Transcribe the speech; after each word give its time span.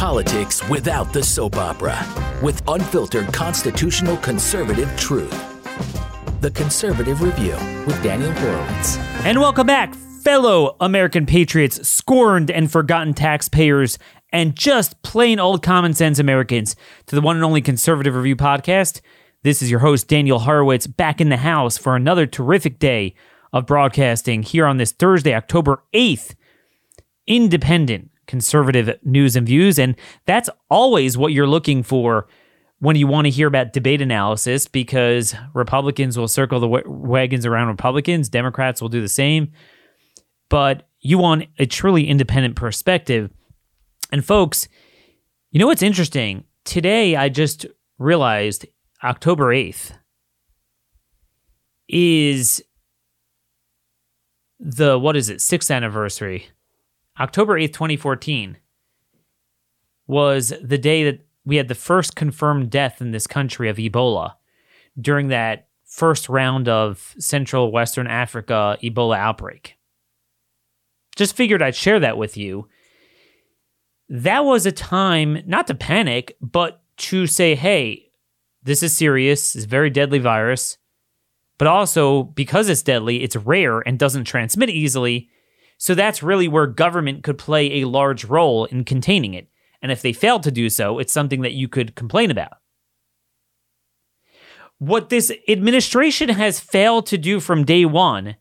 politics 0.00 0.66
without 0.70 1.12
the 1.12 1.22
soap 1.22 1.56
opera 1.56 1.94
with 2.42 2.62
unfiltered 2.68 3.30
constitutional 3.34 4.16
conservative 4.16 4.90
truth. 4.96 5.30
The 6.40 6.50
Conservative 6.52 7.20
Review 7.20 7.54
with 7.84 8.02
Daniel 8.02 8.32
Horowitz. 8.32 8.96
And 9.26 9.38
welcome 9.38 9.66
back, 9.66 9.94
fellow 10.24 10.74
American 10.80 11.26
patriots, 11.26 11.86
scorned 11.86 12.50
and 12.50 12.72
forgotten 12.72 13.12
taxpayers, 13.12 13.98
and 14.32 14.56
just 14.56 15.02
plain 15.02 15.38
old 15.38 15.62
common 15.62 15.92
sense 15.92 16.18
Americans, 16.18 16.76
to 17.04 17.14
the 17.14 17.20
one 17.20 17.36
and 17.36 17.44
only 17.44 17.60
Conservative 17.60 18.14
Review 18.14 18.36
podcast. 18.36 19.02
This 19.42 19.60
is 19.60 19.70
your 19.70 19.80
host, 19.80 20.08
Daniel 20.08 20.38
Horowitz, 20.38 20.86
back 20.86 21.20
in 21.20 21.28
the 21.28 21.36
house 21.36 21.76
for 21.76 21.94
another 21.94 22.24
terrific 22.24 22.78
day 22.78 23.14
of 23.52 23.66
broadcasting 23.66 24.44
here 24.44 24.64
on 24.64 24.78
this 24.78 24.92
Thursday, 24.92 25.34
October 25.34 25.84
8th. 25.92 26.36
Independent 27.26 28.09
conservative 28.30 28.96
news 29.02 29.34
and 29.34 29.44
views. 29.44 29.76
And 29.76 29.96
that's 30.24 30.48
always 30.70 31.18
what 31.18 31.32
you're 31.32 31.48
looking 31.48 31.82
for 31.82 32.28
when 32.78 32.94
you 32.94 33.08
want 33.08 33.26
to 33.26 33.30
hear 33.30 33.48
about 33.48 33.72
debate 33.72 34.00
analysis 34.00 34.68
because 34.68 35.34
Republicans 35.52 36.16
will 36.16 36.28
circle 36.28 36.60
the 36.60 36.68
wagons 36.86 37.44
around 37.44 37.66
Republicans, 37.66 38.28
Democrats 38.28 38.80
will 38.80 38.88
do 38.88 39.00
the 39.00 39.08
same. 39.08 39.50
But 40.48 40.88
you 41.00 41.18
want 41.18 41.46
a 41.58 41.66
truly 41.66 42.06
independent 42.06 42.54
perspective. 42.54 43.30
And 44.12 44.24
folks, 44.24 44.68
you 45.50 45.58
know 45.58 45.66
what's 45.66 45.82
interesting? 45.82 46.44
Today, 46.64 47.16
I 47.16 47.28
just 47.28 47.66
realized 47.98 48.64
October 49.02 49.46
8th 49.46 49.92
is 51.88 52.62
the, 54.60 54.98
what 54.98 55.16
is 55.16 55.28
it, 55.30 55.40
sixth 55.40 55.70
anniversary 55.70 56.46
October 57.20 57.60
8th, 57.60 57.74
2014 57.74 58.56
was 60.06 60.54
the 60.62 60.78
day 60.78 61.04
that 61.04 61.26
we 61.44 61.56
had 61.56 61.68
the 61.68 61.74
first 61.74 62.16
confirmed 62.16 62.70
death 62.70 63.00
in 63.00 63.10
this 63.10 63.26
country 63.26 63.68
of 63.68 63.76
Ebola 63.76 64.34
during 64.98 65.28
that 65.28 65.68
first 65.84 66.28
round 66.28 66.68
of 66.68 67.14
Central 67.18 67.70
Western 67.70 68.06
Africa 68.06 68.78
Ebola 68.82 69.18
outbreak. 69.18 69.76
Just 71.14 71.36
figured 71.36 71.62
I'd 71.62 71.76
share 71.76 72.00
that 72.00 72.16
with 72.16 72.36
you. 72.36 72.68
That 74.08 74.44
was 74.44 74.64
a 74.64 74.72
time 74.72 75.42
not 75.46 75.66
to 75.66 75.74
panic, 75.74 76.36
but 76.40 76.82
to 76.98 77.26
say, 77.26 77.54
hey, 77.54 78.10
this 78.62 78.82
is 78.82 78.96
serious, 78.96 79.54
it's 79.54 79.64
a 79.66 79.68
very 79.68 79.90
deadly 79.90 80.18
virus. 80.18 80.78
But 81.58 81.68
also, 81.68 82.22
because 82.22 82.70
it's 82.70 82.82
deadly, 82.82 83.22
it's 83.22 83.36
rare 83.36 83.80
and 83.80 83.98
doesn't 83.98 84.24
transmit 84.24 84.70
easily. 84.70 85.28
So 85.80 85.94
that's 85.94 86.22
really 86.22 86.46
where 86.46 86.66
government 86.66 87.24
could 87.24 87.38
play 87.38 87.80
a 87.80 87.88
large 87.88 88.26
role 88.26 88.66
in 88.66 88.84
containing 88.84 89.32
it. 89.32 89.48
And 89.80 89.90
if 89.90 90.02
they 90.02 90.12
fail 90.12 90.38
to 90.40 90.50
do 90.50 90.68
so, 90.68 90.98
it's 90.98 91.10
something 91.10 91.40
that 91.40 91.54
you 91.54 91.68
could 91.68 91.96
complain 91.96 92.30
about. 92.30 92.58
What 94.76 95.08
this 95.08 95.32
administration 95.48 96.28
has 96.28 96.60
failed 96.60 97.06
to 97.06 97.16
do 97.16 97.40
from 97.40 97.64
day 97.64 97.86
one, 97.86 98.36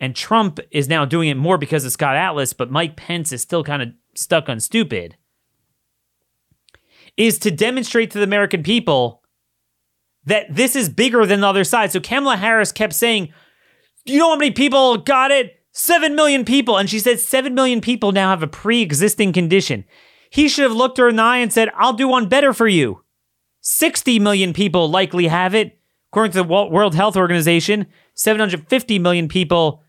and 0.00 0.16
Trump 0.16 0.58
is 0.72 0.88
now 0.88 1.04
doing 1.04 1.28
it 1.28 1.36
more 1.36 1.58
because 1.58 1.84
of 1.84 1.92
Scott 1.92 2.16
Atlas, 2.16 2.52
but 2.52 2.72
Mike 2.72 2.96
Pence 2.96 3.30
is 3.30 3.40
still 3.40 3.62
kind 3.62 3.80
of 3.80 3.90
stuck 4.16 4.48
on 4.48 4.58
stupid, 4.58 5.16
is 7.16 7.38
to 7.38 7.52
demonstrate 7.52 8.10
to 8.10 8.18
the 8.18 8.24
American 8.24 8.64
people 8.64 9.22
that 10.24 10.52
this 10.52 10.74
is 10.74 10.88
bigger 10.88 11.24
than 11.24 11.40
the 11.40 11.46
other 11.46 11.62
side. 11.62 11.92
So 11.92 12.00
Kamala 12.00 12.36
Harris 12.36 12.72
kept 12.72 12.94
saying, 12.94 13.32
You 14.04 14.18
know 14.18 14.30
how 14.30 14.36
many 14.36 14.50
people 14.50 14.96
got 14.96 15.30
it? 15.30 15.60
7 15.74 16.14
million 16.14 16.44
people. 16.44 16.78
And 16.78 16.88
she 16.88 16.98
said 16.98 17.20
7 17.20 17.54
million 17.54 17.80
people 17.80 18.12
now 18.12 18.30
have 18.30 18.42
a 18.42 18.48
pre 18.48 18.80
existing 18.80 19.32
condition. 19.32 19.84
He 20.30 20.48
should 20.48 20.62
have 20.64 20.72
looked 20.72 20.98
her 20.98 21.08
in 21.08 21.16
the 21.16 21.22
eye 21.22 21.38
and 21.38 21.52
said, 21.52 21.68
I'll 21.76 21.92
do 21.92 22.08
one 22.08 22.28
better 22.28 22.52
for 22.52 22.66
you. 22.66 23.02
60 23.60 24.18
million 24.18 24.52
people 24.52 24.88
likely 24.88 25.26
have 25.26 25.54
it. 25.54 25.78
According 26.10 26.32
to 26.32 26.42
the 26.42 26.44
World 26.44 26.94
Health 26.94 27.16
Organization, 27.16 27.86
750 28.14 28.98
million 29.00 29.28
people 29.28 29.82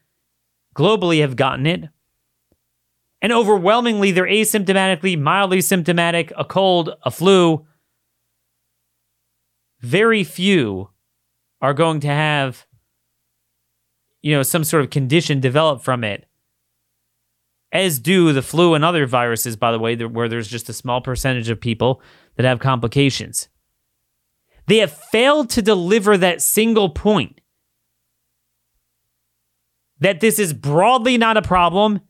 globally 0.75 1.21
have 1.21 1.35
gotten 1.35 1.65
it. 1.67 1.89
And 3.21 3.31
overwhelmingly, 3.31 4.11
they're 4.11 4.25
asymptomatically, 4.25 5.19
mildly 5.19 5.61
symptomatic, 5.61 6.31
a 6.37 6.45
cold, 6.45 6.91
a 7.03 7.11
flu. 7.11 7.65
Very 9.81 10.23
few 10.23 10.89
are 11.61 11.73
going 11.73 11.99
to 12.01 12.07
have 12.07 12.65
you 14.25 14.35
know, 14.35 14.41
some 14.41 14.63
sort 14.63 14.83
of 14.83 14.89
condition 14.89 15.39
develop 15.39 15.83
from 15.83 16.03
it. 16.03 16.25
As 17.71 17.99
do 17.99 18.33
the 18.33 18.41
flu 18.41 18.73
and 18.73 18.83
other 18.83 19.05
viruses, 19.05 19.55
by 19.55 19.71
the 19.71 19.77
way, 19.77 19.95
where 19.95 20.27
there's 20.27 20.47
just 20.47 20.67
a 20.67 20.73
small 20.73 20.99
percentage 20.99 21.47
of 21.47 21.61
people 21.61 22.01
that 22.35 22.43
have 22.43 22.57
complications. 22.57 23.49
They 24.65 24.77
have 24.77 24.91
failed 24.91 25.51
to 25.51 25.61
deliver 25.61 26.17
that 26.17 26.41
single 26.41 26.89
point 26.89 27.39
that 29.99 30.21
this 30.21 30.39
is 30.39 30.53
broadly 30.53 31.19
not 31.19 31.37
a 31.37 31.43
problem. 31.43 32.01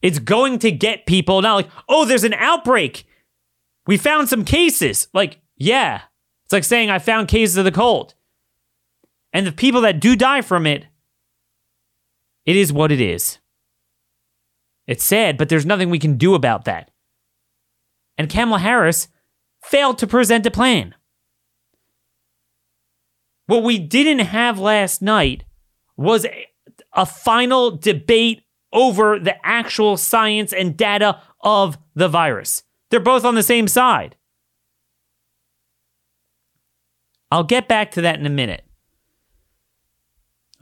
It's 0.00 0.20
going 0.20 0.60
to 0.60 0.70
get 0.70 1.06
people 1.06 1.42
not 1.42 1.56
like, 1.56 1.70
oh, 1.88 2.04
there's 2.04 2.22
an 2.22 2.34
outbreak. 2.34 3.04
We 3.84 3.96
found 3.96 4.28
some 4.28 4.44
cases. 4.44 5.08
Like, 5.12 5.40
yeah. 5.56 6.02
It's 6.44 6.52
like 6.52 6.62
saying 6.62 6.88
I 6.88 7.00
found 7.00 7.26
cases 7.26 7.56
of 7.56 7.64
the 7.64 7.72
cold. 7.72 8.14
And 9.32 9.44
the 9.44 9.50
people 9.50 9.80
that 9.80 9.98
do 9.98 10.14
die 10.14 10.42
from 10.42 10.64
it 10.64 10.86
it 12.48 12.56
is 12.56 12.72
what 12.72 12.90
it 12.90 12.98
is. 12.98 13.36
It's 14.86 15.04
sad, 15.04 15.36
but 15.36 15.50
there's 15.50 15.66
nothing 15.66 15.90
we 15.90 15.98
can 15.98 16.16
do 16.16 16.34
about 16.34 16.64
that. 16.64 16.90
And 18.16 18.30
Kamala 18.30 18.60
Harris 18.60 19.08
failed 19.62 19.98
to 19.98 20.06
present 20.06 20.46
a 20.46 20.50
plan. 20.50 20.94
What 23.48 23.64
we 23.64 23.78
didn't 23.78 24.20
have 24.20 24.58
last 24.58 25.02
night 25.02 25.44
was 25.98 26.24
a, 26.24 26.46
a 26.94 27.04
final 27.04 27.70
debate 27.70 28.44
over 28.72 29.18
the 29.18 29.36
actual 29.46 29.98
science 29.98 30.54
and 30.54 30.74
data 30.74 31.20
of 31.42 31.76
the 31.94 32.08
virus. 32.08 32.62
They're 32.88 32.98
both 32.98 33.26
on 33.26 33.34
the 33.34 33.42
same 33.42 33.68
side. 33.68 34.16
I'll 37.30 37.44
get 37.44 37.68
back 37.68 37.90
to 37.90 38.00
that 38.00 38.18
in 38.18 38.24
a 38.24 38.30
minute. 38.30 38.64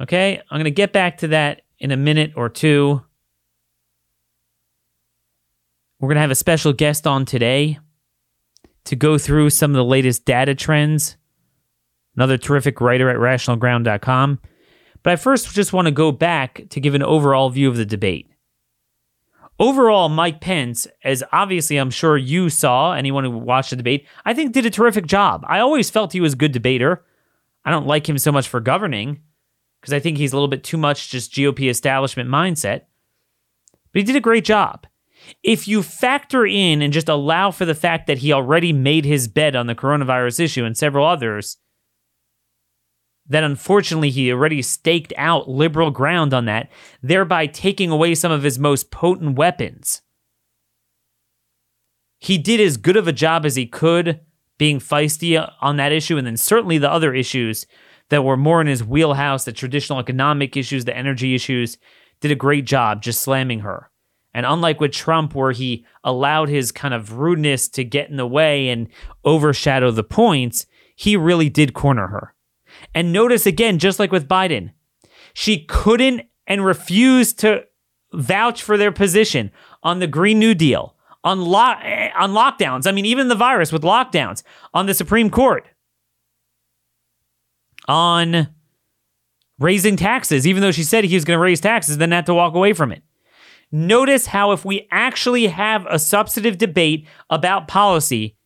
Okay? 0.00 0.42
I'm 0.50 0.56
going 0.56 0.64
to 0.64 0.72
get 0.72 0.92
back 0.92 1.18
to 1.18 1.28
that 1.28 1.62
in 1.78 1.90
a 1.90 1.96
minute 1.96 2.32
or 2.36 2.48
two. 2.48 3.02
We're 5.98 6.08
going 6.08 6.16
to 6.16 6.22
have 6.22 6.30
a 6.30 6.34
special 6.34 6.72
guest 6.72 7.06
on 7.06 7.24
today 7.24 7.78
to 8.84 8.96
go 8.96 9.18
through 9.18 9.50
some 9.50 9.70
of 9.70 9.76
the 9.76 9.84
latest 9.84 10.24
data 10.24 10.54
trends. 10.54 11.16
Another 12.14 12.38
terrific 12.38 12.80
writer 12.80 13.10
at 13.10 13.16
rationalground.com. 13.16 14.40
But 15.02 15.12
I 15.12 15.16
first 15.16 15.54
just 15.54 15.72
want 15.72 15.86
to 15.86 15.92
go 15.92 16.12
back 16.12 16.62
to 16.70 16.80
give 16.80 16.94
an 16.94 17.02
overall 17.02 17.50
view 17.50 17.68
of 17.68 17.76
the 17.76 17.86
debate. 17.86 18.28
Overall, 19.58 20.10
Mike 20.10 20.40
Pence, 20.40 20.86
as 21.02 21.24
obviously 21.32 21.78
I'm 21.78 21.90
sure 21.90 22.18
you 22.18 22.50
saw, 22.50 22.92
anyone 22.92 23.24
who 23.24 23.30
watched 23.30 23.70
the 23.70 23.76
debate, 23.76 24.06
I 24.24 24.34
think 24.34 24.52
did 24.52 24.66
a 24.66 24.70
terrific 24.70 25.06
job. 25.06 25.44
I 25.48 25.60
always 25.60 25.88
felt 25.88 26.12
he 26.12 26.20
was 26.20 26.34
a 26.34 26.36
good 26.36 26.52
debater. 26.52 27.04
I 27.64 27.70
don't 27.70 27.86
like 27.86 28.06
him 28.06 28.18
so 28.18 28.30
much 28.30 28.48
for 28.48 28.60
governing, 28.60 29.20
because 29.80 29.92
I 29.92 30.00
think 30.00 30.18
he's 30.18 30.32
a 30.32 30.36
little 30.36 30.48
bit 30.48 30.64
too 30.64 30.76
much 30.76 31.10
just 31.10 31.32
GOP 31.32 31.68
establishment 31.68 32.28
mindset. 32.28 32.82
But 33.92 34.00
he 34.00 34.02
did 34.02 34.16
a 34.16 34.20
great 34.20 34.44
job. 34.44 34.86
If 35.42 35.66
you 35.66 35.82
factor 35.82 36.46
in 36.46 36.82
and 36.82 36.92
just 36.92 37.08
allow 37.08 37.50
for 37.50 37.64
the 37.64 37.74
fact 37.74 38.06
that 38.06 38.18
he 38.18 38.32
already 38.32 38.72
made 38.72 39.04
his 39.04 39.28
bed 39.28 39.56
on 39.56 39.66
the 39.66 39.74
coronavirus 39.74 40.40
issue 40.40 40.64
and 40.64 40.76
several 40.76 41.06
others, 41.06 41.56
that 43.28 43.44
unfortunately 43.44 44.10
he 44.10 44.30
already 44.30 44.62
staked 44.62 45.12
out 45.16 45.48
liberal 45.48 45.90
ground 45.90 46.32
on 46.32 46.44
that, 46.44 46.70
thereby 47.02 47.46
taking 47.46 47.90
away 47.90 48.14
some 48.14 48.30
of 48.30 48.42
his 48.42 48.58
most 48.58 48.90
potent 48.90 49.36
weapons. 49.36 50.02
He 52.18 52.38
did 52.38 52.60
as 52.60 52.76
good 52.76 52.96
of 52.96 53.08
a 53.08 53.12
job 53.12 53.44
as 53.44 53.56
he 53.56 53.66
could 53.66 54.20
being 54.58 54.78
feisty 54.78 55.52
on 55.60 55.76
that 55.76 55.92
issue, 55.92 56.16
and 56.16 56.26
then 56.26 56.36
certainly 56.36 56.78
the 56.78 56.90
other 56.90 57.12
issues 57.14 57.66
that 58.08 58.24
were 58.24 58.36
more 58.36 58.60
in 58.60 58.66
his 58.66 58.84
wheelhouse, 58.84 59.44
the 59.44 59.52
traditional 59.52 59.98
economic 59.98 60.56
issues, 60.56 60.84
the 60.84 60.96
energy 60.96 61.34
issues, 61.34 61.78
did 62.20 62.30
a 62.30 62.36
great 62.36 62.64
job 62.64 63.02
just 63.02 63.20
slamming 63.20 63.60
her. 63.60 63.90
And 64.32 64.44
unlike 64.44 64.80
with 64.80 64.92
Trump, 64.92 65.34
where 65.34 65.52
he 65.52 65.86
allowed 66.04 66.48
his 66.48 66.70
kind 66.70 66.92
of 66.92 67.14
rudeness 67.14 67.68
to 67.70 67.84
get 67.84 68.10
in 68.10 68.16
the 68.16 68.26
way 68.26 68.68
and 68.68 68.88
overshadow 69.24 69.90
the 69.90 70.04
points, 70.04 70.66
he 70.94 71.16
really 71.16 71.48
did 71.48 71.74
corner 71.74 72.08
her. 72.08 72.34
And 72.94 73.12
notice 73.12 73.46
again, 73.46 73.78
just 73.78 73.98
like 73.98 74.12
with 74.12 74.28
Biden, 74.28 74.72
she 75.32 75.64
couldn't 75.64 76.22
and 76.46 76.64
refused 76.64 77.38
to 77.40 77.64
vouch 78.12 78.62
for 78.62 78.76
their 78.76 78.92
position 78.92 79.50
on 79.82 79.98
the 79.98 80.06
Green 80.06 80.38
New 80.38 80.54
Deal, 80.54 80.94
on, 81.24 81.40
lo- 81.40 81.74
eh, 81.82 82.10
on 82.16 82.32
lockdowns. 82.32 82.86
I 82.86 82.92
mean, 82.92 83.06
even 83.06 83.28
the 83.28 83.34
virus 83.34 83.72
with 83.72 83.82
lockdowns, 83.82 84.42
on 84.74 84.86
the 84.86 84.94
Supreme 84.94 85.30
Court 85.30 85.66
on 87.88 88.48
raising 89.58 89.96
taxes, 89.96 90.46
even 90.46 90.62
though 90.62 90.72
she 90.72 90.82
said 90.82 91.04
he 91.04 91.14
was 91.14 91.24
going 91.24 91.36
to 91.36 91.42
raise 91.42 91.60
taxes, 91.60 91.98
then 91.98 92.12
had 92.12 92.26
to 92.26 92.34
walk 92.34 92.54
away 92.54 92.72
from 92.72 92.92
it. 92.92 93.02
notice 93.72 94.26
how 94.26 94.52
if 94.52 94.64
we 94.64 94.86
actually 94.90 95.48
have 95.48 95.86
a 95.90 95.98
substantive 95.98 96.56
debate 96.58 97.06
about 97.30 97.68
policy, 97.68 98.36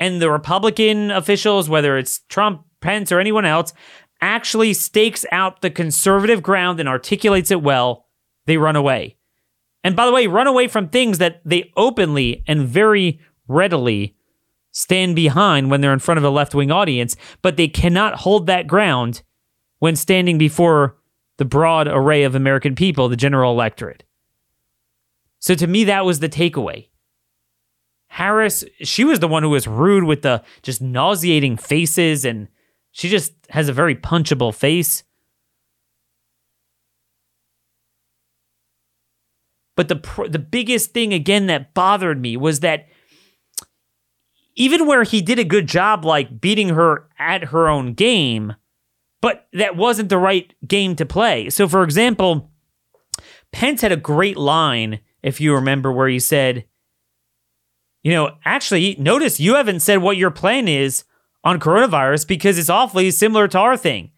and 0.00 0.20
the 0.20 0.30
Republican 0.30 1.10
officials, 1.10 1.68
whether 1.68 1.98
it's 1.98 2.20
Trump, 2.30 2.64
Pence, 2.80 3.12
or 3.12 3.20
anyone 3.20 3.44
else, 3.44 3.74
actually 4.22 4.72
stakes 4.72 5.26
out 5.30 5.60
the 5.60 5.70
conservative 5.70 6.42
ground 6.42 6.80
and 6.80 6.88
articulates 6.88 7.50
it 7.50 7.62
well, 7.62 8.06
they 8.46 8.56
run 8.56 8.76
away. 8.76 9.16
And 9.84 9.94
by 9.94 10.06
the 10.06 10.12
way, 10.12 10.26
run 10.26 10.46
away 10.46 10.68
from 10.68 10.88
things 10.88 11.18
that 11.18 11.42
they 11.44 11.70
openly 11.76 12.42
and 12.46 12.66
very 12.66 13.20
readily 13.46 14.16
stand 14.72 15.16
behind 15.16 15.70
when 15.70 15.80
they're 15.80 15.92
in 15.92 15.98
front 15.98 16.18
of 16.18 16.24
a 16.24 16.30
left 16.30 16.54
wing 16.54 16.70
audience, 16.70 17.16
but 17.42 17.56
they 17.56 17.68
cannot 17.68 18.16
hold 18.20 18.46
that 18.46 18.66
ground 18.66 19.22
when 19.78 19.96
standing 19.96 20.38
before 20.38 20.96
the 21.38 21.44
broad 21.44 21.88
array 21.88 22.22
of 22.22 22.34
American 22.34 22.74
people, 22.74 23.08
the 23.08 23.16
general 23.16 23.52
electorate. 23.52 24.04
So 25.38 25.54
to 25.54 25.66
me, 25.66 25.84
that 25.84 26.04
was 26.04 26.20
the 26.20 26.28
takeaway. 26.28 26.88
Harris, 28.08 28.64
she 28.82 29.04
was 29.04 29.20
the 29.20 29.28
one 29.28 29.42
who 29.42 29.50
was 29.50 29.66
rude 29.66 30.04
with 30.04 30.22
the 30.22 30.42
just 30.62 30.82
nauseating 30.82 31.56
faces, 31.56 32.24
and 32.24 32.48
she 32.90 33.08
just 33.08 33.32
has 33.50 33.68
a 33.68 33.72
very 33.72 33.94
punchable 33.94 34.54
face. 34.54 35.04
But 39.76 39.88
the 39.88 40.26
the 40.28 40.38
biggest 40.38 40.90
thing 40.90 41.14
again 41.14 41.46
that 41.46 41.72
bothered 41.72 42.20
me 42.20 42.36
was 42.36 42.60
that 42.60 42.88
even 44.60 44.84
where 44.86 45.04
he 45.04 45.22
did 45.22 45.38
a 45.38 45.44
good 45.44 45.66
job, 45.66 46.04
like 46.04 46.38
beating 46.38 46.68
her 46.68 47.08
at 47.18 47.44
her 47.44 47.66
own 47.66 47.94
game, 47.94 48.54
but 49.22 49.46
that 49.54 49.74
wasn't 49.74 50.10
the 50.10 50.18
right 50.18 50.52
game 50.68 50.94
to 50.96 51.06
play. 51.06 51.48
So, 51.48 51.66
for 51.66 51.82
example, 51.82 52.50
Pence 53.52 53.80
had 53.80 53.90
a 53.90 53.96
great 53.96 54.36
line, 54.36 55.00
if 55.22 55.40
you 55.40 55.54
remember, 55.54 55.90
where 55.90 56.08
he 56.08 56.18
said, 56.18 56.66
you 58.02 58.12
know, 58.12 58.36
actually, 58.44 58.96
notice 58.98 59.40
you 59.40 59.54
haven't 59.54 59.80
said 59.80 60.02
what 60.02 60.18
your 60.18 60.30
plan 60.30 60.68
is 60.68 61.04
on 61.42 61.58
coronavirus 61.58 62.28
because 62.28 62.58
it's 62.58 62.68
awfully 62.68 63.10
similar 63.10 63.48
to 63.48 63.58
our 63.58 63.78
thing. 63.78 64.10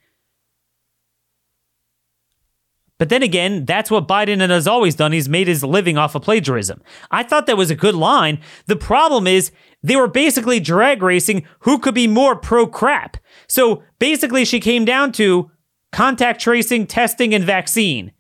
But 2.99 3.09
then 3.09 3.23
again, 3.23 3.65
that's 3.65 3.91
what 3.91 4.07
Biden 4.07 4.49
has 4.49 4.69
always 4.69 4.95
done. 4.95 5.13
He's 5.13 5.29
made 5.29 5.49
his 5.49 5.65
living 5.65 5.99
off 5.99 6.15
of 6.15 6.23
plagiarism. 6.23 6.83
I 7.11 7.25
thought 7.25 7.47
that 7.47 7.57
was 7.57 7.71
a 7.71 7.77
good 7.77 7.97
line. 7.97 8.41
The 8.67 8.77
problem 8.77 9.27
is 9.27 9.51
they 9.83 9.97
were 9.97 10.09
basically 10.09 10.61
drag 10.61 11.03
racing 11.03 11.45
who 11.61 11.79
could 11.79 11.95
be 11.95 12.07
more 12.07 12.37
pro 12.37 12.67
crap. 12.67 13.17
So 13.49 13.83
basically, 13.99 14.45
she 14.45 14.61
came 14.61 14.85
down 14.85 15.13
to 15.13 15.51
contact 15.91 16.41
tracing, 16.41 16.87
testing, 16.87 17.35
and 17.35 17.45
vaccine. 17.45 18.13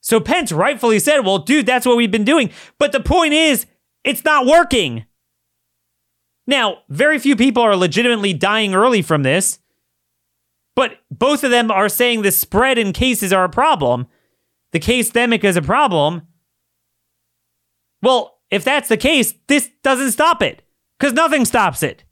So 0.00 0.20
Pence 0.20 0.52
rightfully 0.52 0.98
said, 0.98 1.20
well, 1.20 1.38
dude, 1.38 1.66
that's 1.66 1.86
what 1.86 1.96
we've 1.96 2.10
been 2.10 2.24
doing. 2.24 2.50
But 2.78 2.92
the 2.92 3.00
point 3.00 3.34
is, 3.34 3.66
it's 4.04 4.24
not 4.24 4.46
working. 4.46 5.04
Now, 6.46 6.78
very 6.88 7.18
few 7.18 7.36
people 7.36 7.62
are 7.62 7.76
legitimately 7.76 8.32
dying 8.32 8.74
early 8.74 9.02
from 9.02 9.22
this, 9.22 9.58
but 10.74 10.98
both 11.10 11.44
of 11.44 11.50
them 11.50 11.70
are 11.70 11.88
saying 11.88 12.22
the 12.22 12.32
spread 12.32 12.78
in 12.78 12.92
cases 12.92 13.32
are 13.32 13.44
a 13.44 13.50
problem. 13.50 14.06
The 14.72 14.78
case 14.78 15.10
demic 15.10 15.44
is 15.44 15.56
a 15.56 15.62
problem. 15.62 16.22
Well, 18.02 18.39
if 18.50 18.64
that's 18.64 18.88
the 18.88 18.96
case, 18.96 19.34
this 19.46 19.70
doesn't 19.82 20.12
stop 20.12 20.42
it 20.42 20.62
because 20.98 21.12
nothing 21.12 21.44
stops 21.44 21.82
it. 21.82 22.04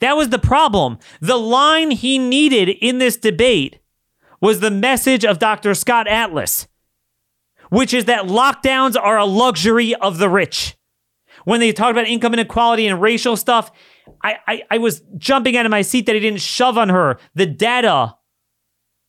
That 0.00 0.16
was 0.16 0.28
the 0.28 0.38
problem. 0.38 0.98
The 1.20 1.36
line 1.36 1.90
he 1.90 2.18
needed 2.18 2.68
in 2.68 2.98
this 2.98 3.16
debate 3.16 3.80
was 4.40 4.60
the 4.60 4.70
message 4.70 5.24
of 5.24 5.40
Dr. 5.40 5.74
Scott 5.74 6.06
Atlas 6.06 6.68
which 7.70 7.92
is 7.94 8.06
that 8.06 8.24
lockdowns 8.24 8.96
are 9.00 9.18
a 9.18 9.24
luxury 9.24 9.94
of 9.94 10.18
the 10.18 10.28
rich. 10.28 10.76
When 11.44 11.60
they 11.60 11.72
talked 11.72 11.92
about 11.92 12.06
income 12.06 12.34
inequality 12.34 12.86
and 12.86 13.00
racial 13.00 13.36
stuff, 13.36 13.70
I, 14.22 14.36
I, 14.46 14.62
I 14.72 14.78
was 14.78 15.02
jumping 15.16 15.56
out 15.56 15.66
of 15.66 15.70
my 15.70 15.82
seat 15.82 16.06
that 16.06 16.14
he 16.14 16.20
didn't 16.20 16.40
shove 16.40 16.76
on 16.76 16.88
her 16.88 17.18
the 17.34 17.46
data 17.46 18.16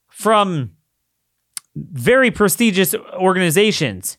from 0.10 0.72
very 1.92 2.32
prestigious 2.32 2.96
organizations 3.14 4.18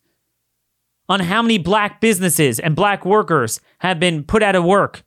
on 1.09 1.21
how 1.21 1.43
many 1.43 1.59
black 1.59 2.01
businesses 2.01 2.61
and 2.61 2.77
black 2.77 3.05
workers 3.05 3.61
have 3.79 3.99
been 3.99 4.23
put 4.23 4.43
out 4.43 4.55
of 4.55 4.65
work 4.65 5.03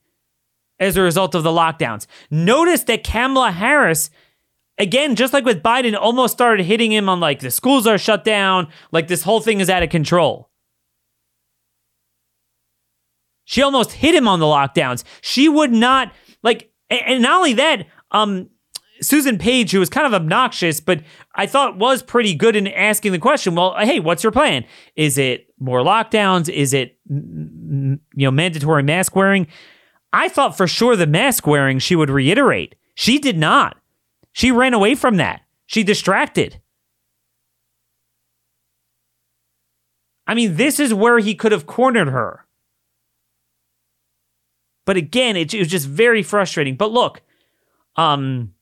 as 0.80 0.98
a 0.98 1.02
result 1.02 1.34
of 1.34 1.44
the 1.44 1.50
lockdowns. 1.50 2.08
Notice 2.30 2.84
that 2.84 3.04
Kamala 3.04 3.52
Harris 3.52 4.10
again, 4.78 5.16
just 5.16 5.34
like 5.34 5.46
with 5.46 5.64
Biden, 5.64 5.98
almost 5.98 6.34
started 6.34 6.66
hitting 6.66 6.92
him 6.92 7.10
on 7.10 7.20
like 7.20 7.40
the 7.40 7.52
schools 7.52 7.88
are 7.88 7.98
shut 7.98 8.24
down, 8.24 8.68
like 8.92 9.08
this 9.08 9.24
whole 9.24 9.40
thing 9.40 9.60
is 9.60 9.70
out 9.70 9.84
of 9.84 9.90
control. 9.90 10.50
She 13.46 13.62
almost 13.62 13.92
hit 13.92 14.16
him 14.16 14.28
on 14.28 14.40
the 14.40 14.46
lockdowns. 14.46 15.04
She 15.22 15.50
would 15.50 15.72
not 15.72 16.14
like, 16.44 16.72
and 16.90 17.22
not 17.22 17.38
only 17.38 17.54
that, 17.54 17.88
um, 18.12 18.50
Susan 19.04 19.38
Page, 19.38 19.72
who 19.72 19.80
was 19.80 19.90
kind 19.90 20.08
of 20.08 20.14
obnoxious, 20.14 20.80
but 20.80 21.02
I 21.36 21.46
thought 21.46 21.78
was 21.78 22.02
pretty 22.02 22.34
good 22.34 22.56
in 22.56 22.68
asking 22.68 23.12
the 23.12 23.20
question. 23.20 23.56
Well, 23.56 23.76
hey, 23.78 24.00
what's 24.00 24.24
your 24.24 24.32
plan? 24.32 24.66
Is 24.96 25.18
it 25.18 25.48
more 25.60 25.82
lockdowns? 25.82 26.50
Is 26.50 26.74
it 26.74 26.98
you 27.10 28.00
know 28.16 28.32
mandatory 28.32 28.84
mask 28.84 29.16
wearing? 29.16 29.48
I 30.12 30.30
thought 30.30 30.58
for 30.58 30.68
sure 30.68 30.96
the 30.96 31.08
mask 31.08 31.48
wearing 31.48 31.80
she 31.80 31.96
would 31.96 32.10
reiterate. 32.10 32.76
She 32.96 33.18
did 33.20 33.38
not. 33.38 33.78
She 34.32 34.52
ran 34.52 34.74
away 34.74 34.96
from 34.96 35.18
that. 35.18 35.42
She 35.66 35.84
distracted. 35.84 36.60
I 40.26 40.36
mean, 40.36 40.56
this 40.56 40.80
is 40.80 40.94
where 40.94 41.20
he 41.20 41.36
could 41.36 41.52
have 41.52 41.66
cornered 41.66 42.08
her. 42.10 42.46
But 44.86 44.98
again, 44.98 45.36
it, 45.36 45.54
it 45.54 45.60
was 45.60 45.68
just 45.68 45.88
very 45.88 46.24
frustrating. 46.24 46.76
But 46.76 46.92
look, 46.92 47.22
um, 47.96 48.54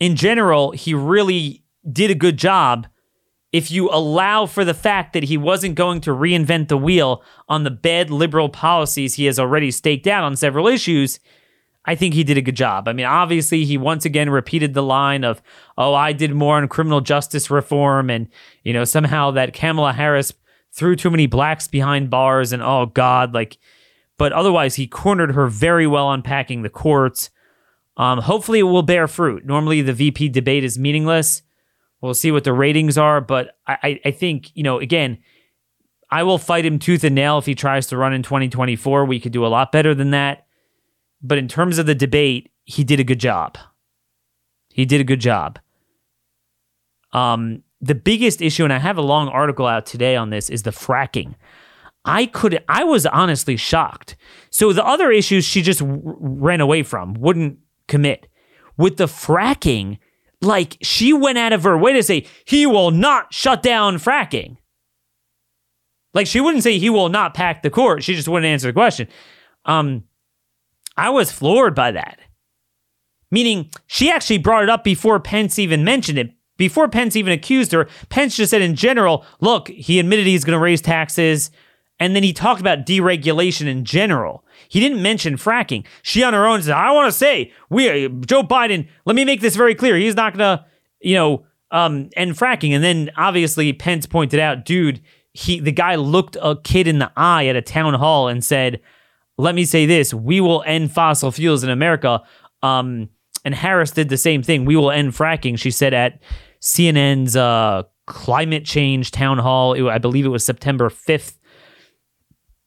in 0.00 0.16
general, 0.16 0.72
he 0.72 0.94
really 0.94 1.62
did 1.90 2.10
a 2.10 2.14
good 2.14 2.36
job 2.36 2.86
if 3.52 3.70
you 3.70 3.88
allow 3.90 4.46
for 4.46 4.64
the 4.64 4.74
fact 4.74 5.12
that 5.12 5.24
he 5.24 5.36
wasn't 5.36 5.74
going 5.74 6.00
to 6.00 6.10
reinvent 6.10 6.68
the 6.68 6.76
wheel 6.76 7.22
on 7.48 7.64
the 7.64 7.70
bad 7.70 8.10
liberal 8.10 8.48
policies 8.48 9.14
he 9.14 9.26
has 9.26 9.38
already 9.38 9.70
staked 9.70 10.06
out 10.06 10.24
on 10.24 10.36
several 10.36 10.66
issues 10.66 11.20
I 11.84 11.94
think 11.94 12.14
he 12.14 12.24
did 12.24 12.36
a 12.36 12.42
good 12.42 12.56
job. 12.56 12.88
I 12.88 12.92
mean, 12.92 13.06
obviously, 13.06 13.64
he 13.64 13.78
once 13.78 14.04
again 14.04 14.28
repeated 14.28 14.74
the 14.74 14.82
line 14.82 15.24
of, 15.24 15.40
oh, 15.78 15.94
I 15.94 16.12
did 16.12 16.32
more 16.32 16.56
on 16.56 16.68
criminal 16.68 17.00
justice 17.00 17.50
reform. 17.50 18.10
And, 18.10 18.28
you 18.64 18.72
know, 18.72 18.84
somehow 18.84 19.30
that 19.32 19.54
Kamala 19.54 19.92
Harris 19.92 20.32
threw 20.72 20.94
too 20.94 21.10
many 21.10 21.26
blacks 21.26 21.68
behind 21.68 22.10
bars. 22.10 22.52
And, 22.52 22.62
oh, 22.62 22.86
God, 22.86 23.32
like, 23.32 23.58
but 24.18 24.32
otherwise, 24.32 24.74
he 24.74 24.86
cornered 24.86 25.34
her 25.34 25.46
very 25.46 25.86
well 25.86 26.12
unpacking 26.12 26.62
the 26.62 26.68
courts. 26.68 27.30
Um, 28.00 28.18
hopefully, 28.18 28.60
it 28.60 28.62
will 28.62 28.82
bear 28.82 29.06
fruit. 29.06 29.44
Normally, 29.44 29.82
the 29.82 29.92
VP 29.92 30.30
debate 30.30 30.64
is 30.64 30.78
meaningless. 30.78 31.42
We'll 32.00 32.14
see 32.14 32.32
what 32.32 32.44
the 32.44 32.52
ratings 32.54 32.96
are. 32.96 33.20
But 33.20 33.58
I, 33.66 34.00
I 34.02 34.10
think, 34.10 34.50
you 34.56 34.62
know, 34.62 34.80
again, 34.80 35.18
I 36.10 36.22
will 36.22 36.38
fight 36.38 36.64
him 36.64 36.78
tooth 36.78 37.04
and 37.04 37.14
nail 37.14 37.36
if 37.36 37.44
he 37.44 37.54
tries 37.54 37.88
to 37.88 37.98
run 37.98 38.14
in 38.14 38.22
2024. 38.22 39.04
We 39.04 39.20
could 39.20 39.32
do 39.32 39.44
a 39.44 39.48
lot 39.48 39.70
better 39.70 39.94
than 39.94 40.12
that. 40.12 40.46
But 41.20 41.36
in 41.36 41.46
terms 41.46 41.76
of 41.76 41.84
the 41.84 41.94
debate, 41.94 42.50
he 42.64 42.84
did 42.84 43.00
a 43.00 43.04
good 43.04 43.20
job. 43.20 43.58
He 44.72 44.86
did 44.86 45.02
a 45.02 45.04
good 45.04 45.20
job. 45.20 45.58
Um, 47.12 47.64
the 47.82 47.94
biggest 47.94 48.40
issue, 48.40 48.64
and 48.64 48.72
I 48.72 48.78
have 48.78 48.96
a 48.96 49.02
long 49.02 49.28
article 49.28 49.66
out 49.66 49.84
today 49.84 50.16
on 50.16 50.30
this, 50.30 50.48
is 50.48 50.62
the 50.62 50.70
fracking. 50.70 51.34
I 52.06 52.24
could, 52.24 52.64
I 52.66 52.82
was 52.82 53.04
honestly 53.04 53.58
shocked. 53.58 54.16
So 54.48 54.72
the 54.72 54.86
other 54.86 55.12
issues 55.12 55.44
she 55.44 55.60
just 55.60 55.80
w- 55.80 56.16
ran 56.18 56.62
away 56.62 56.82
from, 56.82 57.12
wouldn't 57.12 57.58
commit. 57.90 58.26
With 58.78 58.96
the 58.96 59.04
fracking, 59.04 59.98
like 60.40 60.78
she 60.80 61.12
went 61.12 61.36
out 61.36 61.52
of 61.52 61.64
her 61.64 61.76
way 61.76 61.92
to 61.92 62.02
say 62.02 62.26
he 62.46 62.64
will 62.64 62.90
not 62.90 63.34
shut 63.34 63.62
down 63.62 63.96
fracking. 63.96 64.56
Like 66.14 66.26
she 66.26 66.40
wouldn't 66.40 66.64
say 66.64 66.78
he 66.78 66.88
will 66.90 67.10
not 67.10 67.34
pack 67.34 67.62
the 67.62 67.70
court. 67.70 68.02
She 68.02 68.14
just 68.14 68.28
wouldn't 68.28 68.50
answer 68.50 68.68
the 68.68 68.72
question. 68.72 69.08
Um, 69.66 70.04
I 70.96 71.10
was 71.10 71.30
floored 71.30 71.74
by 71.74 71.92
that. 71.92 72.18
Meaning, 73.30 73.70
she 73.86 74.10
actually 74.10 74.38
brought 74.38 74.64
it 74.64 74.70
up 74.70 74.82
before 74.82 75.20
Pence 75.20 75.58
even 75.58 75.84
mentioned 75.84 76.18
it. 76.18 76.32
Before 76.56 76.88
Pence 76.88 77.16
even 77.16 77.32
accused 77.32 77.72
her, 77.72 77.88
Pence 78.08 78.36
just 78.36 78.50
said 78.50 78.60
in 78.60 78.74
general, 78.74 79.24
look, 79.40 79.68
he 79.68 80.00
admitted 80.00 80.26
he's 80.26 80.44
going 80.44 80.58
to 80.58 80.62
raise 80.62 80.80
taxes. 80.80 81.50
And 82.00 82.16
then 82.16 82.22
he 82.22 82.32
talked 82.32 82.60
about 82.60 82.86
deregulation 82.86 83.66
in 83.66 83.84
general. 83.84 84.44
He 84.70 84.78
didn't 84.80 85.02
mention 85.02 85.34
fracking. 85.36 85.84
She 86.02 86.22
on 86.22 86.32
her 86.32 86.46
own 86.46 86.62
said, 86.62 86.74
I 86.74 86.92
want 86.92 87.10
to 87.12 87.18
say, 87.18 87.52
we, 87.70 88.08
Joe 88.24 88.44
Biden, 88.44 88.86
let 89.04 89.16
me 89.16 89.24
make 89.24 89.40
this 89.40 89.56
very 89.56 89.74
clear. 89.74 89.96
He's 89.96 90.14
not 90.14 90.38
going 90.38 90.58
to, 90.58 90.64
you 91.00 91.16
know, 91.16 91.44
um, 91.72 92.08
end 92.16 92.32
fracking. 92.36 92.70
And 92.72 92.82
then 92.84 93.10
obviously 93.16 93.72
Pence 93.72 94.06
pointed 94.06 94.38
out, 94.38 94.64
dude, 94.64 95.00
he, 95.32 95.58
the 95.58 95.72
guy 95.72 95.96
looked 95.96 96.36
a 96.40 96.54
kid 96.62 96.86
in 96.86 97.00
the 97.00 97.10
eye 97.16 97.46
at 97.48 97.56
a 97.56 97.62
town 97.62 97.94
hall 97.94 98.28
and 98.28 98.44
said, 98.44 98.80
let 99.38 99.54
me 99.56 99.64
say 99.64 99.86
this 99.86 100.14
we 100.14 100.40
will 100.40 100.62
end 100.64 100.92
fossil 100.92 101.32
fuels 101.32 101.64
in 101.64 101.70
America. 101.70 102.22
Um, 102.62 103.08
and 103.44 103.54
Harris 103.54 103.90
did 103.90 104.08
the 104.08 104.16
same 104.18 104.42
thing. 104.42 104.66
We 104.66 104.76
will 104.76 104.90
end 104.92 105.12
fracking, 105.14 105.58
she 105.58 105.70
said 105.72 105.94
at 105.94 106.20
CNN's 106.60 107.34
uh, 107.36 107.84
climate 108.06 108.64
change 108.64 109.10
town 109.10 109.38
hall. 109.38 109.72
It- 109.74 109.82
I 109.88 109.98
believe 109.98 110.26
it 110.26 110.30
was 110.30 110.44
September 110.44 110.90
5th, 110.90 111.38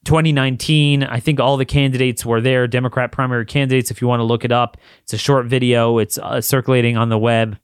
2019. 0.04 1.04
I 1.04 1.20
think 1.20 1.40
all 1.40 1.58
the 1.58 1.66
candidates 1.66 2.26
were 2.26 2.42
there, 2.42 2.68
Democrat 2.68 3.12
primary 3.12 3.46
candidates, 3.46 3.92
if 3.92 4.02
you 4.02 4.08
want 4.08 4.20
to 4.20 4.26
look 4.26 4.44
it 4.44 4.52
up. 4.52 4.78
It's 5.04 5.14
a 5.14 5.18
short 5.18 5.46
video, 5.46 5.98
it's 5.98 6.18
uh, 6.18 6.42
circulating 6.42 6.98
on 6.98 7.10
the 7.10 7.18
web. 7.18 7.58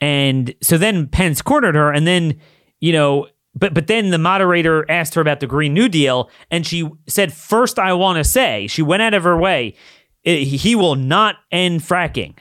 And 0.00 0.54
so 0.62 0.76
then 0.76 1.08
Pence 1.08 1.40
cornered 1.42 1.74
her, 1.74 1.90
and 1.92 2.06
then, 2.06 2.40
you 2.80 2.92
know, 2.92 3.28
but 3.54 3.72
but 3.72 3.86
then 3.86 4.10
the 4.10 4.18
moderator 4.18 4.84
asked 4.90 5.14
her 5.14 5.22
about 5.22 5.40
the 5.40 5.46
Green 5.46 5.72
New 5.72 5.88
Deal, 5.88 6.30
and 6.50 6.66
she 6.66 6.88
said, 7.06 7.32
First, 7.32 7.78
I 7.78 7.94
want 7.94 8.18
to 8.18 8.24
say, 8.24 8.66
she 8.66 8.82
went 8.82 9.02
out 9.02 9.14
of 9.14 9.24
her 9.24 9.36
way, 9.36 9.74
he 10.22 10.74
will 10.74 10.96
not 10.96 11.36
end 11.50 11.80
fracking. 11.80 12.36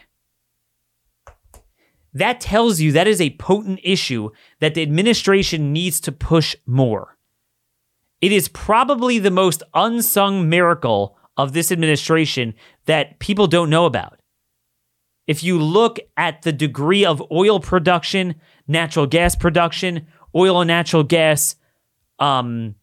That 2.13 2.39
tells 2.39 2.79
you 2.79 2.93
that 2.93 3.07
is 3.07 3.19
a 3.19 3.31
potent 3.31 3.79
issue 3.83 4.31
that 4.59 4.73
the 4.73 4.81
administration 4.81 5.73
needs 5.73 5.99
to 6.01 6.11
push 6.13 6.55
more. 6.65 7.14
It 8.25 8.31
is 8.31 8.47
probably 8.47 9.19
the 9.19 9.29
most 9.29 9.61
unsung 9.75 10.49
miracle 10.49 11.15
of 11.37 11.53
this 11.53 11.71
administration 11.71 12.55
that 12.87 13.19
people 13.19 13.45
don't 13.45 13.69
know 13.69 13.85
about. 13.85 14.19
If 15.27 15.43
you 15.43 15.59
look 15.59 15.99
at 16.17 16.41
the 16.41 16.51
degree 16.51 17.05
of 17.05 17.21
oil 17.31 17.59
production, 17.59 18.33
natural 18.67 19.05
gas 19.05 19.35
production, 19.35 20.07
oil 20.35 20.59
and 20.59 20.67
natural 20.67 21.03
gas 21.03 21.55
um, 22.17 22.73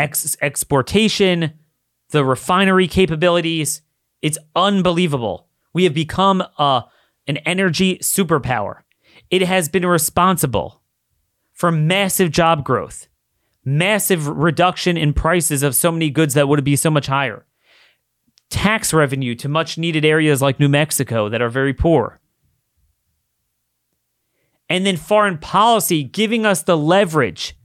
ex- 0.00 0.36
exportation, 0.42 1.52
the 2.10 2.24
refinery 2.24 2.88
capabilities, 2.88 3.82
it's 4.20 4.38
unbelievable. 4.56 5.46
We 5.74 5.84
have 5.84 5.94
become 5.94 6.42
a, 6.58 6.86
an 7.28 7.36
energy 7.36 7.98
superpower. 7.98 8.80
It 9.30 9.42
has 9.42 9.68
been 9.68 9.86
responsible 9.86 10.82
for 11.52 11.70
massive 11.70 12.32
job 12.32 12.64
growth, 12.64 13.06
massive 13.66 14.28
reduction 14.28 14.96
in 14.96 15.12
prices 15.12 15.62
of 15.62 15.74
so 15.74 15.92
many 15.92 16.08
goods 16.08 16.34
that 16.34 16.48
would 16.48 16.64
be 16.64 16.76
so 16.76 16.90
much 16.90 17.08
higher, 17.08 17.44
tax 18.48 18.94
revenue 18.94 19.34
to 19.34 19.48
much 19.48 19.76
needed 19.76 20.04
areas 20.04 20.40
like 20.40 20.60
New 20.60 20.68
Mexico 20.68 21.28
that 21.28 21.42
are 21.42 21.50
very 21.50 21.74
poor. 21.74 22.20
And 24.68 24.86
then 24.86 24.96
foreign 24.96 25.38
policy 25.38 26.02
giving 26.02 26.46
us 26.46 26.62
the 26.62 26.76
leverage 26.76 27.56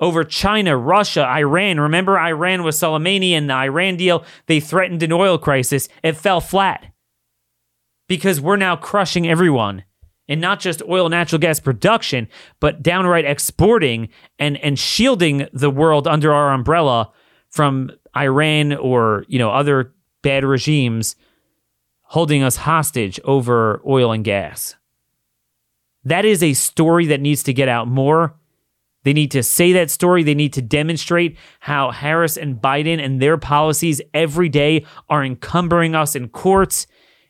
over 0.00 0.24
China, 0.24 0.76
Russia, 0.76 1.26
Iran. 1.26 1.80
Remember, 1.80 2.18
Iran 2.18 2.62
was 2.62 2.78
Soleimani 2.78 3.30
and 3.30 3.48
the 3.48 3.54
Iran 3.54 3.96
deal. 3.96 4.24
They 4.46 4.60
threatened 4.60 5.02
an 5.02 5.12
oil 5.12 5.38
crisis. 5.38 5.88
It 6.02 6.16
fell 6.16 6.40
flat 6.40 6.92
because 8.08 8.40
we're 8.40 8.56
now 8.56 8.76
crushing 8.76 9.26
everyone. 9.26 9.84
And 10.28 10.40
not 10.40 10.58
just 10.58 10.82
oil 10.88 11.06
and 11.06 11.12
natural 11.12 11.38
gas 11.38 11.60
production, 11.60 12.28
but 12.58 12.82
downright 12.82 13.24
exporting 13.24 14.08
and, 14.38 14.56
and 14.58 14.78
shielding 14.78 15.46
the 15.52 15.70
world 15.70 16.08
under 16.08 16.32
our 16.32 16.52
umbrella 16.52 17.12
from 17.48 17.90
Iran 18.16 18.72
or 18.72 19.24
you 19.28 19.38
know 19.38 19.50
other 19.50 19.94
bad 20.22 20.44
regimes 20.44 21.16
holding 22.02 22.42
us 22.42 22.56
hostage 22.56 23.20
over 23.24 23.80
oil 23.86 24.12
and 24.12 24.24
gas. 24.24 24.76
That 26.04 26.24
is 26.24 26.42
a 26.42 26.54
story 26.54 27.06
that 27.06 27.20
needs 27.20 27.42
to 27.44 27.52
get 27.52 27.68
out 27.68 27.88
more. 27.88 28.36
They 29.02 29.12
need 29.12 29.32
to 29.32 29.42
say 29.42 29.72
that 29.72 29.90
story. 29.90 30.22
They 30.22 30.34
need 30.34 30.52
to 30.54 30.62
demonstrate 30.62 31.36
how 31.60 31.90
Harris 31.90 32.36
and 32.36 32.56
Biden 32.56 33.04
and 33.04 33.20
their 33.20 33.38
policies 33.38 34.00
every 34.14 34.48
day 34.48 34.84
are 35.08 35.24
encumbering 35.24 35.94
us 35.94 36.14
in 36.14 36.28
courts, 36.28 36.86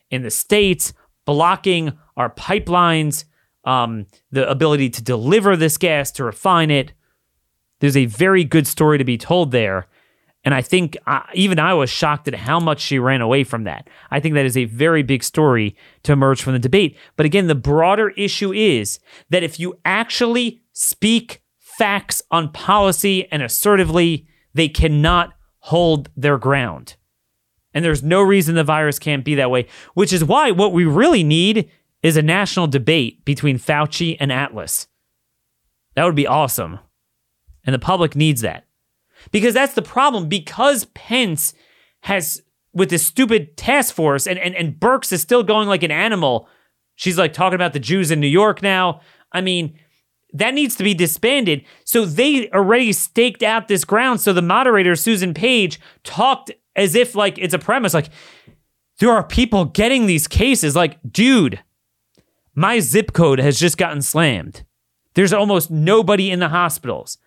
in 0.09 0.21
the 0.21 0.31
states, 0.31 0.93
blocking 1.27 1.95
our 2.15 2.31
pipelines, 2.31 3.25
um, 3.65 4.07
the 4.31 4.49
ability 4.49 4.89
to 4.89 5.03
deliver 5.03 5.55
this 5.55 5.77
gas, 5.77 6.09
to 6.13 6.23
refine 6.23 6.71
it. 6.71 6.93
There's 7.79 7.97
a 7.97 8.05
very 8.05 8.43
good 8.43 8.65
story 8.65 8.97
to 8.97 9.03
be 9.03 9.17
told 9.17 9.51
there. 9.51 9.85
And 10.43 10.55
I 10.55 10.61
think 10.61 10.97
uh, 11.05 11.23
even 11.33 11.59
I 11.59 11.73
was 11.73 11.89
shocked 11.89 12.27
at 12.29 12.33
how 12.33 12.59
much 12.59 12.79
she 12.79 12.97
ran 12.97 13.21
away 13.21 13.43
from 13.43 13.65
that. 13.65 13.89
I 14.09 14.21
think 14.21 14.33
that 14.35 14.45
is 14.45 14.55
a 14.55 14.65
very 14.65 15.03
big 15.03 15.21
story 15.21 15.75
to 16.03 16.13
emerge 16.13 16.41
from 16.41 16.53
the 16.53 16.59
debate. 16.59 16.97
But 17.17 17.25
again, 17.25 17.47
the 17.47 17.55
broader 17.55 18.09
issue 18.11 18.53
is 18.53 18.99
that 19.29 19.43
if 19.43 19.59
you 19.59 19.77
actually 19.83 20.61
speak 20.71 21.41
facts 21.59 22.21
on 22.31 22.51
policy 22.53 23.29
and 23.31 23.43
assertively, 23.43 24.27
they 24.53 24.69
cannot 24.69 25.33
hold 25.59 26.09
their 26.15 26.37
ground. 26.37 26.95
And 27.73 27.83
there's 27.83 28.03
no 28.03 28.21
reason 28.21 28.55
the 28.55 28.63
virus 28.63 28.99
can't 28.99 29.25
be 29.25 29.35
that 29.35 29.51
way, 29.51 29.67
which 29.93 30.13
is 30.13 30.23
why 30.23 30.51
what 30.51 30.73
we 30.73 30.85
really 30.85 31.23
need 31.23 31.69
is 32.01 32.17
a 32.17 32.21
national 32.21 32.67
debate 32.67 33.23
between 33.25 33.59
Fauci 33.59 34.17
and 34.19 34.31
Atlas. 34.31 34.87
That 35.95 36.05
would 36.05 36.15
be 36.15 36.27
awesome. 36.27 36.79
And 37.65 37.73
the 37.73 37.79
public 37.79 38.15
needs 38.15 38.41
that. 38.41 38.65
Because 39.31 39.53
that's 39.53 39.73
the 39.73 39.81
problem. 39.81 40.29
Because 40.29 40.85
Pence 40.85 41.53
has, 42.01 42.41
with 42.73 42.89
this 42.89 43.05
stupid 43.05 43.57
task 43.57 43.93
force, 43.93 44.27
and, 44.27 44.39
and, 44.39 44.55
and 44.55 44.79
Birx 44.79 45.11
is 45.11 45.21
still 45.21 45.43
going 45.43 45.67
like 45.67 45.83
an 45.83 45.91
animal. 45.91 46.47
She's 46.95 47.17
like 47.17 47.33
talking 47.33 47.55
about 47.55 47.73
the 47.73 47.79
Jews 47.79 48.11
in 48.11 48.19
New 48.19 48.27
York 48.27 48.61
now. 48.61 49.01
I 49.31 49.41
mean, 49.41 49.77
that 50.33 50.53
needs 50.53 50.75
to 50.75 50.83
be 50.83 50.93
disbanded. 50.93 51.65
So 51.83 52.05
they 52.05 52.49
already 52.51 52.93
staked 52.93 53.43
out 53.43 53.67
this 53.67 53.83
ground. 53.83 54.21
So 54.21 54.33
the 54.33 54.41
moderator, 54.41 54.95
Susan 54.95 55.33
Page, 55.33 55.79
talked 56.03 56.51
as 56.77 56.95
if 56.95 57.15
like 57.15 57.37
it's 57.37 57.53
a 57.53 57.59
premise 57.59 57.93
like, 57.93 58.09
there 58.99 59.11
are 59.11 59.23
people 59.23 59.65
getting 59.65 60.05
these 60.05 60.27
cases. 60.27 60.75
Like, 60.75 60.97
dude, 61.09 61.61
my 62.55 62.79
zip 62.79 63.13
code 63.13 63.39
has 63.39 63.59
just 63.59 63.77
gotten 63.77 64.01
slammed. 64.01 64.63
There's 65.15 65.33
almost 65.33 65.69
nobody 65.69 66.31
in 66.31 66.39
the 66.39 66.49
hospitals. 66.49 67.17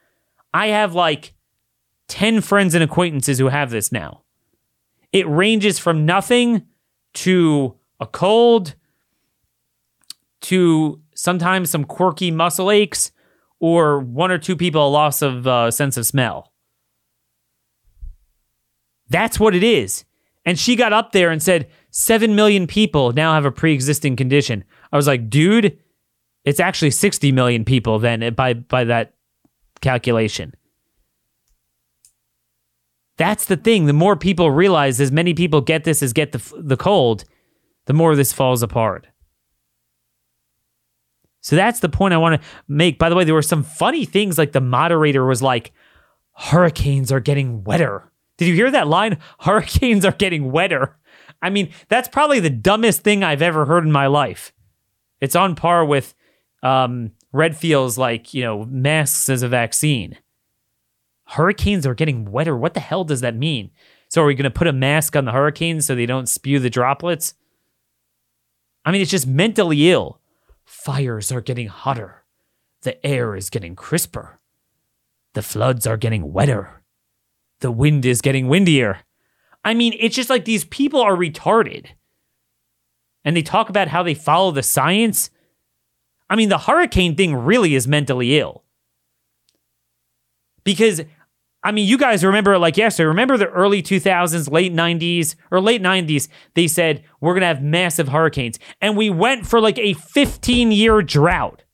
I 0.55 0.69
have 0.69 0.95
like 0.95 1.35
10 2.09 2.41
friends 2.41 2.75
and 2.75 2.83
acquaintances 2.83 3.39
who 3.39 3.49
have 3.49 3.71
this 3.71 3.93
now. 3.93 4.23
It 5.13 5.29
ranges 5.29 5.79
from 5.79 6.07
nothing 6.07 6.67
to 7.15 7.77
a 7.99 8.07
cold 8.07 8.75
to 10.43 11.01
sometimes 11.15 11.71
some 11.71 11.85
quirky 11.85 12.31
muscle 12.31 12.71
aches 12.71 13.13
or 13.59 14.01
one 14.01 14.31
or 14.31 14.39
two 14.39 14.57
people 14.57 14.87
a 14.87 14.89
loss 14.89 15.23
of 15.23 15.47
uh, 15.47 15.71
sense 15.71 15.97
of 15.97 16.07
smell. 16.07 16.50
That's 19.11 19.39
what 19.39 19.55
it 19.55 19.63
is. 19.63 20.05
And 20.47 20.59
she 20.59 20.77
got 20.77 20.93
up 20.93 21.13
there 21.13 21.31
and 21.31 21.43
said, 21.43 21.69
7 21.91 22.35
million 22.35 22.67
people 22.67 23.13
now 23.13 23.35
have 23.35 23.45
a 23.45 23.53
pre 23.53 23.75
existing 23.75 24.17
condition. 24.17 24.65
I 24.93 24.97
was 24.97 25.07
like, 25.07 25.29
dude, 25.29 25.79
it's 26.45 26.61
actually 26.61 26.93
60 26.93 27.33
million 27.33 27.65
people 27.65 27.99
then 27.99 28.23
eh, 28.23 28.31
by, 28.31 28.55
by 28.55 28.85
that 28.85 29.15
calculation. 29.81 30.55
That's 33.19 33.45
the 33.45 33.57
thing. 33.57 33.85
The 33.85 33.93
more 33.93 34.17
people 34.17 34.51
realize, 34.51 35.01
as 35.01 35.13
many 35.13 35.35
people 35.35 35.61
get 35.61 35.85
this 35.85 36.03
as 36.03 36.15
get 36.15 36.33
the, 36.33 36.55
the 36.57 36.77
cold, 36.77 37.25
the 37.85 37.93
more 37.93 38.17
this 38.17 38.33
falls 38.33 38.63
apart. 38.63 39.09
So 41.43 41.57
that's 41.57 41.81
the 41.81 41.89
point 41.89 42.15
I 42.15 42.19
want 42.19 42.41
to 42.41 42.49
make. 42.69 42.99
By 42.99 43.09
the 43.09 43.17
way, 43.17 43.25
there 43.25 43.35
were 43.35 43.43
some 43.43 43.63
funny 43.63 44.05
things 44.05 44.39
like 44.39 44.53
the 44.53 44.61
moderator 44.61 45.27
was 45.27 45.43
like, 45.43 45.73
hurricanes 46.35 47.13
are 47.13 47.21
getting 47.21 47.65
wetter. 47.65 48.10
Did 48.41 48.49
you 48.49 48.55
hear 48.55 48.71
that 48.71 48.89
line? 48.89 49.19
Hurricanes 49.41 50.07
are 50.07 50.13
getting 50.13 50.51
wetter. 50.51 50.97
I 51.43 51.51
mean, 51.51 51.71
that's 51.89 52.09
probably 52.09 52.41
the 52.41 52.49
dumbest 52.49 53.03
thing 53.03 53.23
I've 53.23 53.43
ever 53.43 53.67
heard 53.67 53.85
in 53.85 53.93
my 53.93 54.07
life. 54.07 54.55
It's 55.21 55.37
on 55.37 55.55
par 55.55 55.85
with 55.85 56.15
um, 56.63 57.11
Redfield's, 57.35 57.99
like, 57.99 58.33
you 58.33 58.43
know, 58.43 58.65
masks 58.65 59.29
as 59.29 59.43
a 59.43 59.49
vaccine. 59.49 60.17
Hurricanes 61.27 61.87
are 61.87 61.95
getting 61.95 62.31
wetter. 62.31 62.57
What 62.57 62.73
the 62.73 62.81
hell 62.81 63.05
does 63.05 63.21
that 63.21 63.37
mean? 63.37 63.73
So, 64.09 64.23
are 64.23 64.27
we 64.27 64.35
going 64.35 64.45
to 64.45 64.51
put 64.51 64.67
a 64.67 64.73
mask 64.73 65.17
on 65.17 65.27
the 65.27 65.33
hurricanes 65.33 65.85
so 65.85 65.95
they 65.95 66.07
don't 66.07 66.27
spew 66.27 66.59
the 66.61 66.71
droplets? 66.71 67.35
I 68.87 68.91
mean, 68.91 69.03
it's 69.03 69.11
just 69.11 69.27
mentally 69.27 69.91
ill. 69.91 70.19
Fires 70.65 71.31
are 71.31 71.43
getting 71.43 71.67
hotter. 71.67 72.25
The 72.81 73.05
air 73.07 73.37
is 73.37 73.51
getting 73.51 73.77
crisper. 73.77 74.41
The 75.35 75.43
floods 75.43 75.87
are 75.87 75.99
getting 75.99 76.33
wetter. 76.33 76.80
The 77.61 77.71
wind 77.71 78.05
is 78.07 78.21
getting 78.21 78.49
windier. 78.49 79.01
I 79.65 79.75
mean, 79.75 79.95
it's 79.99 80.17
just 80.17 80.31
like 80.31 80.45
these 80.45 80.65
people 80.65 81.01
are 81.01 81.17
retarded. 81.17 81.87
And 83.25 83.37
they 83.37 83.43
talk 83.43 83.69
about 83.69 83.89
how 83.89 84.03
they 84.03 84.15
follow 84.15 84.51
the 84.51 84.63
science. 84.63 85.31
I 86.31 86.37
mean, 86.37 86.49
the 86.49 86.59
hurricane 86.59 87.17
thing 87.17 87.35
really 87.35 87.75
is 87.75 87.87
mentally 87.87 88.39
ill. 88.39 88.65
Because, 90.65 91.03
I 91.63 91.73
mean, 91.73 91.87
you 91.87 91.99
guys 91.99 92.25
remember 92.25 92.57
like 92.59 92.77
yesterday, 92.77 93.07
remember 93.07 93.37
the 93.37 93.49
early 93.49 93.83
2000s, 93.83 94.51
late 94.51 94.73
90s, 94.73 95.35
or 95.51 95.61
late 95.61 95.83
90s, 95.83 96.29
they 96.55 96.67
said, 96.67 97.05
we're 97.21 97.35
going 97.35 97.43
to 97.43 97.47
have 97.47 97.63
massive 97.63 98.09
hurricanes. 98.09 98.59
And 98.81 98.97
we 98.97 99.11
went 99.11 99.47
for 99.47 99.61
like 99.61 99.79
a 99.79 99.93
15 99.93 100.73
year 100.73 101.03
drought 101.03 101.65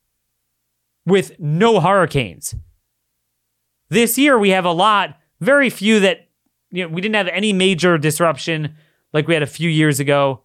with 1.04 1.38
no 1.38 1.80
hurricanes. 1.80 2.56
This 3.88 4.18
year, 4.18 4.36
we 4.36 4.50
have 4.50 4.64
a 4.64 4.72
lot, 4.72 5.16
very 5.40 5.70
few 5.70 6.00
that, 6.00 6.28
you 6.70 6.82
know, 6.82 6.88
we 6.88 7.00
didn't 7.00 7.16
have 7.16 7.28
any 7.28 7.52
major 7.52 7.98
disruption 7.98 8.74
like 9.12 9.26
we 9.26 9.34
had 9.34 9.42
a 9.42 9.46
few 9.46 9.68
years 9.68 10.00
ago. 10.00 10.42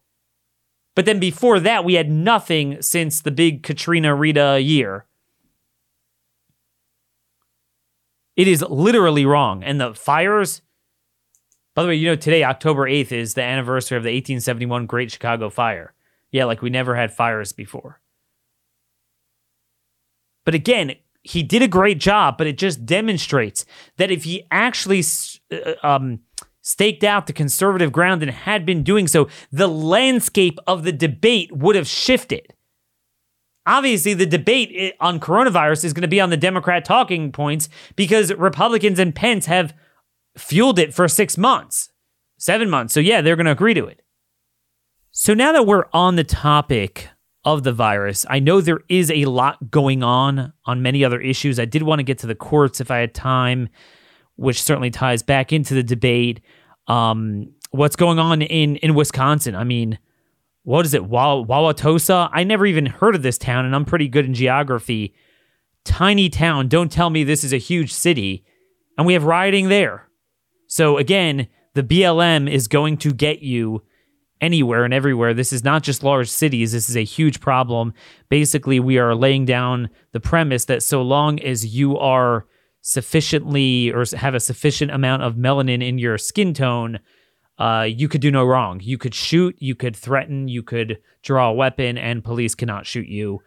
But 0.95 1.05
then 1.05 1.19
before 1.19 1.59
that, 1.59 1.85
we 1.85 1.93
had 1.93 2.09
nothing 2.09 2.81
since 2.81 3.21
the 3.21 3.31
big 3.31 3.63
Katrina 3.63 4.13
Rita 4.13 4.59
year. 4.61 5.05
It 8.35 8.47
is 8.47 8.63
literally 8.69 9.25
wrong. 9.25 9.63
And 9.63 9.79
the 9.79 9.93
fires, 9.93 10.61
by 11.75 11.83
the 11.83 11.89
way, 11.89 11.95
you 11.95 12.07
know, 12.07 12.15
today, 12.15 12.43
October 12.43 12.89
8th, 12.89 13.11
is 13.11 13.33
the 13.33 13.43
anniversary 13.43 13.97
of 13.97 14.03
the 14.03 14.09
1871 14.09 14.85
Great 14.85 15.11
Chicago 15.11 15.49
Fire. 15.49 15.93
Yeah, 16.31 16.45
like 16.45 16.61
we 16.61 16.69
never 16.69 16.95
had 16.95 17.13
fires 17.13 17.51
before. 17.51 18.01
But 20.45 20.55
again, 20.55 20.95
he 21.23 21.43
did 21.43 21.61
a 21.61 21.67
great 21.67 21.99
job, 21.99 22.37
but 22.37 22.47
it 22.47 22.57
just 22.57 22.85
demonstrates 22.85 23.65
that 23.97 24.11
if 24.11 24.23
he 24.23 24.43
actually 24.49 25.03
uh, 25.51 25.73
um, 25.83 26.19
staked 26.61 27.03
out 27.03 27.27
the 27.27 27.33
conservative 27.33 27.91
ground 27.91 28.21
and 28.21 28.31
had 28.31 28.65
been 28.65 28.83
doing 28.83 29.07
so, 29.07 29.27
the 29.51 29.67
landscape 29.67 30.57
of 30.65 30.83
the 30.83 30.91
debate 30.91 31.51
would 31.51 31.75
have 31.75 31.87
shifted. 31.87 32.53
Obviously, 33.67 34.15
the 34.15 34.25
debate 34.25 34.71
eh, 34.75 34.91
on 34.99 35.19
coronavirus 35.19 35.85
is 35.85 35.93
going 35.93 36.01
to 36.01 36.07
be 36.07 36.21
on 36.21 36.31
the 36.31 36.37
Democrat 36.37 36.83
talking 36.83 37.31
points 37.31 37.69
because 37.95 38.33
Republicans 38.33 38.97
and 38.97 39.13
Pence 39.13 39.45
have 39.45 39.75
fueled 40.35 40.79
it 40.79 40.93
for 40.93 41.07
six 41.07 41.37
months, 41.37 41.91
seven 42.37 42.69
months. 42.69 42.93
So, 42.93 42.99
yeah, 42.99 43.21
they're 43.21 43.35
going 43.35 43.45
to 43.45 43.51
agree 43.51 43.75
to 43.75 43.85
it. 43.85 44.01
So, 45.11 45.35
now 45.35 45.51
that 45.51 45.67
we're 45.67 45.85
on 45.93 46.15
the 46.15 46.23
topic 46.23 47.09
of 47.43 47.63
the 47.63 47.73
virus, 47.73 48.25
I 48.29 48.39
know 48.39 48.61
there 48.61 48.81
is 48.87 49.09
a 49.09 49.25
lot 49.25 49.71
going 49.71 50.03
on 50.03 50.53
on 50.65 50.81
many 50.81 51.03
other 51.03 51.19
issues. 51.19 51.59
I 51.59 51.65
did 51.65 51.83
want 51.83 51.99
to 51.99 52.03
get 52.03 52.19
to 52.19 52.27
the 52.27 52.35
courts 52.35 52.79
if 52.79 52.91
I 52.91 52.99
had 52.99 53.13
time, 53.13 53.69
which 54.35 54.61
certainly 54.61 54.91
ties 54.91 55.23
back 55.23 55.51
into 55.51 55.73
the 55.73 55.83
debate. 55.83 56.41
Um, 56.87 57.53
what's 57.71 57.95
going 57.95 58.19
on 58.19 58.41
in, 58.41 58.75
in 58.77 58.93
Wisconsin? 58.93 59.55
I 59.55 59.63
mean, 59.63 59.97
what 60.63 60.85
is 60.85 60.93
it, 60.93 61.09
Wauwatosa? 61.09 62.29
I 62.31 62.43
never 62.43 62.65
even 62.65 62.85
heard 62.85 63.15
of 63.15 63.23
this 63.23 63.37
town, 63.37 63.65
and 63.65 63.75
I'm 63.75 63.85
pretty 63.85 64.07
good 64.07 64.25
in 64.25 64.33
geography. 64.33 65.15
Tiny 65.83 66.29
town. 66.29 66.67
Don't 66.67 66.91
tell 66.91 67.09
me 67.09 67.23
this 67.23 67.43
is 67.43 67.53
a 67.53 67.57
huge 67.57 67.91
city. 67.91 68.45
And 68.97 69.07
we 69.07 69.13
have 69.13 69.23
rioting 69.23 69.69
there. 69.69 70.07
So 70.67 70.97
again, 70.97 71.47
the 71.73 71.81
BLM 71.81 72.49
is 72.49 72.67
going 72.67 72.97
to 72.97 73.11
get 73.13 73.41
you 73.41 73.81
anywhere 74.41 74.83
and 74.83 74.93
everywhere. 74.93 75.33
This 75.33 75.53
is 75.53 75.63
not 75.63 75.83
just 75.83 76.03
large 76.03 76.29
cities. 76.29 76.71
This 76.71 76.89
is 76.89 76.97
a 76.97 77.03
huge 77.03 77.39
problem. 77.39 77.93
Basically, 78.29 78.79
we 78.79 78.97
are 78.97 79.15
laying 79.15 79.45
down 79.45 79.89
the 80.11 80.19
premise 80.19 80.65
that 80.65 80.83
so 80.83 81.01
long 81.01 81.39
as 81.39 81.65
you 81.65 81.97
are 81.97 82.47
sufficiently 82.81 83.91
or 83.91 84.03
have 84.17 84.33
a 84.33 84.39
sufficient 84.39 84.91
amount 84.91 85.21
of 85.21 85.35
melanin 85.35 85.87
in 85.87 85.99
your 85.99 86.17
skin 86.17 86.53
tone, 86.53 86.99
uh, 87.59 87.87
you 87.87 88.09
could 88.09 88.21
do 88.21 88.31
no 88.31 88.43
wrong. 88.43 88.79
You 88.81 88.97
could 88.97 89.13
shoot, 89.13 89.55
you 89.59 89.75
could 89.75 89.95
threaten, 89.95 90.47
you 90.47 90.63
could 90.63 90.97
draw 91.21 91.49
a 91.49 91.53
weapon, 91.53 91.97
and 91.97 92.23
police 92.23 92.55
cannot 92.55 92.87
shoot 92.87 93.07
you. 93.07 93.41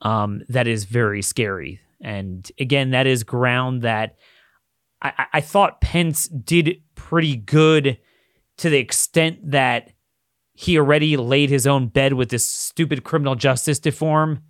Um, 0.00 0.40
that 0.48 0.66
is 0.66 0.84
very 0.84 1.20
scary. 1.20 1.80
And 2.00 2.50
again, 2.58 2.90
that 2.90 3.06
is 3.06 3.24
ground 3.24 3.82
that 3.82 4.16
I, 5.02 5.26
I 5.34 5.40
thought 5.40 5.80
Pence 5.80 6.28
did 6.28 6.80
pretty 6.94 7.36
good 7.36 7.98
to 8.58 8.70
the 8.70 8.78
extent 8.78 9.50
that 9.50 9.90
he 10.58 10.78
already 10.78 11.16
laid 11.16 11.50
his 11.50 11.66
own 11.66 11.88
bed 11.88 12.14
with 12.14 12.30
this 12.30 12.44
stupid 12.44 13.04
criminal 13.04 13.34
justice 13.34 13.80
reform, 13.84 14.42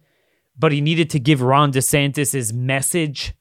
but 0.58 0.72
he 0.72 0.80
needed 0.80 1.10
to 1.10 1.20
give 1.20 1.42
Ron 1.42 1.72
DeSantis 1.72 2.32
his 2.32 2.52
message 2.52 3.34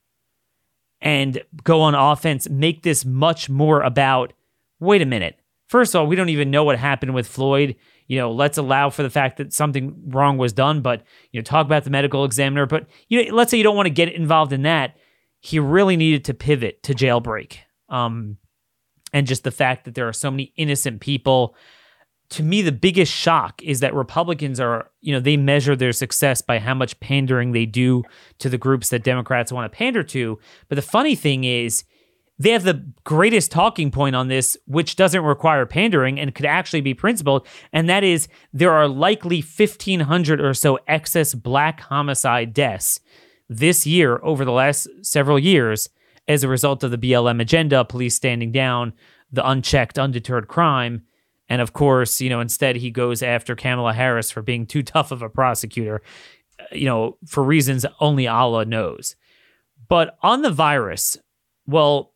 and 1.00 1.42
go 1.64 1.82
on 1.82 1.96
offense, 1.96 2.50
make 2.50 2.84
this 2.84 3.06
much 3.06 3.50
more 3.50 3.82
about 3.82 4.34
wait 4.80 5.02
a 5.02 5.06
minute, 5.06 5.40
First 5.68 5.94
of 5.94 6.00
all, 6.00 6.08
we 6.08 6.16
don't 6.16 6.30
even 6.30 6.50
know 6.50 6.64
what 6.64 6.80
happened 6.80 7.14
with 7.14 7.28
Floyd. 7.28 7.76
You 8.08 8.18
know, 8.18 8.32
let's 8.32 8.58
allow 8.58 8.90
for 8.90 9.04
the 9.04 9.10
fact 9.10 9.38
that 9.38 9.54
something 9.54 9.94
wrong 10.08 10.38
was 10.38 10.54
done, 10.54 10.82
but 10.82 11.04
you 11.32 11.40
know, 11.40 11.44
talk 11.44 11.66
about 11.66 11.84
the 11.84 11.90
medical 11.90 12.24
examiner. 12.24 12.66
But 12.66 12.88
you 13.10 13.26
know, 13.26 13.36
let's 13.36 13.52
say 13.52 13.58
you 13.58 13.64
don't 13.64 13.76
want 13.76 13.88
to 13.88 13.94
get 13.94 14.14
involved 14.14 14.54
in 14.54 14.62
that. 14.62 14.96
He 15.42 15.60
really 15.60 15.98
needed 15.98 16.24
to 16.26 16.34
pivot 16.34 16.84
to 16.84 16.94
jailbreak. 16.94 17.58
Um, 17.90 18.38
and 19.14 19.28
just 19.28 19.44
the 19.44 19.52
fact 19.52 19.86
that 19.86 19.96
there 19.96 20.08
are 20.08 20.14
so 20.14 20.32
many 20.32 20.54
innocent 20.56 21.02
people. 21.02 21.56
To 22.32 22.44
me, 22.44 22.62
the 22.62 22.74
biggest 22.74 23.14
shock 23.14 23.62
is 23.64 23.80
that 23.80 23.94
Republicans 23.94 24.60
are, 24.60 24.92
you 25.02 25.14
know, 25.14 25.20
they 25.20 25.38
measure 25.38 25.76
their 25.76 25.94
success 25.94 26.42
by 26.42 26.60
how 26.60 26.74
much 26.74 27.00
pandering 27.00 27.54
they 27.54 27.66
do 27.66 28.04
to 28.40 28.50
the 28.50 28.58
groups 28.58 28.90
that 28.90 29.04
Democrats 29.04 29.52
want 29.52 29.72
to 29.72 29.76
pander 29.76 30.04
to. 30.04 30.38
But 30.68 30.76
the 30.76 30.82
funny 30.82 31.16
thing 31.16 31.46
is, 31.46 31.86
they 32.40 32.52
have 32.52 32.64
the 32.64 32.86
greatest 33.04 33.52
talking 33.52 33.90
point 33.90 34.16
on 34.16 34.28
this, 34.28 34.58
which 34.68 34.96
doesn't 34.96 35.24
require 35.24 35.66
pandering 35.66 36.20
and 36.20 36.36
could 36.36 36.46
actually 36.46 36.82
be 36.82 36.94
principled. 36.94 37.48
And 37.74 37.90
that 37.90 38.04
is 38.04 38.28
there 38.54 38.74
are 38.74 38.88
likely 38.88 39.42
1,500 39.42 40.40
or 40.40 40.54
so 40.54 40.80
excess 40.88 41.34
black 41.34 41.80
homicide 41.82 42.54
deaths 42.54 43.00
this 43.50 43.88
year 43.88 44.20
over 44.22 44.46
the 44.46 44.52
last 44.52 44.88
several 45.02 45.40
years 45.40 45.90
as 46.28 46.44
a 46.44 46.48
result 46.48 46.84
of 46.84 46.92
the 46.92 46.98
BLM 46.98 47.42
agenda, 47.42 47.86
police 47.86 48.16
standing 48.16 48.52
down, 48.52 48.94
the 49.32 49.48
unchecked, 49.48 49.98
undeterred 49.98 50.48
crime. 50.48 51.04
And 51.50 51.62
of 51.62 51.74
course, 51.74 52.20
you 52.20 52.30
know, 52.30 52.40
instead 52.40 52.76
he 52.76 52.92
goes 52.92 53.24
after 53.24 53.56
Kamala 53.56 53.94
Harris 53.94 54.32
for 54.32 54.42
being 54.42 54.66
too 54.66 54.84
tough 54.84 55.12
of 55.12 55.22
a 55.22 55.30
prosecutor, 55.30 56.02
you 56.72 56.86
know, 56.86 57.18
for 57.26 57.44
reasons 57.44 57.86
only 58.00 58.28
Allah 58.28 58.66
knows. 58.66 59.16
But 59.88 60.18
on 60.22 60.42
the 60.42 60.52
virus, 60.52 61.18
well, 61.66 62.14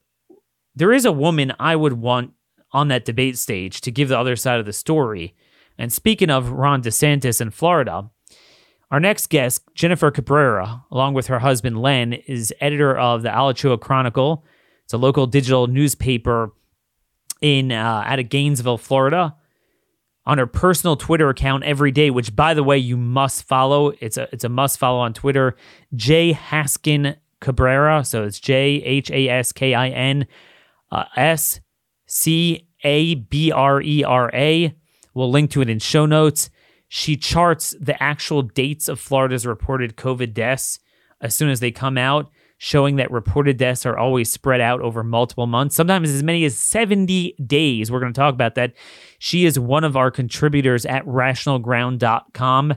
there 0.76 0.94
is 0.94 1.06
a 1.06 1.12
woman 1.12 1.54
I 1.60 1.76
would 1.76 1.94
want 1.94 2.32
on 2.74 2.88
that 2.90 3.06
debate 3.06 3.38
stage 3.38 3.82
to 3.82 3.92
give 3.92 4.10
the 4.10 4.20
other 4.20 4.36
side 4.36 4.60
of 4.60 4.66
the 4.66 4.74
story. 4.74 5.36
And 5.78 5.92
speaking 5.92 6.30
of 6.30 6.52
Ron 6.52 6.82
DeSantis 6.82 7.42
in 7.42 7.52
Florida, 7.52 8.10
our 8.90 9.00
next 9.00 9.30
guest, 9.30 9.64
Jennifer 9.74 10.12
Cabrera, 10.12 10.84
along 10.92 11.14
with 11.14 11.28
her 11.28 11.40
husband 11.40 11.82
Len, 11.82 12.14
is 12.14 12.54
editor 12.60 12.98
of 12.98 13.22
the 13.22 13.34
Alachua 13.34 13.78
Chronicle. 13.78 14.44
It's 14.84 14.94
a 14.94 14.98
local 14.98 15.28
digital 15.28 15.68
newspaper 15.68 16.54
in 17.42 17.72
uh, 17.72 18.04
out 18.06 18.20
of 18.20 18.30
Gainesville, 18.30 18.78
Florida. 18.78 19.36
On 20.24 20.38
her 20.38 20.46
personal 20.46 20.96
Twitter 20.96 21.30
account 21.30 21.64
every 21.64 21.92
day, 21.92 22.12
which 22.12 22.36
by 22.36 22.54
the 22.54 22.64
way 22.64 22.78
you 22.78 22.96
must 22.96 23.44
follow. 23.44 23.92
It's 24.00 24.18
a 24.18 24.30
it's 24.32 24.44
a 24.44 24.50
must 24.50 24.78
follow 24.78 25.00
on 25.00 25.14
Twitter. 25.14 25.56
J 25.96 26.32
Haskin 26.34 27.18
Cabrera. 27.40 28.06
So 28.06 28.24
it's 28.24 28.40
J 28.40 28.84
H 28.86 29.10
A 29.10 29.28
S 29.28 29.52
K 29.52 29.74
I 29.74 29.90
N 29.90 30.28
uh, 30.92 31.06
S 31.16 31.60
C 32.06 32.68
A 32.84 33.16
B 33.16 33.52
R 33.52 33.82
E 33.82 34.04
R 34.04 34.30
A. 34.34 34.76
We'll 35.16 35.32
link 35.32 35.50
to 35.52 35.62
it 35.62 35.70
in 35.70 35.80
show 35.80 36.06
notes. 36.06 36.52
She 36.88 37.18
charts 37.18 37.74
the 37.80 38.02
actual 38.02 38.44
dates 38.44 38.88
of 38.88 39.00
Florida's 39.00 39.46
reported 39.46 39.98
COVID 39.98 40.34
deaths 40.34 40.78
as 41.22 41.36
soon 41.36 41.50
as 41.50 41.60
they 41.62 41.72
come 41.72 41.98
out, 41.98 42.30
showing 42.64 42.98
that 42.98 43.10
reported 43.10 43.58
deaths 43.58 43.88
are 43.88 43.98
always 43.98 44.32
spread 44.32 44.62
out 44.62 44.82
over 44.82 45.04
multiple 45.04 45.48
months, 45.48 45.76
sometimes 45.76 46.12
as 46.12 46.22
many 46.22 46.46
as 46.46 46.56
70 46.56 47.34
days. 47.44 47.92
We're 47.92 48.00
going 48.00 48.14
to 48.14 48.20
talk 48.20 48.36
about 48.36 48.54
that. 48.54 48.74
She 49.18 49.46
is 49.46 49.58
one 49.58 49.84
of 49.84 49.98
our 49.98 50.12
contributors 50.12 50.86
at 50.86 51.04
rationalground.com 51.08 52.76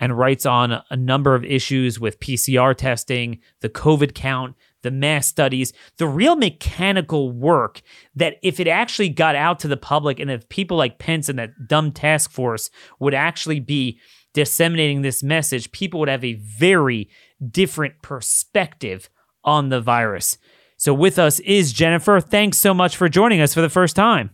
and 0.00 0.18
writes 0.18 0.46
on 0.46 0.80
a 0.88 0.96
number 0.96 1.34
of 1.34 1.44
issues 1.44 2.00
with 2.00 2.20
PCR 2.20 2.74
testing, 2.74 3.40
the 3.60 3.68
COVID 3.68 4.14
count, 4.14 4.56
the 4.82 4.90
mass 4.90 5.26
studies, 5.26 5.74
the 5.98 6.08
real 6.08 6.34
mechanical 6.34 7.30
work 7.30 7.82
that 8.14 8.36
if 8.42 8.58
it 8.58 8.66
actually 8.66 9.10
got 9.10 9.36
out 9.36 9.58
to 9.58 9.68
the 9.68 9.76
public 9.76 10.20
and 10.20 10.30
if 10.30 10.48
people 10.48 10.78
like 10.78 10.98
Pence 10.98 11.28
and 11.28 11.38
that 11.38 11.68
dumb 11.68 11.92
task 11.92 12.30
force 12.30 12.70
would 12.98 13.12
actually 13.12 13.60
be 13.60 14.00
disseminating 14.32 15.02
this 15.02 15.22
message, 15.22 15.70
people 15.70 16.00
would 16.00 16.08
have 16.08 16.24
a 16.24 16.32
very 16.32 17.10
different 17.50 18.00
perspective 18.00 19.10
on 19.44 19.68
the 19.68 19.80
virus. 19.80 20.38
So 20.76 20.94
with 20.94 21.18
us 21.18 21.40
is 21.40 21.72
Jennifer. 21.72 22.20
Thanks 22.20 22.58
so 22.58 22.72
much 22.72 22.96
for 22.96 23.08
joining 23.08 23.40
us 23.40 23.54
for 23.54 23.60
the 23.60 23.68
first 23.68 23.96
time. 23.96 24.30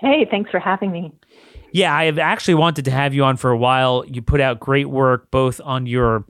Hey, 0.00 0.26
thanks 0.30 0.50
for 0.50 0.60
having 0.60 0.92
me. 0.92 1.12
Yeah, 1.72 1.94
I 1.94 2.04
have 2.04 2.18
actually 2.18 2.54
wanted 2.54 2.84
to 2.86 2.90
have 2.90 3.14
you 3.14 3.24
on 3.24 3.36
for 3.36 3.50
a 3.50 3.56
while. 3.56 4.04
You 4.06 4.22
put 4.22 4.40
out 4.40 4.58
great 4.58 4.88
work 4.88 5.30
both 5.30 5.60
on 5.62 5.86
your 5.86 6.24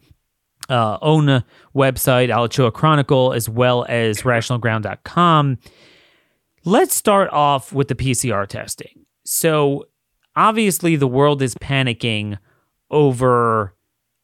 uh, 0.69 0.99
own 1.01 1.45
website, 1.75 2.35
Alachua 2.35 2.71
Chronicle, 2.71 3.33
as 3.33 3.49
well 3.49 3.87
as 3.88 4.23
rationalground.com. 4.23 5.59
Let's 6.64 6.95
start 6.95 7.31
off 7.31 7.73
with 7.73 7.88
the 7.88 7.95
PCR 7.95 8.47
testing. 8.47 9.07
So, 9.25 9.87
obviously, 10.35 10.97
the 10.97 11.07
world 11.07 11.41
is 11.41 11.55
panicking 11.55 12.38
over 12.91 13.75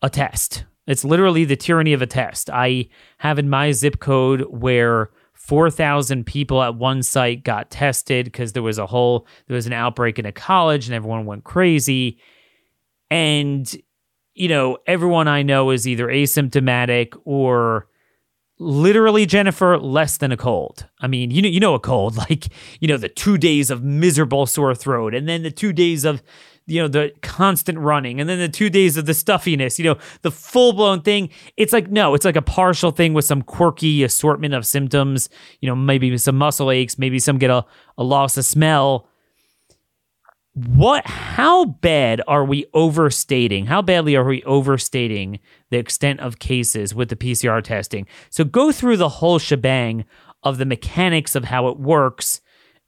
a 0.03 0.11
test. 0.11 0.65
It's 0.87 1.05
literally 1.05 1.45
the 1.45 1.57
tyranny 1.57 1.93
of 1.93 2.03
a 2.03 2.07
test. 2.07 2.51
I 2.51 2.89
have 3.19 3.39
in 3.39 3.49
my 3.49 3.73
zip 3.73 4.01
code 4.01 4.43
where 4.51 5.11
4,000 5.33 6.25
people 6.25 6.63
at 6.63 6.75
one 6.77 7.03
site 7.03 7.45
got 7.45 7.71
tested 7.71 8.27
because 8.27 8.53
there 8.53 8.63
was 8.63 8.79
a 8.79 8.87
whole, 8.87 9.27
there 9.47 9.55
was 9.55 9.67
an 9.67 9.73
outbreak 9.73 10.19
in 10.19 10.27
a 10.27 10.33
college 10.33 10.87
and 10.87 10.95
everyone 10.95 11.27
went 11.27 11.45
crazy. 11.45 12.19
And 13.11 13.75
you 14.35 14.49
know, 14.49 14.79
everyone 14.87 15.29
I 15.29 15.43
know 15.43 15.71
is 15.71 15.87
either 15.87 16.09
asymptomatic 16.09 17.17
or 17.25 17.87
literally 18.59 19.27
Jennifer 19.27 19.79
less 19.79 20.17
than 20.17 20.33
a 20.33 20.37
cold. 20.37 20.87
I 21.01 21.07
mean, 21.07 21.31
you 21.31 21.41
know 21.43 21.49
you 21.49 21.61
know 21.61 21.75
a 21.75 21.81
cold 21.81 22.17
like, 22.31 22.49
you 22.81 22.89
know, 22.89 22.97
the 22.97 23.09
2 23.09 23.39
days 23.39 23.71
of 23.71 23.83
miserable 23.83 24.47
sore 24.47 24.75
throat 24.75 25.15
and 25.15 25.29
then 25.29 25.43
the 25.43 25.51
2 25.51 25.73
days 25.73 26.05
of 26.05 26.23
you 26.67 26.81
know, 26.81 26.89
the 26.89 27.13
constant 27.21 27.79
running 27.79 28.21
and 28.21 28.29
then 28.29 28.39
the 28.39 28.49
two 28.49 28.71
days 28.71 28.97
of 28.97 29.05
the 29.07 29.13
stuffiness, 29.13 29.79
you 29.79 29.85
know, 29.85 29.99
the 30.23 30.31
full 30.31 30.73
blown 30.73 31.03
thing. 31.03 31.29
It's 31.57 31.73
like, 31.73 31.91
no, 31.91 32.15
it's 32.15 32.25
like 32.25 32.37
a 32.37 32.43
partial 32.43 32.91
thing 32.91 33.13
with 33.13 33.27
some 33.27 33.43
quirky 33.43 34.03
assortment 34.03 34.55
of 34.55 34.67
symptoms, 34.67 35.29
you 35.61 35.69
know, 35.69 35.77
maybe 35.77 36.17
some 36.17 36.39
muscle 36.39 36.71
aches, 36.71 36.99
maybe 36.99 37.19
some 37.19 37.39
get 37.39 37.51
a, 37.51 37.67
a 37.99 38.05
loss 38.05 38.37
of 38.39 38.47
smell. 38.47 39.09
What, 40.55 41.07
how 41.07 41.65
bad 41.65 42.23
are 42.29 42.45
we 42.45 42.65
overstating? 42.73 43.67
How 43.67 43.83
badly 43.83 44.17
are 44.17 44.25
we 44.25 44.43
overstating 44.45 45.41
the 45.71 45.79
extent 45.79 46.21
of 46.21 46.39
cases 46.39 46.95
with 46.95 47.09
the 47.09 47.17
PCR 47.17 47.63
testing? 47.63 48.07
So 48.31 48.45
go 48.45 48.73
through 48.73 48.97
the 48.97 49.09
whole 49.09 49.39
shebang 49.39 50.05
of 50.43 50.59
the 50.59 50.65
mechanics 50.65 51.35
of 51.35 51.45
how 51.47 51.69
it 51.69 51.79
works 51.79 52.41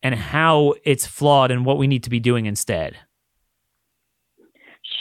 and 0.03 0.15
how 0.15 0.75
it's 0.85 1.07
flawed 1.07 1.51
and 1.51 1.67
what 1.67 1.79
we 1.79 1.87
need 1.89 2.05
to 2.05 2.11
be 2.11 2.21
doing 2.21 2.47
instead. 2.47 2.97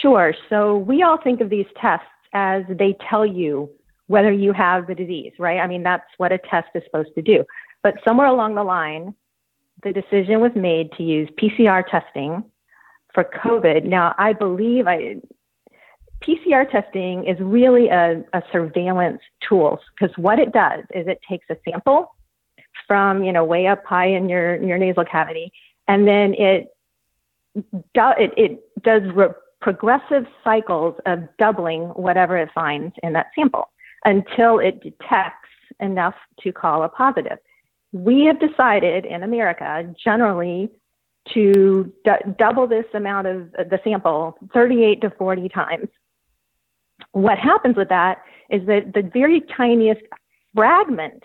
Sure. 0.02 0.34
So 0.50 0.78
we 0.78 1.04
all 1.04 1.18
think 1.22 1.42
of 1.42 1.50
these 1.50 1.66
tests 1.80 2.08
as 2.34 2.64
they 2.70 2.96
tell 3.10 3.26
you 3.26 3.70
whether 4.08 4.32
you 4.32 4.54
have 4.54 4.88
the 4.88 4.96
disease, 4.96 5.34
right? 5.40 5.60
I 5.60 5.68
mean, 5.68 5.84
that's 5.84 6.06
what 6.18 6.32
a 6.32 6.38
test 6.38 6.68
is 6.76 6.84
supposed 6.86 7.16
to 7.16 7.22
do. 7.22 7.44
But 7.82 7.96
somewhere 8.04 8.28
along 8.28 8.56
the 8.56 8.64
line, 8.64 9.16
the 9.84 9.94
decision 9.94 10.42
was 10.42 10.52
made 10.56 10.92
to 10.94 11.04
use 11.04 11.30
PCR 11.42 11.84
testing 11.88 12.44
for 13.14 13.24
COVID. 13.24 13.86
Now, 13.86 14.14
I 14.18 14.34
believe 14.34 14.88
I, 14.88 15.16
PCR 16.22 16.70
testing 16.70 17.26
is 17.26 17.38
really 17.40 17.88
a, 17.90 18.24
a 18.34 18.42
surveillance 18.52 19.22
tool 19.48 19.80
because 19.98 20.16
what 20.18 20.40
it 20.40 20.52
does 20.52 20.84
is 20.94 21.08
it 21.08 21.20
takes 21.28 21.46
a 21.50 21.56
sample 21.68 22.16
from 22.88 23.24
you 23.24 23.32
know 23.32 23.44
way 23.44 23.68
up 23.68 23.84
high 23.86 24.08
in 24.08 24.28
your 24.28 24.62
your 24.62 24.78
nasal 24.78 25.06
cavity, 25.06 25.52
and 25.88 26.08
then 26.08 26.34
it 26.34 26.68
do, 27.56 28.12
it, 28.18 28.34
it 28.38 28.84
does 28.84 29.04
re- 29.14 29.30
progressive 29.62 30.26
cycles 30.44 30.96
of 31.06 31.20
doubling 31.40 31.84
whatever 31.90 32.38
it 32.38 32.50
finds 32.54 32.94
in 33.04 33.14
that 33.14 33.28
sample 33.36 33.70
until 34.04 34.60
it 34.60 34.82
detects 34.82 35.50
enough 35.80 36.16
to 36.42 36.52
call 36.52 36.84
a 36.84 36.90
positive. 36.90 37.38
We 37.92 38.26
have 38.26 38.40
decided 38.40 39.06
in 39.06 39.24
America 39.24 39.94
generally 40.04 40.70
to 41.34 41.92
d- 42.04 42.12
double 42.38 42.68
this 42.68 42.86
amount 42.94 43.28
of 43.28 43.52
the 43.54 43.80
sample 43.84 44.38
38 44.54 45.02
to 45.02 45.10
40 45.12 45.50
times. 45.50 45.88
What 47.12 47.40
happens 47.40 47.76
with 47.76 47.90
that 47.90 48.22
is 48.50 48.66
that 48.68 48.94
the 48.94 49.02
very 49.02 49.42
tiniest 49.42 50.02
fragment 50.54 51.24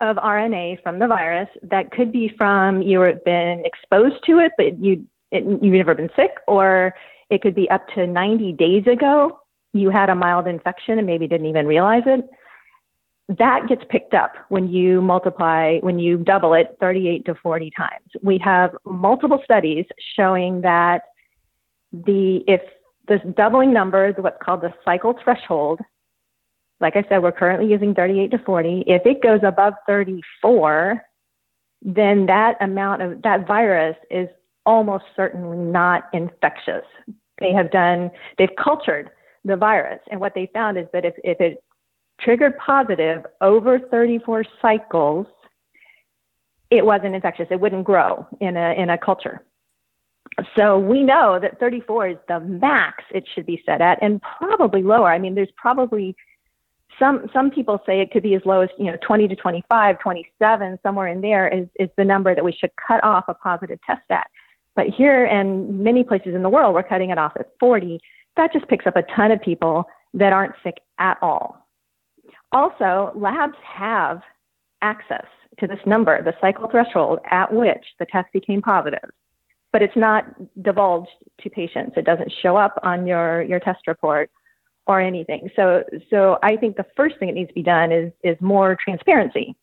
of 0.00 0.16
RNA 0.16 0.82
from 0.82 0.98
the 0.98 1.06
virus 1.06 1.48
that 1.62 1.90
could 1.90 2.10
be 2.10 2.32
from 2.38 2.80
you 2.80 3.00
have 3.00 3.22
been 3.24 3.62
exposed 3.64 4.24
to 4.26 4.38
it, 4.38 4.52
but 4.56 4.82
you 4.82 5.06
it, 5.30 5.44
you've 5.44 5.74
never 5.74 5.94
been 5.94 6.10
sick, 6.16 6.32
or 6.48 6.94
it 7.30 7.42
could 7.42 7.54
be 7.54 7.70
up 7.70 7.86
to 7.94 8.06
90 8.06 8.52
days 8.52 8.86
ago 8.86 9.40
you 9.72 9.90
had 9.90 10.10
a 10.10 10.14
mild 10.14 10.46
infection 10.46 10.98
and 10.98 11.06
maybe 11.06 11.26
didn't 11.28 11.46
even 11.46 11.66
realize 11.66 12.02
it. 12.06 12.28
That 13.38 13.68
gets 13.68 13.82
picked 13.88 14.14
up 14.14 14.32
when 14.48 14.68
you 14.68 15.00
multiply, 15.00 15.78
when 15.78 15.98
you 15.98 16.18
double 16.18 16.54
it 16.54 16.76
38 16.80 17.24
to 17.26 17.34
40 17.36 17.70
times. 17.76 18.08
We 18.22 18.38
have 18.38 18.72
multiple 18.84 19.40
studies 19.44 19.84
showing 20.16 20.62
that 20.62 21.02
the 21.92 22.42
if 22.48 22.60
this 23.06 23.20
doubling 23.36 23.72
number, 23.72 24.08
is 24.08 24.14
what's 24.18 24.42
called 24.42 24.62
the 24.62 24.72
cycle 24.84 25.14
threshold, 25.22 25.80
like 26.80 26.96
I 26.96 27.04
said, 27.08 27.22
we're 27.22 27.32
currently 27.32 27.68
using 27.68 27.94
38 27.94 28.30
to 28.32 28.38
40. 28.38 28.84
If 28.86 29.02
it 29.04 29.22
goes 29.22 29.40
above 29.44 29.74
34, 29.86 31.02
then 31.82 32.26
that 32.26 32.56
amount 32.60 33.02
of 33.02 33.22
that 33.22 33.46
virus 33.46 33.96
is 34.10 34.28
almost 34.66 35.04
certainly 35.16 35.58
not 35.58 36.04
infectious. 36.12 36.84
They 37.38 37.52
have 37.52 37.70
done, 37.70 38.10
they've 38.38 38.54
cultured 38.62 39.10
the 39.44 39.56
virus. 39.56 40.00
And 40.10 40.20
what 40.20 40.34
they 40.34 40.50
found 40.52 40.78
is 40.78 40.86
that 40.92 41.04
if, 41.04 41.14
if 41.24 41.40
it 41.40 41.62
triggered 42.20 42.58
positive 42.58 43.24
over 43.40 43.78
34 43.78 44.44
cycles, 44.60 45.26
it 46.70 46.84
wasn't 46.84 47.14
infectious. 47.14 47.46
It 47.50 47.60
wouldn't 47.60 47.84
grow 47.84 48.26
in 48.40 48.56
a, 48.56 48.74
in 48.74 48.90
a 48.90 48.98
culture. 48.98 49.44
So 50.56 50.78
we 50.78 51.02
know 51.02 51.38
that 51.40 51.58
34 51.58 52.08
is 52.08 52.16
the 52.28 52.40
max 52.40 53.02
it 53.12 53.24
should 53.34 53.46
be 53.46 53.62
set 53.66 53.80
at 53.80 53.98
and 54.00 54.22
probably 54.22 54.82
lower. 54.82 55.10
I 55.10 55.18
mean, 55.18 55.34
there's 55.34 55.50
probably 55.56 56.14
some 56.98 57.28
some 57.32 57.50
people 57.50 57.80
say 57.86 58.00
it 58.00 58.10
could 58.10 58.22
be 58.22 58.34
as 58.34 58.42
low 58.44 58.60
as 58.60 58.68
you 58.78 58.86
know 58.86 58.96
20 59.04 59.28
to 59.28 59.36
25 59.36 59.98
27 59.98 60.78
somewhere 60.82 61.08
in 61.08 61.20
there 61.20 61.48
is, 61.48 61.66
is 61.78 61.88
the 61.96 62.04
number 62.04 62.34
that 62.34 62.44
we 62.44 62.52
should 62.52 62.70
cut 62.76 63.02
off 63.02 63.24
a 63.28 63.34
positive 63.34 63.78
test 63.86 64.02
at 64.10 64.28
but 64.76 64.86
here 64.86 65.24
and 65.24 65.80
many 65.80 66.04
places 66.04 66.34
in 66.34 66.42
the 66.42 66.48
world 66.48 66.74
we're 66.74 66.82
cutting 66.82 67.10
it 67.10 67.18
off 67.18 67.32
at 67.38 67.50
40 67.58 68.00
that 68.36 68.52
just 68.52 68.68
picks 68.68 68.86
up 68.86 68.96
a 68.96 69.02
ton 69.14 69.30
of 69.30 69.40
people 69.40 69.84
that 70.14 70.32
aren't 70.32 70.54
sick 70.62 70.78
at 70.98 71.16
all 71.22 71.66
also 72.52 73.12
labs 73.14 73.56
have 73.64 74.20
access 74.82 75.26
to 75.58 75.66
this 75.66 75.80
number 75.86 76.22
the 76.22 76.34
cycle 76.40 76.68
threshold 76.70 77.18
at 77.30 77.52
which 77.52 77.84
the 77.98 78.06
test 78.06 78.32
became 78.32 78.62
positive 78.62 79.10
but 79.72 79.82
it's 79.82 79.96
not 79.96 80.24
divulged 80.62 81.10
to 81.40 81.50
patients 81.50 81.92
it 81.96 82.04
doesn't 82.04 82.32
show 82.42 82.56
up 82.56 82.78
on 82.82 83.06
your 83.06 83.42
your 83.42 83.60
test 83.60 83.86
report 83.86 84.30
or 84.90 85.00
anything. 85.00 85.48
So, 85.54 85.84
so 86.10 86.38
I 86.42 86.56
think 86.56 86.76
the 86.76 86.86
first 86.96 87.18
thing 87.18 87.28
that 87.28 87.34
needs 87.34 87.48
to 87.48 87.54
be 87.54 87.62
done 87.62 87.92
is 87.92 88.12
is 88.24 88.36
more 88.40 88.76
transparency. 88.82 89.54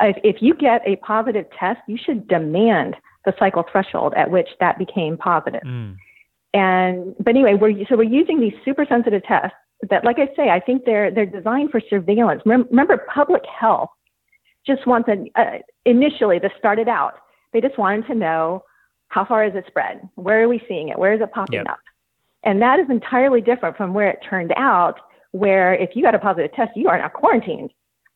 If, 0.00 0.16
if 0.22 0.42
you 0.42 0.54
get 0.54 0.82
a 0.86 0.96
positive 0.96 1.46
test, 1.58 1.80
you 1.88 1.96
should 1.96 2.28
demand 2.28 2.94
the 3.24 3.34
cycle 3.38 3.64
threshold 3.70 4.14
at 4.16 4.30
which 4.30 4.48
that 4.60 4.78
became 4.78 5.16
positive. 5.16 5.62
Mm. 5.64 5.96
And 6.54 7.14
but 7.18 7.30
anyway, 7.30 7.54
we're 7.54 7.74
so 7.88 7.96
we're 7.96 8.04
using 8.04 8.40
these 8.40 8.54
super 8.64 8.86
sensitive 8.88 9.22
tests 9.24 9.56
that, 9.90 10.04
like 10.04 10.18
I 10.18 10.28
say, 10.34 10.48
I 10.50 10.60
think 10.60 10.84
they're 10.84 11.10
they're 11.10 11.26
designed 11.26 11.70
for 11.70 11.80
surveillance. 11.88 12.42
Remember, 12.46 13.04
public 13.12 13.42
health 13.46 13.90
just 14.66 14.86
wanted 14.86 15.28
uh, 15.34 15.58
initially 15.84 16.38
this 16.38 16.52
started 16.58 16.88
out. 16.88 17.14
They 17.52 17.60
just 17.60 17.78
wanted 17.78 18.06
to 18.06 18.14
know 18.14 18.64
how 19.08 19.24
far 19.24 19.44
is 19.44 19.54
it 19.54 19.64
spread, 19.66 20.06
where 20.16 20.42
are 20.42 20.48
we 20.48 20.62
seeing 20.68 20.88
it, 20.88 20.98
where 20.98 21.14
is 21.14 21.20
it 21.20 21.32
popping 21.32 21.60
yep. 21.60 21.68
up. 21.68 21.80
And 22.44 22.60
that 22.62 22.78
is 22.78 22.86
entirely 22.90 23.40
different 23.40 23.76
from 23.76 23.94
where 23.94 24.10
it 24.10 24.18
turned 24.28 24.52
out, 24.56 24.96
where 25.32 25.74
if 25.74 25.90
you 25.94 26.02
got 26.02 26.14
a 26.14 26.18
positive 26.18 26.52
test, 26.52 26.70
you 26.76 26.88
are 26.88 26.98
not 26.98 27.14
quarantined 27.14 27.70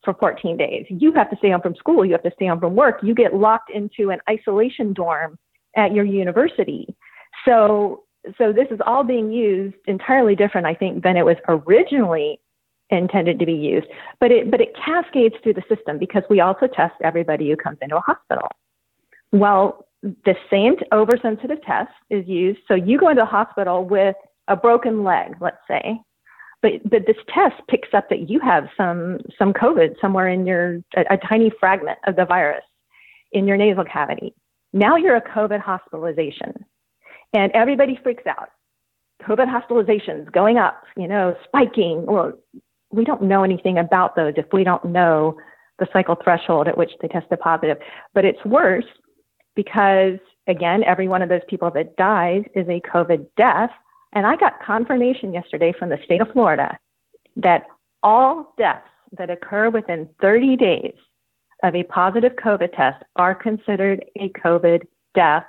for 0.05 0.15
14 0.15 0.57
days. 0.57 0.87
You 0.89 1.13
have 1.13 1.31
to 1.31 1.37
stay 1.37 1.51
home 1.51 1.61
from 1.61 1.75
school. 1.77 2.05
You 2.05 2.13
have 2.13 2.23
to 2.23 2.33
stay 2.35 2.47
home 2.47 2.61
from 2.61 2.75
work. 2.75 3.01
You 3.03 3.15
get 3.15 3.35
locked 3.35 3.71
into 3.71 4.11
an 4.11 4.19
isolation 4.29 4.93
dorm 4.93 5.39
at 5.77 5.93
your 5.95 6.05
university. 6.05 6.95
So, 7.45 8.05
so 8.39 8.53
this 8.53 8.67
is 8.71 8.81
all 8.87 9.05
being 9.05 9.33
used 9.33 9.77
entirely 9.87 10.35
different, 10.35 10.67
I 10.67 10.75
think, 10.75 11.03
than 11.03 11.17
it 11.17 11.25
was 11.25 11.37
originally 11.49 12.41
intended 12.91 13.39
to 13.39 13.47
be 13.47 13.55
used. 13.55 13.87
But 14.21 14.31
it, 14.31 14.51
but 14.51 14.61
it 14.61 14.73
cascades 14.77 15.35
through 15.43 15.55
the 15.55 15.63
system 15.75 15.99
because 15.99 16.23
we 16.29 16.41
also 16.41 16.67
test 16.67 16.95
everybody 17.03 17.49
who 17.49 17.57
comes 17.57 17.79
into 17.81 17.97
a 17.97 18.01
hospital. 18.01 18.49
Well, 19.33 19.87
the 20.03 20.35
same 20.51 20.75
oversensitive 20.93 21.63
test 21.63 21.93
is 22.11 22.27
used. 22.27 22.61
So 22.69 22.75
you 22.75 22.99
go 22.99 23.09
into 23.09 23.23
a 23.23 23.27
hospital 23.27 23.85
with 23.85 24.17
a 24.49 24.57
broken 24.57 25.05
leg, 25.05 25.37
let's 25.41 25.57
say, 25.69 26.01
but, 26.63 26.89
but 26.89 27.07
this 27.07 27.17
test 27.29 27.61
picks 27.69 27.89
up 27.93 28.09
that 28.09 28.31
you 28.31 28.41
have 28.41 28.69
some, 28.77 29.19
some 29.39 29.53
COVID 29.53 30.01
somewhere 30.01 30.29
in 30.29 30.47
your, 30.47 30.77
a, 30.97 31.15
a 31.15 31.19
tiny 31.29 31.51
fragment 31.61 31.99
of 32.07 32.17
the 32.17 32.25
virus 32.25 32.65
in 33.33 33.47
your 33.47 33.57
nasal 33.57 33.85
cavity. 33.85 34.35
Now 34.73 34.97
you're 34.97 35.17
a 35.17 35.23
COVID 35.23 35.61
hospitalization 35.61 36.65
and 37.33 37.53
everybody 37.53 37.99
freaks 38.03 38.27
out. 38.27 38.51
COVID 39.23 39.47
hospitalizations 39.47 40.31
going 40.33 40.59
up, 40.59 40.83
you 40.97 41.07
know, 41.07 41.37
spiking. 41.45 42.05
Well, 42.07 42.33
we 42.91 43.05
don't 43.05 43.23
know 43.23 43.45
anything 43.45 43.79
about 43.79 44.17
those 44.17 44.35
if 44.37 44.47
we 44.53 44.65
don't 44.65 44.85
know 44.85 45.37
the 45.79 45.87
cycle 45.93 46.17
threshold 46.23 46.69
at 46.69 46.77
which 46.77 46.91
they 47.01 47.09
tested 47.09 47.41
positive. 47.41 47.79
But 48.15 48.25
it's 48.25 48.45
worse 48.45 48.85
because 49.55 50.19
again, 50.49 50.83
every 50.85 51.09
one 51.09 51.23
of 51.23 51.29
those 51.29 51.43
people 51.49 51.71
that 51.73 51.97
dies 51.97 52.43
is 52.55 52.69
a 52.69 52.81
COVID 52.81 53.27
death. 53.37 53.71
And 54.13 54.27
I 54.27 54.37
got 54.37 54.63
confirmation 54.63 55.33
yesterday 55.33 55.73
from 55.79 55.89
the 55.89 55.99
state 56.05 56.21
of 56.21 56.31
Florida 56.33 56.79
that 57.37 57.65
all 58.03 58.55
deaths 58.59 58.87
that 59.17 59.31
occur 59.31 59.71
within 59.71 60.09
30 60.21 60.57
days 60.57 60.95
of 61.63 61.75
a 61.75 61.85
positive 61.85 62.33
COVID 62.33 62.77
test 62.77 63.03
are 63.17 63.35
considered 63.35 64.05
a 64.19 64.29
COVID 64.31 64.83
death 65.15 65.45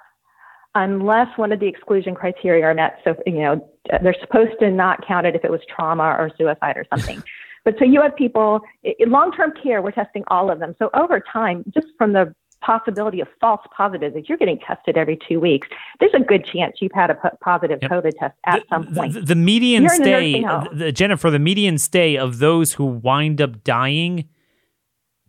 unless 0.75 1.27
one 1.37 1.51
of 1.51 1.59
the 1.59 1.67
exclusion 1.67 2.15
criteria 2.15 2.65
are 2.65 2.73
met. 2.73 2.99
So, 3.03 3.15
you 3.25 3.39
know, 3.39 3.69
they're 4.01 4.15
supposed 4.21 4.59
to 4.59 4.71
not 4.71 5.05
count 5.05 5.25
it 5.25 5.35
if 5.35 5.43
it 5.43 5.51
was 5.51 5.61
trauma 5.73 6.03
or 6.03 6.31
suicide 6.37 6.77
or 6.77 6.85
something. 6.89 7.21
but 7.65 7.75
so 7.77 7.85
you 7.85 8.01
have 8.01 8.15
people 8.15 8.61
in 8.83 9.11
long 9.11 9.31
term 9.31 9.53
care, 9.61 9.81
we're 9.81 9.91
testing 9.91 10.23
all 10.27 10.49
of 10.49 10.59
them. 10.59 10.75
So 10.79 10.89
over 10.93 11.19
time, 11.19 11.63
just 11.73 11.87
from 11.97 12.13
the 12.13 12.33
possibility 12.65 13.19
of 13.19 13.27
false 13.41 13.61
positives, 13.75 14.15
if 14.15 14.29
you're 14.29 14.37
getting 14.37 14.59
tested 14.59 14.97
every 14.97 15.17
two 15.27 15.39
weeks, 15.39 15.67
there's 15.99 16.13
a 16.13 16.19
good 16.19 16.45
chance 16.45 16.77
you've 16.81 16.91
had 16.93 17.09
a 17.09 17.15
p- 17.15 17.29
positive 17.41 17.79
yep. 17.81 17.91
COVID 17.91 18.17
test 18.17 18.35
at 18.45 18.61
the, 18.61 18.65
some 18.69 18.93
point. 18.93 19.13
The, 19.13 19.21
the 19.21 19.35
median 19.35 19.83
you're 19.83 19.95
stay, 19.95 20.41
the, 20.73 20.91
Jennifer, 20.91 21.29
the 21.29 21.39
median 21.39 21.77
stay 21.77 22.17
of 22.17 22.39
those 22.39 22.73
who 22.73 22.85
wind 22.85 23.41
up 23.41 23.63
dying, 23.63 24.29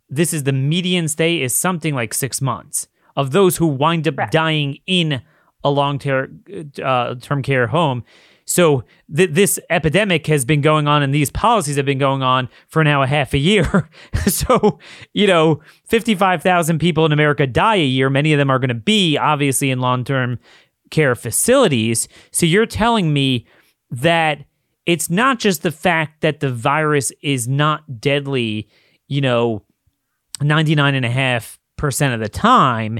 this 0.09 0.33
is 0.33 0.43
the 0.43 0.53
median 0.53 1.07
stay 1.07 1.41
is 1.41 1.55
something 1.55 1.93
like 1.93 2.13
six 2.13 2.41
months 2.41 2.87
of 3.15 3.31
those 3.31 3.57
who 3.57 3.67
wind 3.67 4.07
up 4.07 4.15
Correct. 4.15 4.31
dying 4.31 4.79
in 4.85 5.21
a 5.63 5.69
long 5.69 5.99
term 5.99 6.43
uh, 6.83 7.15
term 7.15 7.41
care 7.41 7.67
home. 7.67 8.03
So 8.45 8.83
th- 9.13 9.31
this 9.31 9.59
epidemic 9.69 10.27
has 10.27 10.45
been 10.45 10.61
going 10.61 10.87
on, 10.87 11.01
and 11.01 11.13
these 11.13 11.31
policies 11.31 11.77
have 11.77 11.85
been 11.85 11.97
going 11.97 12.21
on 12.21 12.47
for 12.67 12.83
now 12.83 13.01
a 13.01 13.07
half 13.07 13.33
a 13.33 13.37
year. 13.37 13.89
so 14.27 14.79
you 15.13 15.27
know, 15.27 15.61
fifty 15.85 16.15
five 16.15 16.43
thousand 16.43 16.79
people 16.79 17.05
in 17.05 17.11
America 17.11 17.47
die 17.47 17.75
a 17.75 17.85
year. 17.85 18.09
Many 18.09 18.33
of 18.33 18.37
them 18.37 18.49
are 18.49 18.59
going 18.59 18.69
to 18.69 18.75
be 18.75 19.17
obviously 19.17 19.71
in 19.71 19.79
long 19.79 20.03
term 20.03 20.39
care 20.91 21.15
facilities. 21.15 22.07
So 22.31 22.45
you're 22.45 22.65
telling 22.65 23.11
me 23.11 23.47
that 23.89 24.45
it's 24.85 25.09
not 25.09 25.39
just 25.39 25.63
the 25.63 25.71
fact 25.71 26.21
that 26.21 26.39
the 26.39 26.51
virus 26.51 27.11
is 27.21 27.47
not 27.47 27.99
deadly, 27.99 28.67
you 29.07 29.21
know, 29.21 29.63
99.5% 30.39 32.13
of 32.13 32.19
the 32.19 32.29
time. 32.29 32.99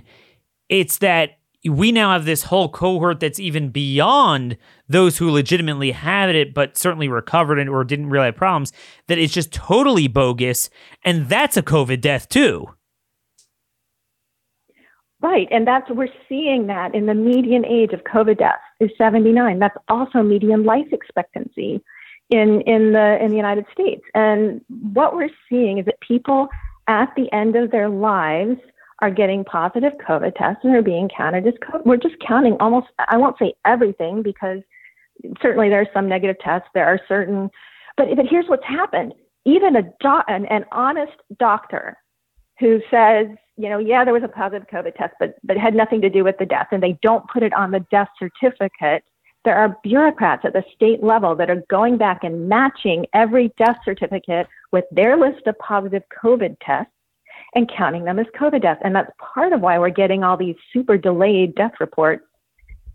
It's 0.69 0.97
that 0.99 1.37
we 1.65 1.91
now 1.91 2.11
have 2.11 2.25
this 2.25 2.43
whole 2.43 2.69
cohort 2.69 3.19
that's 3.19 3.39
even 3.39 3.69
beyond 3.69 4.57
those 4.87 5.17
who 5.17 5.31
legitimately 5.31 5.91
had 5.91 6.35
it, 6.35 6.53
but 6.53 6.77
certainly 6.77 7.07
recovered 7.07 7.59
and 7.59 7.69
or 7.69 7.83
didn't 7.83 8.09
really 8.09 8.25
have 8.25 8.35
problems, 8.35 8.71
that 9.07 9.17
it's 9.17 9.33
just 9.33 9.51
totally 9.51 10.07
bogus. 10.07 10.69
And 11.03 11.27
that's 11.27 11.57
a 11.57 11.63
COVID 11.63 12.01
death 12.01 12.29
too. 12.29 12.67
Right. 15.21 15.47
And 15.49 15.65
that's, 15.65 15.89
we're 15.89 16.07
seeing 16.29 16.67
that 16.67 16.93
in 16.93 17.07
the 17.07 17.15
median 17.15 17.65
age 17.65 17.93
of 17.93 18.03
COVID 18.03 18.37
deaths 18.37 18.61
is 18.79 18.91
79. 18.97 19.57
That's 19.57 19.77
also 19.89 20.21
median 20.21 20.65
life 20.65 20.85
expectancy 20.91 21.81
in, 22.29 22.61
in 22.61 22.91
the, 22.91 23.17
in 23.19 23.31
the 23.31 23.35
United 23.35 23.65
States. 23.71 24.03
And 24.13 24.61
what 24.91 25.15
we're 25.15 25.29
seeing 25.49 25.79
is 25.79 25.85
that 25.85 25.99
people 26.01 26.47
at 26.87 27.11
the 27.15 27.31
end 27.33 27.55
of 27.55 27.71
their 27.71 27.89
lives 27.89 28.59
are 28.99 29.11
getting 29.11 29.43
positive 29.43 29.93
COVID 30.07 30.35
tests 30.35 30.61
and 30.63 30.75
are 30.75 30.81
being 30.81 31.09
counted 31.15 31.45
as 31.47 31.53
COVID. 31.55 31.85
We're 31.85 31.97
just 31.97 32.15
counting 32.25 32.55
almost, 32.59 32.87
I 32.97 33.17
won't 33.17 33.37
say 33.37 33.53
everything 33.65 34.21
because 34.21 34.59
certainly 35.41 35.69
there 35.69 35.81
are 35.81 35.87
some 35.93 36.07
negative 36.07 36.37
tests. 36.43 36.69
There 36.73 36.85
are 36.85 36.99
certain, 37.07 37.49
but, 37.97 38.07
but 38.15 38.25
here's 38.29 38.47
what's 38.47 38.65
happened. 38.65 39.13
Even 39.45 39.75
a 39.75 39.83
do, 39.83 40.21
an, 40.27 40.45
an 40.45 40.65
honest 40.71 41.13
doctor 41.37 41.97
who 42.59 42.81
says, 42.89 43.27
you 43.57 43.69
know, 43.69 43.77
yeah, 43.77 44.03
there 44.03 44.13
was 44.13 44.23
a 44.23 44.29
positive 44.29 44.67
COVID 44.71 44.95
test, 44.95 45.13
but, 45.19 45.35
but 45.43 45.57
had 45.57 45.75
nothing 45.75 46.01
to 46.01 46.09
do 46.09 46.23
with 46.23 46.37
the 46.39 46.45
death, 46.45 46.67
and 46.71 46.81
they 46.81 46.97
don't 47.01 47.29
put 47.29 47.43
it 47.43 47.53
on 47.53 47.71
the 47.71 47.85
death 47.91 48.09
certificate. 48.17 49.03
There 49.43 49.55
are 49.55 49.77
bureaucrats 49.83 50.43
at 50.45 50.53
the 50.53 50.63
state 50.73 51.03
level 51.03 51.35
that 51.35 51.49
are 51.49 51.63
going 51.69 51.97
back 51.97 52.23
and 52.23 52.49
matching 52.49 53.05
every 53.13 53.53
death 53.57 53.77
certificate 53.85 54.47
with 54.71 54.85
their 54.91 55.17
list 55.17 55.45
of 55.47 55.57
positive 55.59 56.03
COVID 56.23 56.57
tests 56.65 56.91
and 57.55 57.71
counting 57.75 58.03
them 58.03 58.19
as 58.19 58.27
COVID 58.39 58.61
deaths. 58.61 58.81
And 58.83 58.95
that's 58.95 59.09
part 59.17 59.53
of 59.53 59.61
why 59.61 59.79
we're 59.79 59.89
getting 59.89 60.23
all 60.23 60.37
these 60.37 60.55
super 60.73 60.97
delayed 60.97 61.55
death 61.55 61.71
reports, 61.79 62.23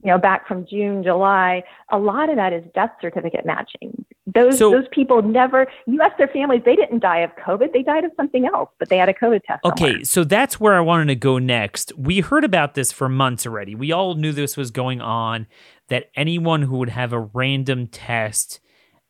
you 0.05 0.11
know, 0.11 0.19
back 0.19 0.47
from 0.47 0.67
June, 0.67 1.03
July. 1.03 1.65
A 1.91 1.99
lot 1.99 2.29
of 2.29 2.37
that 2.37 2.53
is 2.53 2.63
death 2.75 2.93
certificate 3.01 3.47
matching. 3.47 4.05
Those 4.27 4.59
so, 4.59 4.71
those 4.71 4.87
people 4.93 5.23
never 5.23 5.67
you 5.87 6.01
ask 6.03 6.17
their 6.19 6.29
families, 6.29 6.63
they 6.65 6.77
didn't 6.77 7.01
die 7.01 7.21
of 7.21 7.31
COVID, 7.37 7.73
they 7.73 7.83
died 7.83 8.05
of 8.05 8.13
something 8.17 8.47
else, 8.47 8.69
but 8.79 8.89
they 8.89 8.99
had 8.99 9.09
a 9.09 9.15
COVID 9.15 9.43
test. 9.45 9.65
Okay, 9.65 9.85
somewhere. 9.85 10.05
so 10.05 10.25
that's 10.25 10.61
where 10.61 10.75
I 10.75 10.81
wanted 10.81 11.07
to 11.07 11.17
go 11.17 11.39
next. 11.39 11.97
We 11.97 12.21
heard 12.21 12.45
about 12.45 12.75
this 12.75 12.93
for 12.93 13.09
months 13.09 13.47
already. 13.47 13.75
We 13.75 13.91
all 13.91 14.15
knew 14.15 14.33
this 14.33 14.57
was 14.57 14.71
going 14.71 15.01
on, 15.01 15.47
that 15.89 16.11
anyone 16.15 16.63
who 16.63 16.77
would 16.77 16.91
have 16.91 17.13
a 17.13 17.19
random 17.19 17.89
test 17.89 18.61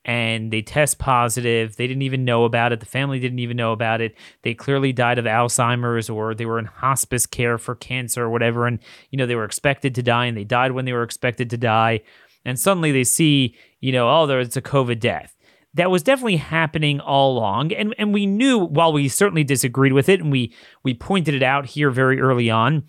and 0.05 0.51
they 0.51 0.63
test 0.63 0.99
positive. 0.99 1.77
They 1.77 1.87
didn't 1.87 2.03
even 2.03 2.25
know 2.25 2.45
about 2.45 2.73
it. 2.73 2.81
The 2.81 2.87
family 2.87 3.21
didn't 3.21 3.39
even 3.41 3.57
know 3.57 3.73
about 3.73 4.01
it. 4.01 4.17
They 4.43 4.55
clearly 4.55 4.93
died 4.93 5.19
of 5.19 5.27
Alzheimer's 5.27 6.09
or 6.09 6.35
they 6.35 6.47
were 6.47 6.59
in 6.59 6.65
hospice 6.65 7.27
care 7.27 7.59
for 7.59 7.75
cancer 7.75 8.25
or 8.25 8.31
whatever. 8.31 8.67
And, 8.67 8.79
you 9.11 9.19
know, 9.19 9.27
they 9.27 9.35
were 9.35 9.45
expected 9.45 9.95
to 9.97 10.03
die 10.03 10.27
and 10.27 10.37
they 10.37 10.45
died 10.45 10.73
when 10.73 10.87
they 10.87 10.93
were 10.93 11.03
expected 11.03 11.51
to 11.51 11.59
die. 11.59 12.01
And 12.45 12.59
suddenly 12.59 12.93
they 12.93 13.05
see, 13.05 13.55
you 13.81 13.93
know, 13.93 14.09
oh, 14.09 14.27
there's 14.27 14.57
a 14.57 14.63
COVID 14.63 15.01
death. 15.01 15.37
That 15.75 15.91
was 15.91 16.03
definitely 16.03 16.37
happening 16.37 16.99
all 16.99 17.37
along. 17.37 17.73
And, 17.73 17.95
and 17.99 18.13
we 18.13 18.27
knew 18.27 18.59
while 18.59 18.93
we 18.93 19.07
certainly 19.09 19.45
disagreed 19.45 19.93
with 19.93 20.09
it 20.09 20.21
and 20.21 20.33
we, 20.33 20.55
we 20.83 20.95
pointed 20.95 21.35
it 21.35 21.43
out 21.43 21.67
here 21.67 21.91
very 21.91 22.21
early 22.21 22.51
on, 22.51 22.85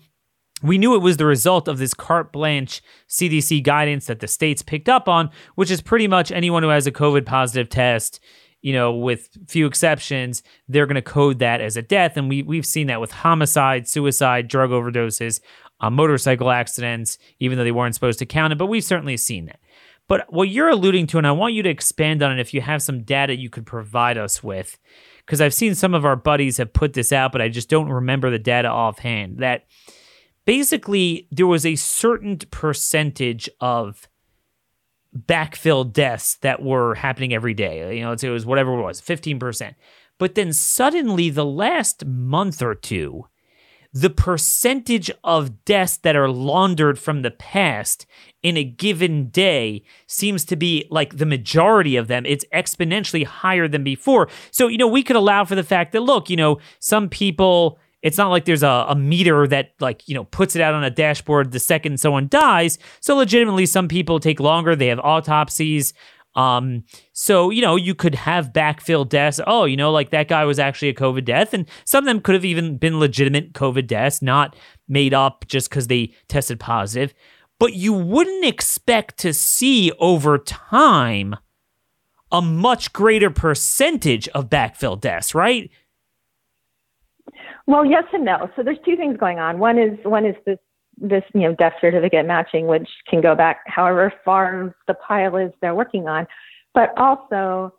we 0.62 0.78
knew 0.78 0.94
it 0.94 1.02
was 1.02 1.16
the 1.16 1.26
result 1.26 1.68
of 1.68 1.78
this 1.78 1.94
carte 1.94 2.32
blanche 2.32 2.82
CDC 3.08 3.62
guidance 3.62 4.06
that 4.06 4.20
the 4.20 4.28
states 4.28 4.62
picked 4.62 4.88
up 4.88 5.08
on, 5.08 5.30
which 5.54 5.70
is 5.70 5.80
pretty 5.80 6.08
much 6.08 6.30
anyone 6.30 6.62
who 6.62 6.68
has 6.68 6.86
a 6.86 6.92
COVID 6.92 7.26
positive 7.26 7.68
test, 7.68 8.20
you 8.62 8.72
know, 8.72 8.92
with 8.92 9.28
few 9.48 9.66
exceptions, 9.66 10.42
they're 10.68 10.86
going 10.86 10.94
to 10.94 11.02
code 11.02 11.40
that 11.40 11.60
as 11.60 11.76
a 11.76 11.82
death. 11.82 12.16
And 12.16 12.28
we, 12.28 12.42
we've 12.42 12.66
seen 12.66 12.86
that 12.86 13.00
with 13.00 13.10
homicide, 13.10 13.88
suicide, 13.88 14.48
drug 14.48 14.70
overdoses, 14.70 15.40
uh, 15.80 15.90
motorcycle 15.90 16.50
accidents, 16.50 17.18
even 17.40 17.58
though 17.58 17.64
they 17.64 17.72
weren't 17.72 17.94
supposed 17.94 18.20
to 18.20 18.26
count 18.26 18.52
it, 18.52 18.58
but 18.58 18.66
we've 18.66 18.84
certainly 18.84 19.16
seen 19.16 19.46
that. 19.46 19.58
But 20.08 20.32
what 20.32 20.48
you're 20.48 20.68
alluding 20.68 21.08
to, 21.08 21.18
and 21.18 21.26
I 21.26 21.32
want 21.32 21.54
you 21.54 21.62
to 21.62 21.68
expand 21.70 22.22
on 22.22 22.32
it 22.32 22.40
if 22.40 22.54
you 22.54 22.60
have 22.60 22.82
some 22.82 23.02
data 23.02 23.36
you 23.36 23.50
could 23.50 23.66
provide 23.66 24.18
us 24.18 24.42
with, 24.42 24.78
because 25.24 25.40
I've 25.40 25.54
seen 25.54 25.74
some 25.74 25.94
of 25.94 26.04
our 26.04 26.16
buddies 26.16 26.56
have 26.58 26.72
put 26.72 26.92
this 26.92 27.12
out, 27.12 27.32
but 27.32 27.40
I 27.40 27.48
just 27.48 27.68
don't 27.68 27.88
remember 27.88 28.30
the 28.30 28.38
data 28.38 28.68
offhand. 28.68 29.38
That 29.38 29.64
basically 30.44 31.28
there 31.30 31.46
was 31.46 31.66
a 31.66 31.76
certain 31.76 32.38
percentage 32.50 33.48
of 33.60 34.08
backfill 35.16 35.90
deaths 35.92 36.36
that 36.36 36.62
were 36.62 36.94
happening 36.94 37.34
every 37.34 37.54
day. 37.54 37.96
You 37.96 38.02
know, 38.02 38.12
it 38.12 38.22
was 38.24 38.46
whatever 38.46 38.78
it 38.78 38.82
was, 38.82 39.00
15%. 39.00 39.74
But 40.18 40.34
then 40.34 40.52
suddenly, 40.52 41.30
the 41.30 41.44
last 41.44 42.04
month 42.04 42.62
or 42.62 42.74
two, 42.74 43.26
the 43.92 44.10
percentage 44.10 45.10
of 45.22 45.64
deaths 45.64 45.98
that 45.98 46.16
are 46.16 46.30
laundered 46.30 46.98
from 46.98 47.22
the 47.22 47.30
past 47.30 48.06
in 48.42 48.56
a 48.56 48.64
given 48.64 49.28
day 49.28 49.82
seems 50.06 50.46
to 50.46 50.56
be 50.56 50.86
like 50.90 51.18
the 51.18 51.26
majority 51.26 51.96
of 51.96 52.08
them. 52.08 52.24
It's 52.24 52.46
exponentially 52.54 53.24
higher 53.26 53.68
than 53.68 53.84
before. 53.84 54.28
So, 54.50 54.68
you 54.68 54.78
know, 54.78 54.86
we 54.86 55.02
could 55.02 55.16
allow 55.16 55.44
for 55.44 55.54
the 55.54 55.62
fact 55.62 55.92
that, 55.92 56.00
look, 56.00 56.30
you 56.30 56.36
know, 56.36 56.58
some 56.78 57.10
people 57.10 57.78
it's 58.02 58.18
not 58.18 58.28
like 58.28 58.44
there's 58.44 58.62
a, 58.62 58.86
a 58.88 58.94
meter 58.94 59.46
that 59.46 59.72
like 59.80 60.06
you 60.08 60.14
know 60.14 60.24
puts 60.24 60.54
it 60.56 60.62
out 60.62 60.74
on 60.74 60.84
a 60.84 60.90
dashboard 60.90 61.52
the 61.52 61.60
second 61.60 61.98
someone 61.98 62.28
dies 62.28 62.78
so 63.00 63.16
legitimately 63.16 63.66
some 63.66 63.88
people 63.88 64.20
take 64.20 64.40
longer 64.40 64.76
they 64.76 64.88
have 64.88 65.00
autopsies 65.00 65.94
um, 66.34 66.84
so 67.12 67.50
you 67.50 67.60
know, 67.60 67.76
you 67.76 67.94
could 67.94 68.14
have 68.14 68.52
backfill 68.52 69.08
deaths. 69.08 69.40
Oh, 69.46 69.64
you 69.64 69.76
know, 69.76 69.92
like 69.92 70.10
that 70.10 70.28
guy 70.28 70.44
was 70.44 70.58
actually 70.58 70.88
a 70.88 70.94
COVID 70.94 71.24
death, 71.24 71.52
and 71.52 71.68
some 71.84 72.04
of 72.04 72.06
them 72.06 72.20
could 72.20 72.34
have 72.34 72.44
even 72.44 72.78
been 72.78 72.98
legitimate 72.98 73.52
COVID 73.52 73.86
deaths, 73.86 74.22
not 74.22 74.56
made 74.88 75.14
up 75.14 75.44
just 75.46 75.68
because 75.68 75.88
they 75.88 76.14
tested 76.28 76.58
positive. 76.58 77.12
But 77.58 77.74
you 77.74 77.92
wouldn't 77.92 78.44
expect 78.44 79.18
to 79.18 79.32
see 79.32 79.92
over 79.98 80.38
time 80.38 81.36
a 82.32 82.40
much 82.40 82.92
greater 82.94 83.30
percentage 83.30 84.26
of 84.28 84.48
backfill 84.48 84.98
deaths, 84.98 85.34
right? 85.34 85.70
Well, 87.66 87.84
yes 87.84 88.04
and 88.12 88.24
no. 88.24 88.50
So 88.56 88.62
there's 88.62 88.78
two 88.84 88.96
things 88.96 89.16
going 89.16 89.38
on. 89.38 89.58
One 89.58 89.78
is 89.78 89.98
one 90.04 90.26
is 90.26 90.34
this 90.46 90.58
this 90.98 91.22
you 91.34 91.42
know 91.42 91.54
death 91.54 91.74
certificate 91.80 92.26
matching, 92.26 92.66
which 92.66 92.88
can 93.08 93.20
go 93.20 93.34
back 93.34 93.60
however 93.66 94.12
far 94.24 94.74
the 94.86 94.94
pile 94.94 95.36
is 95.36 95.52
they're 95.60 95.74
working 95.74 96.08
on, 96.08 96.26
but 96.74 96.96
also 96.98 97.74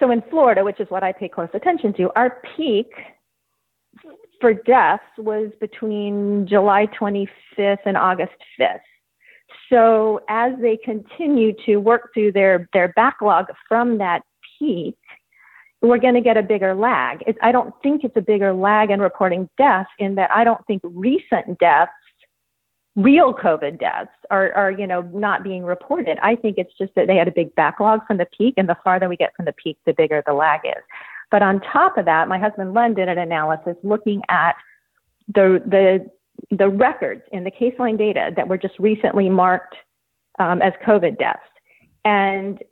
so 0.00 0.10
in 0.10 0.22
Florida, 0.30 0.64
which 0.64 0.80
is 0.80 0.90
what 0.90 1.02
I 1.02 1.12
pay 1.12 1.28
close 1.28 1.48
attention 1.54 1.92
to, 1.94 2.10
our 2.16 2.42
peak 2.56 2.90
for 4.40 4.52
deaths 4.52 5.02
was 5.18 5.50
between 5.60 6.46
July 6.48 6.86
25th 7.00 7.78
and 7.86 7.96
August 7.96 8.32
5th. 8.60 8.80
So 9.70 10.20
as 10.28 10.52
they 10.60 10.76
continue 10.76 11.52
to 11.66 11.76
work 11.76 12.10
through 12.12 12.32
their 12.32 12.68
their 12.72 12.92
backlog 12.96 13.46
from 13.68 13.98
that 13.98 14.22
peak, 14.58 14.96
we're 15.86 15.98
going 15.98 16.14
to 16.14 16.20
get 16.20 16.36
a 16.36 16.42
bigger 16.42 16.74
lag. 16.74 17.22
It, 17.26 17.36
I 17.42 17.52
don't 17.52 17.74
think 17.82 18.04
it's 18.04 18.16
a 18.16 18.20
bigger 18.20 18.52
lag 18.52 18.90
in 18.90 19.00
reporting 19.00 19.48
deaths 19.58 19.90
in 19.98 20.14
that 20.16 20.30
I 20.30 20.44
don't 20.44 20.64
think 20.66 20.82
recent 20.84 21.58
deaths, 21.58 21.92
real 22.96 23.34
COVID 23.34 23.78
deaths, 23.78 24.10
are, 24.30 24.52
are 24.52 24.70
you 24.70 24.86
know 24.86 25.02
not 25.12 25.42
being 25.42 25.64
reported. 25.64 26.18
I 26.22 26.36
think 26.36 26.58
it's 26.58 26.72
just 26.78 26.94
that 26.94 27.06
they 27.06 27.16
had 27.16 27.28
a 27.28 27.32
big 27.32 27.54
backlog 27.54 28.06
from 28.06 28.18
the 28.18 28.26
peak, 28.36 28.54
and 28.56 28.68
the 28.68 28.76
farther 28.82 29.08
we 29.08 29.16
get 29.16 29.34
from 29.36 29.44
the 29.44 29.52
peak, 29.52 29.78
the 29.86 29.92
bigger 29.92 30.22
the 30.26 30.32
lag 30.32 30.60
is. 30.64 30.82
But 31.30 31.42
on 31.42 31.60
top 31.60 31.98
of 31.98 32.04
that, 32.04 32.28
my 32.28 32.38
husband 32.38 32.74
Len 32.74 32.94
did 32.94 33.08
an 33.08 33.18
analysis 33.18 33.76
looking 33.82 34.22
at 34.28 34.54
the 35.28 35.62
the 35.66 36.10
the 36.50 36.68
records 36.68 37.22
in 37.32 37.44
the 37.44 37.50
case 37.50 37.74
line 37.78 37.96
data 37.96 38.30
that 38.36 38.48
were 38.48 38.58
just 38.58 38.78
recently 38.78 39.28
marked 39.28 39.76
um, 40.38 40.62
as 40.62 40.72
COVID 40.86 41.18
deaths. 41.18 41.40
And 42.04 42.62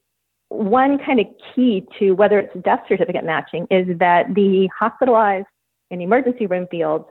one 0.52 0.98
kind 0.98 1.20
of 1.20 1.26
key 1.54 1.86
to 1.98 2.12
whether 2.12 2.38
it's 2.38 2.54
death 2.64 2.80
certificate 2.88 3.24
matching 3.24 3.66
is 3.70 3.98
that 3.98 4.34
the 4.34 4.68
hospitalized 4.78 5.46
and 5.90 6.02
emergency 6.02 6.46
room 6.46 6.66
fields 6.70 7.04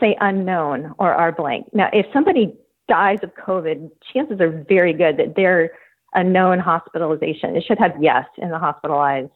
say 0.00 0.16
unknown 0.20 0.94
or 0.98 1.12
are 1.12 1.32
blank. 1.32 1.66
Now, 1.72 1.88
if 1.92 2.06
somebody 2.12 2.54
dies 2.88 3.18
of 3.22 3.30
COVID, 3.34 3.90
chances 4.12 4.40
are 4.40 4.64
very 4.68 4.92
good 4.92 5.16
that 5.16 5.34
they're 5.36 5.70
a 6.14 6.24
known 6.24 6.58
hospitalization. 6.58 7.56
It 7.56 7.64
should 7.66 7.78
have 7.78 7.92
yes 8.00 8.24
in 8.38 8.50
the 8.50 8.58
hospitalized 8.58 9.30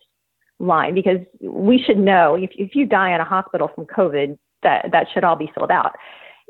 line 0.58 0.94
because 0.94 1.18
we 1.40 1.78
should 1.78 1.98
know 1.98 2.34
if, 2.34 2.50
if 2.56 2.74
you 2.74 2.86
die 2.86 3.14
in 3.14 3.20
a 3.20 3.24
hospital 3.24 3.68
from 3.74 3.84
COVID, 3.86 4.38
that, 4.62 4.86
that 4.92 5.06
should 5.12 5.24
all 5.24 5.36
be 5.36 5.50
filled 5.54 5.70
out. 5.70 5.96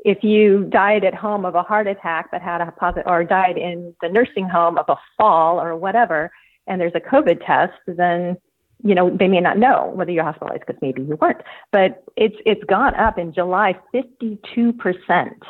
if 0.05 0.23
you 0.23 0.65
died 0.65 1.03
at 1.03 1.15
home 1.15 1.45
of 1.45 1.55
a 1.55 1.63
heart 1.63 1.87
attack 1.87 2.29
but 2.31 2.41
had 2.41 2.61
a 2.61 2.71
positive, 2.71 3.07
or 3.07 3.23
died 3.23 3.57
in 3.57 3.95
the 4.01 4.09
nursing 4.09 4.47
home 4.47 4.77
of 4.77 4.85
a 4.89 4.95
fall 5.17 5.59
or 5.59 5.75
whatever, 5.75 6.31
and 6.67 6.79
there's 6.79 6.95
a 6.95 6.99
COVID 6.99 7.45
test, 7.45 7.73
then 7.87 8.37
you 8.83 8.95
know 8.95 9.09
they 9.09 9.27
may 9.27 9.39
not 9.39 9.57
know 9.57 9.91
whether 9.95 10.11
you're 10.11 10.23
hospitalized 10.23 10.63
because 10.65 10.81
maybe 10.81 11.01
you 11.01 11.17
weren't. 11.21 11.41
But 11.71 12.03
it's 12.15 12.35
it's 12.45 12.63
gone 12.65 12.95
up 12.95 13.17
in 13.17 13.33
July, 13.33 13.79
52 13.91 14.73
percent 14.73 15.43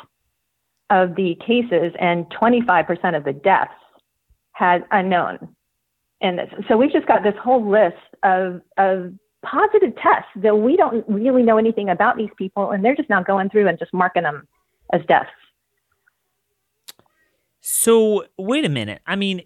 of 0.90 1.16
the 1.16 1.36
cases 1.46 1.92
and 1.98 2.30
25 2.30 2.86
percent 2.86 3.16
of 3.16 3.24
the 3.24 3.32
deaths 3.32 3.72
had 4.52 4.84
unknown. 4.90 5.54
And 6.20 6.40
so 6.68 6.76
we've 6.76 6.92
just 6.92 7.06
got 7.06 7.22
this 7.22 7.34
whole 7.42 7.68
list 7.68 7.96
of 8.22 8.60
of 8.78 9.12
positive 9.44 9.94
tests 9.96 10.30
that 10.36 10.56
we 10.56 10.76
don't 10.76 11.04
really 11.08 11.42
know 11.42 11.58
anything 11.58 11.90
about 11.90 12.16
these 12.16 12.30
people, 12.36 12.70
and 12.70 12.84
they're 12.84 12.96
just 12.96 13.10
now 13.10 13.22
going 13.22 13.50
through 13.50 13.68
and 13.68 13.78
just 13.78 13.92
marking 13.92 14.22
them 14.22 14.48
as 14.92 15.02
deaths. 15.06 15.28
So, 17.66 18.26
wait 18.36 18.66
a 18.66 18.68
minute. 18.68 19.00
I 19.06 19.16
mean, 19.16 19.40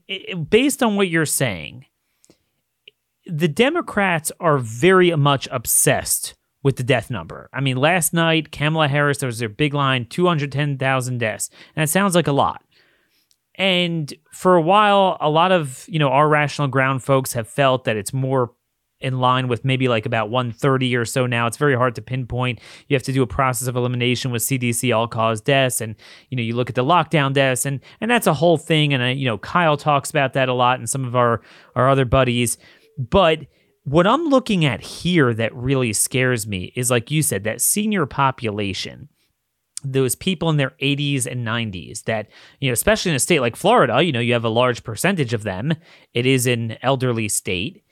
based 0.51 0.83
on 0.83 0.97
what 0.97 1.09
you're 1.09 1.25
saying, 1.25 1.87
the 3.27 3.47
Democrats 3.47 4.33
are 4.41 4.59
very 4.59 5.15
much 5.15 5.47
obsessed 5.53 6.35
with 6.65 6.75
the 6.75 6.83
death 6.83 7.13
number. 7.13 7.49
I 7.53 7.61
mean, 7.61 7.77
last 7.77 8.13
night, 8.13 8.51
Kamala 8.51 8.89
Harris, 8.89 9.19
there 9.19 9.29
was 9.29 9.39
their 9.39 9.49
big 9.49 9.73
line 9.73 10.05
210,000 10.07 11.19
deaths. 11.19 11.49
And 11.77 11.85
it 11.85 11.87
sounds 11.87 12.17
like 12.17 12.27
a 12.27 12.33
lot. 12.33 12.65
And 13.55 14.13
for 14.33 14.57
a 14.57 14.63
while, 14.63 15.17
a 15.21 15.31
lot 15.31 15.53
of, 15.53 15.85
you 15.87 16.01
know, 16.01 16.09
our 16.09 16.29
rational 16.29 16.67
ground 16.67 17.05
folks 17.05 17.35
have 17.35 17.47
felt 17.47 17.85
that 17.85 17.97
it's 17.97 18.13
more 18.13 18.53
in 19.01 19.21
line 19.21 19.49
with 19.49 19.65
maybe 19.65 19.89
like 19.89 20.07
about 20.07 20.31
130 20.31 20.97
or 20.97 21.05
so 21.05 21.27
now. 21.27 21.47
It's 21.47 21.57
very 21.57 21.77
hard 21.77 21.95
to 21.97 22.03
pinpoint. 22.03 22.61
You 22.89 22.95
have 22.95 23.03
to 23.05 23.13
do 23.13 23.23
a 23.23 23.27
process 23.27 23.69
of 23.69 23.77
elimination 23.77 24.31
with 24.31 24.43
CDC 24.43 24.95
all 24.95 25.07
cause 25.07 25.41
deaths 25.41 25.81
and 25.81 25.95
you 26.31 26.37
know 26.37 26.43
you 26.43 26.55
look 26.55 26.69
at 26.69 26.75
the 26.75 26.85
lockdown 26.85 27.33
deaths 27.33 27.65
and 27.65 27.81
and 28.01 28.11
that's 28.11 28.27
a 28.27 28.35
whole 28.35 28.59
thing 28.59 28.93
and 28.93 29.03
uh, 29.03 29.07
you 29.07 29.27
know 29.27 29.39
Kyle 29.39 29.77
talks 29.77 30.11
about 30.11 30.33
that 30.33 30.49
a 30.49 30.55
lot 30.55 30.79
and 30.79 30.91
some 30.91 31.05
of 31.05 31.15
our 31.15 31.41
our 31.75 31.89
other 31.89 32.05
buddies. 32.05 32.59
But 32.99 33.47
what 33.85 34.07
I'm 34.07 34.25
looking 34.25 34.65
at 34.65 34.81
here 34.81 35.33
that 35.33 35.55
really 35.55 35.93
scares 35.93 36.47
me 36.47 36.73
is 36.75 36.91
like 36.91 37.11
you 37.11 37.23
said 37.23 37.45
that 37.45 37.61
senior 37.61 38.07
population 38.07 39.09
those 39.85 40.17
people 40.17 40.51
in 40.51 40.57
their 40.57 40.73
80s 40.83 41.25
and 41.25 41.47
90s 41.47 42.03
that 42.05 42.29
you 42.61 42.69
know 42.69 42.73
especially 42.73 43.11
in 43.11 43.17
a 43.17 43.21
state 43.21 43.41
like 43.41 43.55
Florida 43.55 44.03
you 44.03 44.11
know 44.11 44.19
you 44.21 44.33
have 44.33 44.45
a 44.45 44.49
large 44.49 44.83
percentage 44.83 45.33
of 45.33 45.45
them 45.45 45.73
it 46.15 46.27
is 46.27 46.49
an 46.49 46.77
elderly 46.83 47.29
state 47.29 47.85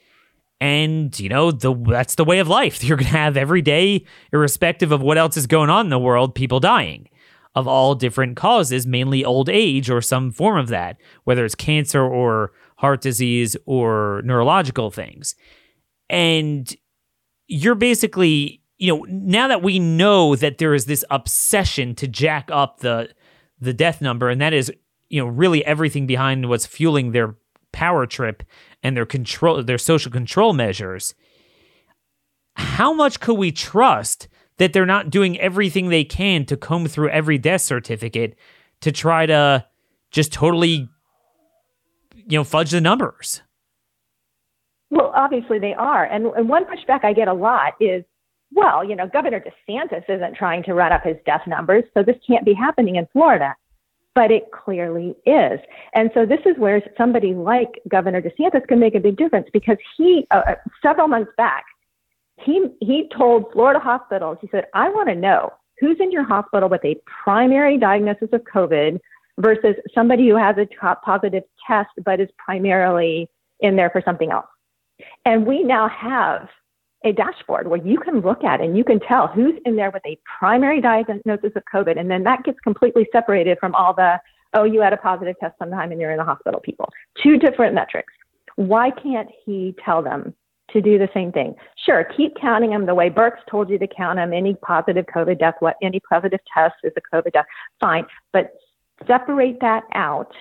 and, 0.61 1.19
you 1.21 1.29
know, 1.29 1.51
the 1.51 1.75
that's 1.75 2.15
the 2.15 2.25
way 2.25 2.39
of 2.39 2.49
life. 2.49 2.83
You're 2.85 2.97
going 2.97 3.11
to 3.11 3.19
have 3.19 3.37
every 3.37 3.63
day, 3.63 4.05
irrespective 4.33 4.93
of 4.93 5.03
what 5.03 5.19
else 5.19 5.37
is 5.37 5.47
going 5.47 5.71
on 5.71 5.87
in 5.87 5.91
the 5.91 5.99
world, 5.99 6.35
people 6.35 6.61
dying 6.61 7.09
of 7.57 7.67
all 7.67 7.95
different 7.95 8.37
causes, 8.37 8.87
mainly 8.87 9.25
old 9.25 9.49
age 9.49 9.89
or 9.89 10.03
some 10.03 10.31
form 10.31 10.59
of 10.59 10.69
that, 10.69 10.99
whether 11.25 11.45
it's 11.45 11.55
cancer 11.55 12.03
or 12.03 12.53
heart 12.77 13.01
disease 13.01 13.57
or 13.65 14.21
neurological 14.27 14.91
things. 14.91 15.35
And 16.11 16.73
you're 17.49 17.75
basically, 17.75 18.63
you 18.77 18.95
know, 18.95 19.07
now 19.09 19.49
that 19.49 19.63
we 19.63 19.79
know 19.79 20.37
that 20.37 20.59
there 20.59 20.75
is 20.75 20.85
this 20.85 21.03
obsession 21.11 21.95
to 21.97 22.07
jack 22.07 22.51
up 22.53 22.81
the 22.81 23.09
the 23.59 23.73
death 23.73 24.03
number 24.03 24.29
and 24.29 24.39
that 24.43 24.53
is, 24.53 24.71
you 25.09 25.19
know, 25.19 25.27
really 25.27 25.65
everything 25.65 26.07
behind 26.07 26.51
what's 26.51 26.67
fueling 26.67 27.13
their 27.13 27.37
power 27.73 28.05
trip 28.05 28.43
and 28.87 28.97
their 28.97 29.05
control 29.05 29.63
their 29.63 29.79
social 29.79 30.13
control 30.13 30.53
measures 30.53 31.15
how 32.57 32.93
much 32.93 33.21
could 33.21 33.35
we 33.35 33.53
trust 33.53 34.29
that 34.59 34.73
they're 34.73 34.87
not 34.87 35.11
doing 35.11 35.39
everything 35.39 35.89
they 35.89 36.05
can 36.05 36.45
to 36.47 36.57
comb 36.57 36.87
through 36.87 37.11
every 37.11 37.39
death 37.39 37.61
certificate 37.61 38.37
to 38.81 38.93
try 38.93 39.27
to 39.27 39.67
just 40.11 40.33
totally 40.33 40.89
you 42.15 42.39
know 42.39 42.45
fudge 42.45 42.71
the 42.71 42.81
numbers? 42.81 43.43
Well 44.91 45.13
obviously 45.15 45.59
they 45.59 45.75
are. 45.75 46.05
And, 46.05 46.27
and 46.27 46.49
one 46.49 46.65
pushback 46.65 47.05
i 47.05 47.13
get 47.13 47.29
a 47.29 47.35
lot 47.35 47.75
is 47.81 48.05
well 48.55 48.85
you 48.85 48.95
know 48.97 49.09
governor 49.09 49.41
desantis 49.41 50.05
isn't 50.09 50.37
trying 50.37 50.63
to 50.63 50.75
run 50.75 50.93
up 50.93 51.03
his 51.03 51.17
death 51.27 51.43
numbers 51.47 51.85
so 51.93 52.03
this 52.03 52.17
can't 52.27 52.45
be 52.45 52.55
happening 52.55 52.95
in 52.95 53.07
florida 53.13 53.57
but 54.17 54.31
it 54.31 54.51
clearly 54.51 55.15
is. 55.27 55.61
And 55.95 56.11
so 56.15 56.25
this 56.25 56.41
is 56.47 56.57
where 56.57 56.83
somebody 56.97 57.35
like 57.35 57.69
Governor 57.87 58.23
DeSantis 58.23 58.67
can 58.67 58.81
make 58.81 58.95
a 58.95 59.01
big 59.01 59.19
difference 59.19 59.47
because 59.53 59.77
he, 59.97 60.27
uh, 60.31 60.41
uh, 60.49 60.55
several 60.83 61.07
months 61.07 61.31
back, 61.37 61.65
he, 62.41 62.65
he 62.81 63.11
told 63.17 63.53
Florida 63.53 63.79
hospitals, 63.79 64.39
he 64.41 64.49
said, 64.51 64.65
I 64.73 64.89
want 64.89 65.11
to 65.11 65.15
know 65.15 65.53
who's 65.79 65.99
in 66.01 66.11
your 66.11 66.25
hospital 66.25 66.71
with 66.71 66.83
a 66.83 66.97
primary 67.25 67.77
diagnosis 67.77 68.31
of 68.33 68.41
COVID 68.53 68.99
versus 69.39 69.77
somebody 69.95 70.29
who 70.29 70.37
has 70.37 70.57
a 70.57 70.67
positive 71.05 71.43
test 71.67 71.91
but 72.03 72.19
is 72.19 72.31
primarily 72.39 73.29
in 73.61 73.77
there 73.77 73.91
for 73.91 74.01
something 74.03 74.31
else. 74.31 74.47
And 75.27 75.47
we 75.47 75.63
now 75.63 75.91
have 75.91 76.49
a 77.05 77.13
dashboard 77.13 77.69
where 77.69 77.81
you 77.81 77.99
can 77.99 78.21
look 78.21 78.43
at 78.43 78.61
and 78.61 78.77
you 78.77 78.85
can 78.85 79.01
tell 79.01 79.29
who's 79.29 79.55
in 79.65 79.77
there 79.77 79.91
with 79.91 80.03
a 80.07 80.19
primary 80.39 80.81
diagnosis 80.81 81.53
of 81.55 81.63
COVID. 81.73 81.99
And 81.99 82.11
then 82.11 82.25
that 82.25 82.45
gets 82.45 82.59
completely 82.61 83.07
separated 83.13 83.59
from 83.61 83.75
all 83.75 83.95
the, 83.95 84.19
oh, 84.55 84.65
you 84.65 84.81
had 84.81 84.93
a 84.93 84.97
positive 84.97 85.37
test 85.41 85.55
sometime 85.59 85.93
and 85.93 86.01
you're 86.01 86.11
in 86.11 86.19
the 86.19 86.25
hospital 86.25 86.61
people. 86.61 86.89
Two 87.23 87.39
different 87.39 87.75
metrics. 87.75 88.13
Why 88.57 88.91
can't 88.91 89.29
he 89.45 89.75
tell 89.85 90.03
them 90.03 90.35
to 90.73 90.81
do 90.81 90.99
the 90.99 91.09
same 91.13 91.31
thing? 91.31 91.55
Sure, 91.85 92.05
keep 92.17 92.35
counting 92.41 92.71
them 92.71 92.87
the 92.87 92.95
way 92.95 93.11
Birx 93.11 93.37
told 93.51 93.69
you 93.69 93.79
to 93.79 93.87
count 93.87 94.17
them. 94.17 94.33
Any 94.33 94.55
positive 94.55 95.05
COVID 95.15 95.39
death, 95.39 95.57
what 95.61 95.77
any 95.83 96.01
positive 96.01 96.41
test 96.53 96.75
is 96.83 96.93
a 96.97 97.15
COVID 97.15 97.33
death. 97.33 97.47
Fine. 97.79 98.07
But 98.33 98.55
separate 99.07 99.61
that 99.61 99.85
out 99.95 100.33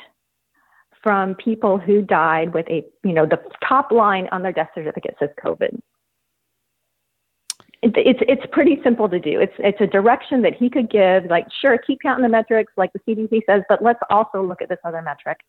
from 1.03 1.35
people 1.35 1.77
who 1.77 2.01
died 2.01 2.53
with 2.53 2.67
a, 2.69 2.83
you 3.03 3.13
know, 3.13 3.25
the 3.25 3.39
top 3.67 3.91
line 3.91 4.27
on 4.31 4.41
their 4.41 4.53
death 4.53 4.69
certificate 4.73 5.15
says 5.19 5.29
COVID 5.43 5.77
it's 7.95 8.19
it's 8.27 8.45
pretty 8.51 8.79
simple 8.83 9.09
to 9.09 9.19
do. 9.19 9.39
It's 9.39 9.53
it's 9.59 9.79
a 9.81 9.87
direction 9.87 10.41
that 10.41 10.55
he 10.55 10.69
could 10.69 10.89
give. 10.89 11.25
Like, 11.25 11.47
sure, 11.61 11.77
keep 11.77 11.99
counting 12.01 12.23
the 12.23 12.29
metrics, 12.29 12.73
like 12.77 12.91
the 12.93 12.99
CDC 12.99 13.41
says, 13.45 13.63
but 13.69 13.83
let's 13.83 13.99
also 14.09 14.41
look 14.41 14.61
at 14.61 14.69
this 14.69 14.79
other 14.83 15.01
metric. 15.01 15.39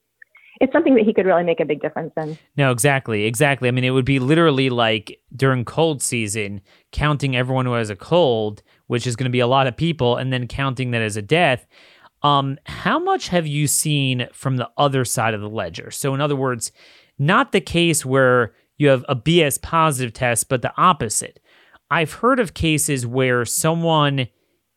It's 0.59 0.73
something 0.73 0.95
that 0.95 1.05
he 1.05 1.13
could 1.13 1.27
really 1.27 1.43
make 1.43 1.61
a 1.61 1.67
big 1.67 1.83
difference 1.83 2.13
in. 2.17 2.39
No, 2.57 2.71
exactly, 2.71 3.25
exactly. 3.25 3.69
I 3.69 3.73
mean, 3.73 3.85
it 3.85 3.91
would 3.91 4.07
be 4.07 4.19
literally 4.19 4.71
like 4.71 5.21
during 5.35 5.67
cold 5.67 6.01
season, 6.03 6.63
counting 6.93 7.37
everyone 7.37 7.67
who 7.67 7.75
has 7.75 7.91
a 7.91 7.97
cold, 7.97 8.63
which 8.87 9.07
is 9.07 9.17
going 9.17 9.25
to 9.25 9.31
be 9.31 9.41
a 9.41 9.47
lot 9.47 9.67
of 9.67 9.77
people, 9.77 10.17
and 10.17 10.33
then 10.33 10.49
counting 10.49 10.93
that 10.93 11.03
as 11.03 11.17
a 11.17 11.23
death. 11.23 11.67
Um, 12.23 12.59
how 12.65 12.99
much 12.99 13.29
have 13.29 13.47
you 13.47 13.67
seen 13.67 14.29
from 14.33 14.57
the 14.57 14.71
other 14.79 15.05
side 15.05 15.35
of 15.35 15.43
the 15.43 15.51
ledger? 15.51 15.91
So, 15.91 16.15
in 16.15 16.23
other 16.23 16.37
words, 16.37 16.73
not 17.19 17.53
the 17.53 17.61
case 17.61 18.07
where 18.07 18.55
you 18.79 18.89
have 18.89 19.05
a 19.09 19.17
BS 19.17 19.61
positive 19.61 20.15
test, 20.15 20.49
but 20.49 20.63
the 20.63 20.73
opposite 20.79 21.39
I've 21.91 22.15
heard 22.15 22.41
of 22.41 22.55
cases 22.55 23.07
where 23.07 23.45
someone 23.45 24.29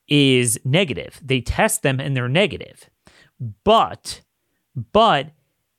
is 0.08 0.60
negative. 0.65 1.19
They 1.24 1.41
test 1.41 1.84
them 1.84 2.00
and 2.00 2.15
they're 2.15 2.30
negative. 2.30 2.89
But 3.63 4.22
but 4.76 5.32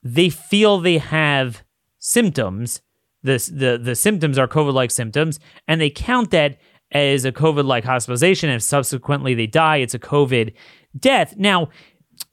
they 0.02 0.30
feel 0.30 0.78
they 0.78 0.98
have 0.98 1.62
symptoms. 1.98 2.80
The 3.22 3.36
the 3.52 3.80
the 3.82 3.94
symptoms 3.94 4.38
are 4.38 4.48
COVID-like 4.48 4.90
symptoms 4.90 5.38
and 5.68 5.80
they 5.80 5.90
count 5.90 6.30
that 6.30 6.58
as 6.92 7.24
a 7.24 7.32
COVID-like 7.32 7.84
hospitalization 7.84 8.50
and 8.50 8.62
subsequently 8.62 9.34
they 9.34 9.46
die, 9.46 9.76
it's 9.76 9.94
a 9.94 9.98
COVID 9.98 10.54
death. 10.98 11.36
Now, 11.36 11.68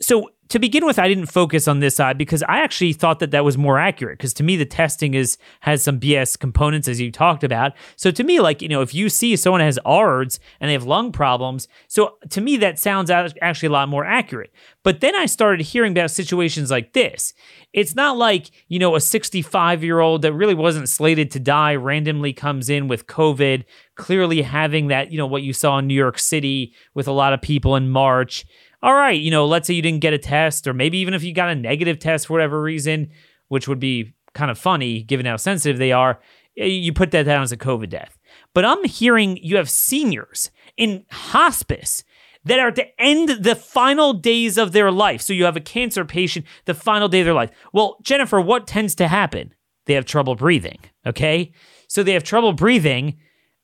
so 0.02 0.32
to 0.50 0.60
begin 0.60 0.86
with, 0.86 0.98
I 1.00 1.08
didn't 1.08 1.26
focus 1.28 1.68
on 1.68 1.80
this 1.80 1.96
side 1.96 2.18
because 2.18 2.44
I 2.44 2.60
actually 2.60 2.94
thought 2.94 3.20
that 3.20 3.32
that 3.32 3.44
was 3.44 3.58
more 3.58 3.80
accurate. 3.80 4.18
Because 4.18 4.34
to 4.36 4.44
me, 4.44 4.56
the 4.56 4.66
testing 4.66 5.14
is 5.14 5.38
has 5.62 5.84
some 5.84 6.00
BS 6.00 6.40
components 6.40 6.88
as 6.88 7.02
you 7.02 7.12
talked 7.12 7.44
about. 7.44 7.74
So 7.96 8.12
to 8.12 8.24
me, 8.24 8.40
like 8.40 8.62
you 8.62 8.70
know, 8.70 8.82
if 8.82 8.94
you 8.94 9.10
see 9.10 9.36
someone 9.36 9.62
has 9.62 9.78
ARDS 9.86 10.40
and 10.60 10.70
they 10.70 10.74
have 10.74 10.86
lung 10.86 11.12
problems, 11.12 11.68
so 11.88 12.18
to 12.30 12.42
me 12.42 12.58
that 12.58 12.80
sounds 12.80 13.10
actually 13.10 13.68
a 13.68 13.72
lot 13.72 13.90
more 13.90 14.06
accurate. 14.06 14.52
But 14.84 15.02
then 15.02 15.16
I 15.16 15.26
started 15.26 15.66
hearing 15.66 15.92
about 15.92 16.12
situations 16.12 16.72
like 16.72 16.94
this. 16.94 17.34
It's 17.74 17.96
not 17.96 18.18
like 18.18 18.52
you 18.68 18.80
know 18.80 18.96
a 18.96 19.02
65 19.02 19.84
year 19.84 20.00
old 20.00 20.22
that 20.22 20.34
really 20.34 20.56
wasn't 20.56 20.90
slated 20.90 21.32
to 21.32 21.40
die 21.40 21.76
randomly 21.76 22.34
comes 22.34 22.70
in 22.70 22.88
with 22.88 23.08
COVID, 23.08 23.66
clearly 23.96 24.42
having 24.42 24.88
that 24.88 25.12
you 25.12 25.18
know 25.18 25.28
what 25.28 25.44
you 25.44 25.54
saw 25.54 25.78
in 25.80 25.88
New 25.88 25.94
York 25.94 26.20
City 26.20 26.74
with 26.94 27.08
a 27.08 27.12
lot 27.12 27.34
of 27.34 27.42
people 27.42 27.76
in 27.76 27.90
March 27.90 28.46
all 28.84 28.94
right, 28.94 29.20
you 29.20 29.32
know, 29.32 29.46
let's 29.46 29.68
say 29.68 29.74
you 29.74 29.82
didn't 29.82 30.02
get 30.02 30.14
a 30.14 30.18
test, 30.18 30.68
or 30.68 30.74
maybe 30.74 31.00
even 31.00 31.14
if 31.14 31.24
you 31.24 31.34
got 31.34 31.50
a 31.50 31.56
negative 31.56 32.00
test 32.00 32.28
for 32.28 32.34
whatever 32.34 32.62
reason, 32.62 33.10
which 33.48 33.68
would 33.68 33.80
be 33.80 34.14
kind 34.34 34.52
of 34.52 34.58
funny 34.58 35.02
given 35.02 35.26
how 35.26 35.38
sensitive 35.38 35.80
they 35.80 35.92
are, 35.92 36.20
eh, 36.58 36.66
you 36.66 36.94
put 36.94 37.12
that 37.12 37.24
down 37.24 37.42
as 37.42 37.52
a 37.52 37.58
COVID 37.58 37.90
death. 37.90 38.18
But 38.54 38.66
I'm 38.66 38.84
hearing 38.84 39.38
you 39.38 39.58
have 39.58 39.70
seniors 39.70 40.52
in 40.76 41.06
hospice 41.12 42.04
that 42.46 42.60
are 42.60 42.72
to 42.72 43.02
end 43.02 43.44
the 43.44 43.56
final 43.56 44.14
days 44.14 44.58
of 44.58 44.72
their 44.72 44.92
life. 44.92 45.22
So 45.22 45.34
you 45.34 45.46
have 45.46 45.58
a 45.58 45.62
cancer 45.62 46.06
patient, 46.06 46.46
the 46.66 46.74
final 46.74 47.08
day 47.08 47.22
of 47.22 47.26
their 47.26 47.34
life. 47.34 47.52
Well, 47.74 47.98
Jennifer, 48.04 48.40
what 48.40 48.68
tends 48.68 48.96
to 48.96 49.08
happen? 49.08 49.54
They 49.86 49.96
have 49.96 50.06
trouble 50.06 50.36
breathing, 50.36 50.80
okay? 51.06 51.52
So 51.88 52.04
they 52.04 52.14
have 52.14 52.24
trouble 52.24 52.54
breathing, 52.54 53.18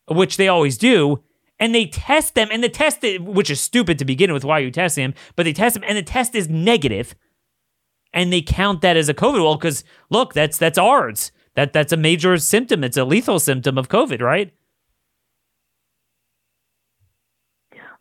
which 0.07 0.38
they 0.38 0.47
always 0.47 0.78
do 0.78 1.24
and 1.64 1.74
they 1.74 1.86
test 1.86 2.36
them, 2.36 2.49
and 2.51 2.61
the 2.61 2.68
test, 2.68 3.05
which 3.22 3.49
is 3.49 3.61
stupid 3.61 3.97
to 3.97 4.03
begin 4.03 4.34
with, 4.34 4.43
why 4.43 4.59
are 4.59 4.64
you 4.64 4.70
testing 4.70 5.05
them? 5.05 5.14
But 5.38 5.43
they 5.43 5.53
test 5.53 5.76
them, 5.76 5.84
and 5.88 5.97
the 5.97 6.03
test 6.03 6.36
is 6.36 6.49
negative, 6.49 7.16
and 8.14 8.34
they 8.34 8.41
count 8.41 8.82
that 8.82 8.97
as 8.97 9.07
a 9.07 9.14
COVID. 9.14 9.41
Well, 9.41 9.55
because 9.55 9.86
look, 10.09 10.34
that's 10.34 10.57
that's 10.57 10.78
ARDS. 10.78 11.32
That 11.53 11.72
that's 11.72 11.93
a 11.93 11.97
major 11.97 12.36
symptom. 12.36 12.84
It's 12.84 12.97
a 12.97 13.05
lethal 13.05 13.39
symptom 13.39 13.78
of 13.78 13.88
COVID, 13.88 14.20
right? 14.20 14.53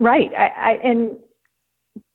Right. 0.00 0.32
I, 0.36 0.46
I, 0.46 0.72
and 0.82 1.16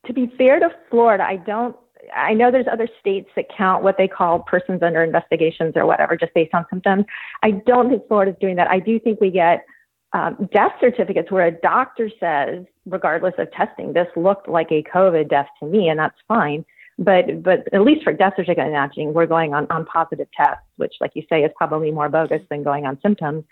to 0.06 0.12
be 0.12 0.30
fair 0.38 0.60
to 0.60 0.68
Florida, 0.90 1.24
I 1.24 1.38
don't. 1.38 1.78
I 2.14 2.34
know 2.34 2.52
there's 2.52 2.68
other 2.70 2.90
states 3.00 3.30
that 3.38 3.46
count 3.58 3.84
what 3.84 3.96
they 3.98 4.10
call 4.10 4.40
persons 4.40 4.84
under 4.84 5.02
investigations 5.02 5.78
or 5.78 5.86
whatever, 5.86 6.18
just 6.18 6.34
based 6.34 6.54
on 6.54 6.66
symptoms. 6.70 7.06
I 7.42 7.52
don't 7.52 7.88
think 7.90 8.06
Florida's 8.10 8.36
doing 8.42 8.58
that. 8.58 8.70
I 8.70 8.80
do 8.80 9.00
think 9.00 9.22
we 9.22 9.32
get 9.32 9.66
um, 10.14 10.50
death 10.54 10.72
certificates 10.80 11.32
where 11.32 11.46
a 11.46 11.52
doctor 11.52 12.10
says, 12.20 12.66
regardless 12.86 13.34
of 13.38 13.52
testing, 13.52 13.94
this 13.94 14.08
looked 14.16 14.48
like 14.48 14.72
a 14.72 14.84
COVID 14.84 15.30
death 15.30 15.48
to 15.60 15.66
me, 15.66 15.90
and 15.90 16.00
that's 16.00 16.18
fine. 16.28 16.66
But 16.98 17.44
but 17.44 17.72
at 17.74 17.82
least 17.82 18.04
for 18.04 18.14
death 18.14 18.34
certificate 18.36 18.72
matching, 18.72 19.14
we're 19.14 19.28
going 19.28 19.54
on, 19.54 19.68
on 19.70 19.86
positive 19.86 20.28
tests, 20.36 20.64
which, 20.78 20.94
like 21.00 21.12
you 21.14 21.24
say, 21.30 21.44
is 21.44 21.52
probably 21.56 21.92
more 21.92 22.10
bogus 22.10 22.42
than 22.50 22.64
going 22.64 22.86
on 22.86 23.00
symptoms. 23.02 23.44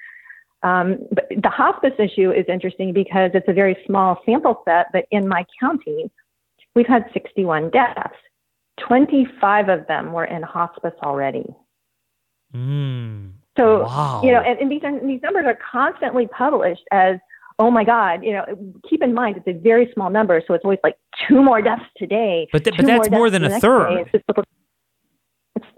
Um, 0.64 0.98
but 1.12 1.28
the 1.30 1.50
hospice 1.50 1.94
issue 2.00 2.32
is 2.32 2.46
interesting 2.48 2.92
because 2.92 3.32
it's 3.34 3.48
a 3.48 3.54
very 3.54 3.78
small 3.86 4.20
sample 4.26 4.64
set, 4.66 4.88
but 4.92 5.06
in 5.12 5.28
my 5.28 5.46
county, 5.60 6.10
we've 6.74 6.88
had 6.88 7.06
61 7.14 7.70
deaths. 7.70 8.16
25 8.88 9.70
of 9.70 9.88
them 9.88 10.12
were 10.12 10.26
in 10.26 10.42
hospice 10.42 10.96
already. 11.04 11.46
Mm, 12.54 13.34
so, 13.58 13.84
wow. 13.84 14.22
you 14.24 14.32
know, 14.32 14.42
and, 14.42 14.60
and 14.60 14.72
these, 14.72 14.82
are, 14.84 15.00
these 15.06 15.22
numbers 15.22 15.46
are 15.46 15.58
constantly 15.72 16.28
published 16.28 16.84
as, 16.92 17.18
oh 17.60 17.72
my 17.72 17.84
God, 17.84 18.24
you 18.24 18.34
know, 18.34 18.46
keep 18.90 19.02
in 19.02 19.14
mind 19.14 19.38
it's 19.38 19.48
a 19.48 19.60
very 19.60 19.90
small 19.94 20.10
number. 20.10 20.42
So 20.48 20.54
it's 20.54 20.66
always 20.66 20.80
like 20.84 20.98
two 21.28 21.42
more 21.42 21.62
deaths 21.62 21.84
today. 21.98 22.48
But, 22.52 22.64
th- 22.66 22.76
but 22.76 22.86
that's 22.86 23.10
more, 23.10 23.20
more 23.22 23.30
than 23.30 23.46
a 23.46 23.60
third. 23.60 24.08
It's, 24.14 24.24
it's, 24.28 24.48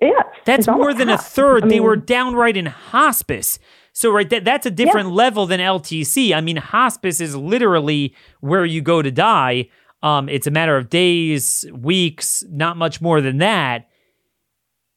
yeah, 0.02 0.10
that's 0.46 0.68
it's 0.68 0.68
more 0.68 0.94
than 0.94 1.08
half. 1.08 1.20
a 1.20 1.24
third. 1.24 1.66
I 1.66 1.68
they 1.68 1.80
were 1.80 1.96
downright 1.96 2.58
in 2.58 2.66
hospice. 2.66 3.60
So 3.94 4.12
right, 4.12 4.30
that, 4.30 4.44
that's 4.46 4.66
a 4.66 4.72
different 4.72 5.10
Yeah. 5.10 5.16
level 5.16 5.46
than 5.46 5.60
LTC. 5.60 6.34
I 6.36 6.42
mean, 6.42 6.58
hospice 6.58 7.20
is 7.22 7.36
literally 7.36 8.16
where 8.42 8.66
you 8.66 8.82
go 8.82 9.02
to 9.02 9.12
die. 9.12 9.70
Um, 10.04 10.30
it's 10.30 10.46
a 10.46 10.52
matter 10.52 10.78
of 10.78 10.90
days, 10.90 11.66
weeks, 11.74 12.44
not 12.50 12.78
much 12.78 13.02
more 13.02 13.22
than 13.22 13.38
that. 13.40 13.88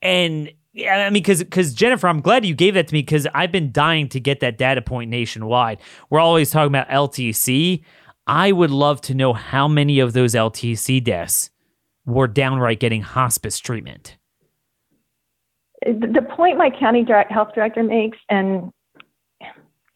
And 0.03 0.51
yeah, 0.72 0.98
I 0.98 1.10
mean, 1.10 1.14
because 1.14 1.42
because 1.42 1.74
Jennifer, 1.74 2.06
I'm 2.06 2.20
glad 2.20 2.46
you 2.46 2.54
gave 2.54 2.74
that 2.74 2.88
to 2.88 2.94
me 2.94 3.00
because 3.00 3.26
I've 3.34 3.50
been 3.50 3.72
dying 3.72 4.08
to 4.10 4.20
get 4.20 4.40
that 4.40 4.56
data 4.56 4.80
point 4.80 5.10
nationwide. 5.10 5.80
We're 6.10 6.20
always 6.20 6.50
talking 6.50 6.68
about 6.68 6.88
LTC. 6.88 7.82
I 8.26 8.52
would 8.52 8.70
love 8.70 9.00
to 9.02 9.14
know 9.14 9.32
how 9.32 9.66
many 9.66 9.98
of 9.98 10.12
those 10.12 10.34
LTC 10.34 11.02
deaths 11.02 11.50
were 12.06 12.28
downright 12.28 12.78
getting 12.78 13.02
hospice 13.02 13.58
treatment. 13.58 14.16
the 15.84 16.26
point 16.36 16.56
my 16.56 16.70
county 16.70 17.02
direct 17.02 17.32
health 17.32 17.48
director 17.54 17.82
makes, 17.82 18.18
and 18.28 18.70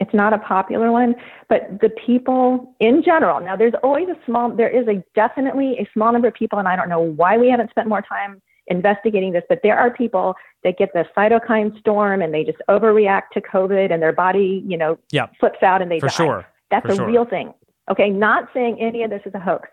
it's 0.01 0.13
not 0.13 0.33
a 0.33 0.39
popular 0.39 0.91
one, 0.91 1.15
but 1.49 1.81
the 1.81 1.91
people 2.05 2.75
in 2.81 3.03
general. 3.05 3.41
Now, 3.41 3.55
there's 3.55 3.75
always 3.85 4.09
a 4.09 4.17
small, 4.27 4.51
there 4.51 4.69
is 4.69 4.89
a 4.89 5.05
definitely 5.15 5.77
a 5.79 5.89
small 5.93 6.13
number 6.13 6.27
of 6.27 6.35
people, 6.35 6.59
and 6.59 6.67
I 6.67 6.75
don't 6.75 6.89
know 6.89 7.01
why 7.01 7.39
we 7.39 7.49
haven't 7.49 7.71
spent 7.71 7.89
more 7.89 8.03
time 8.03 8.43
investigating 8.69 9.33
this, 9.33 9.45
but 9.49 9.61
there 9.63 9.79
are 9.79 9.91
people 9.91 10.35
that 10.63 10.79
get 10.79 10.93
the 10.95 11.05
cytokine 11.17 11.79
storm 11.79 12.23
and 12.23 12.33
they 12.33 12.45
just 12.45 12.59
overreact 12.69 13.31
to 13.35 13.41
COVID, 13.41 13.93
and 13.93 14.03
their 14.03 14.13
body, 14.13 14.63
you 14.67 14.77
know, 14.77 14.99
Yeah, 15.13 15.27
flips 15.39 15.63
out 15.63 15.83
and 15.83 15.91
they 15.91 16.01
for 16.01 16.09
die. 16.09 16.15
sure. 16.15 16.47
That's 16.71 16.87
for 16.87 16.93
a 16.93 16.97
sure. 16.97 17.07
real 17.07 17.25
thing. 17.25 17.53
Okay, 17.91 18.09
not 18.09 18.49
saying 18.55 18.81
any 18.81 19.03
of 19.03 19.11
this 19.11 19.21
is 19.27 19.35
a 19.35 19.39
hoax, 19.41 19.69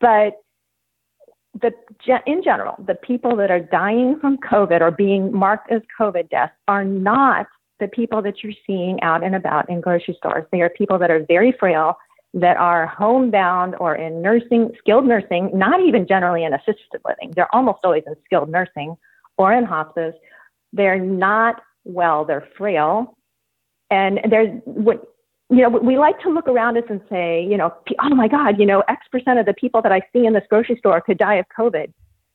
but 0.00 0.40
the 1.60 1.72
in 2.26 2.42
general, 2.42 2.74
the 2.84 2.96
people 2.96 3.36
that 3.36 3.50
are 3.50 3.60
dying 3.60 4.18
from 4.20 4.38
COVID 4.38 4.80
or 4.80 4.90
being 4.90 5.32
marked 5.32 5.70
as 5.70 5.82
COVID 5.98 6.28
deaths 6.28 6.52
are 6.66 6.84
not 6.84 7.46
the 7.78 7.86
people 7.88 8.22
that 8.22 8.42
you're 8.42 8.52
seeing 8.66 9.00
out 9.02 9.22
and 9.22 9.36
about 9.36 9.68
in 9.70 9.80
grocery 9.80 10.14
stores. 10.18 10.44
They 10.50 10.62
are 10.62 10.70
people 10.70 10.98
that 10.98 11.10
are 11.12 11.24
very 11.26 11.52
frail, 11.52 11.96
that 12.34 12.56
are 12.56 12.86
homebound 12.86 13.76
or 13.78 13.94
in 13.94 14.20
nursing, 14.20 14.70
skilled 14.78 15.06
nursing, 15.06 15.50
not 15.54 15.80
even 15.80 16.06
generally 16.06 16.44
in 16.44 16.52
assisted 16.52 17.00
living. 17.06 17.32
They're 17.34 17.54
almost 17.54 17.78
always 17.84 18.02
in 18.06 18.14
skilled 18.24 18.50
nursing 18.50 18.96
or 19.38 19.52
in 19.52 19.64
hospice. 19.64 20.14
They're 20.72 20.98
not 20.98 21.62
well. 21.84 22.24
They're 22.24 22.46
frail, 22.56 23.16
and 23.90 24.20
there's 24.28 24.50
what 24.64 25.04
you 25.50 25.58
know, 25.58 25.68
we 25.68 25.98
like 25.98 26.18
to 26.20 26.30
look 26.30 26.48
around 26.48 26.76
us 26.78 26.84
and 26.88 27.00
say, 27.08 27.46
you 27.48 27.56
know, 27.56 27.72
oh 28.00 28.14
my 28.14 28.28
God, 28.28 28.58
you 28.58 28.66
know, 28.66 28.82
X 28.88 29.06
percent 29.12 29.38
of 29.38 29.46
the 29.46 29.54
people 29.54 29.82
that 29.82 29.92
I 29.92 30.00
see 30.12 30.26
in 30.26 30.32
this 30.32 30.44
grocery 30.48 30.76
store 30.78 31.00
could 31.00 31.18
die 31.18 31.34
of 31.34 31.46
COVID. 31.56 31.92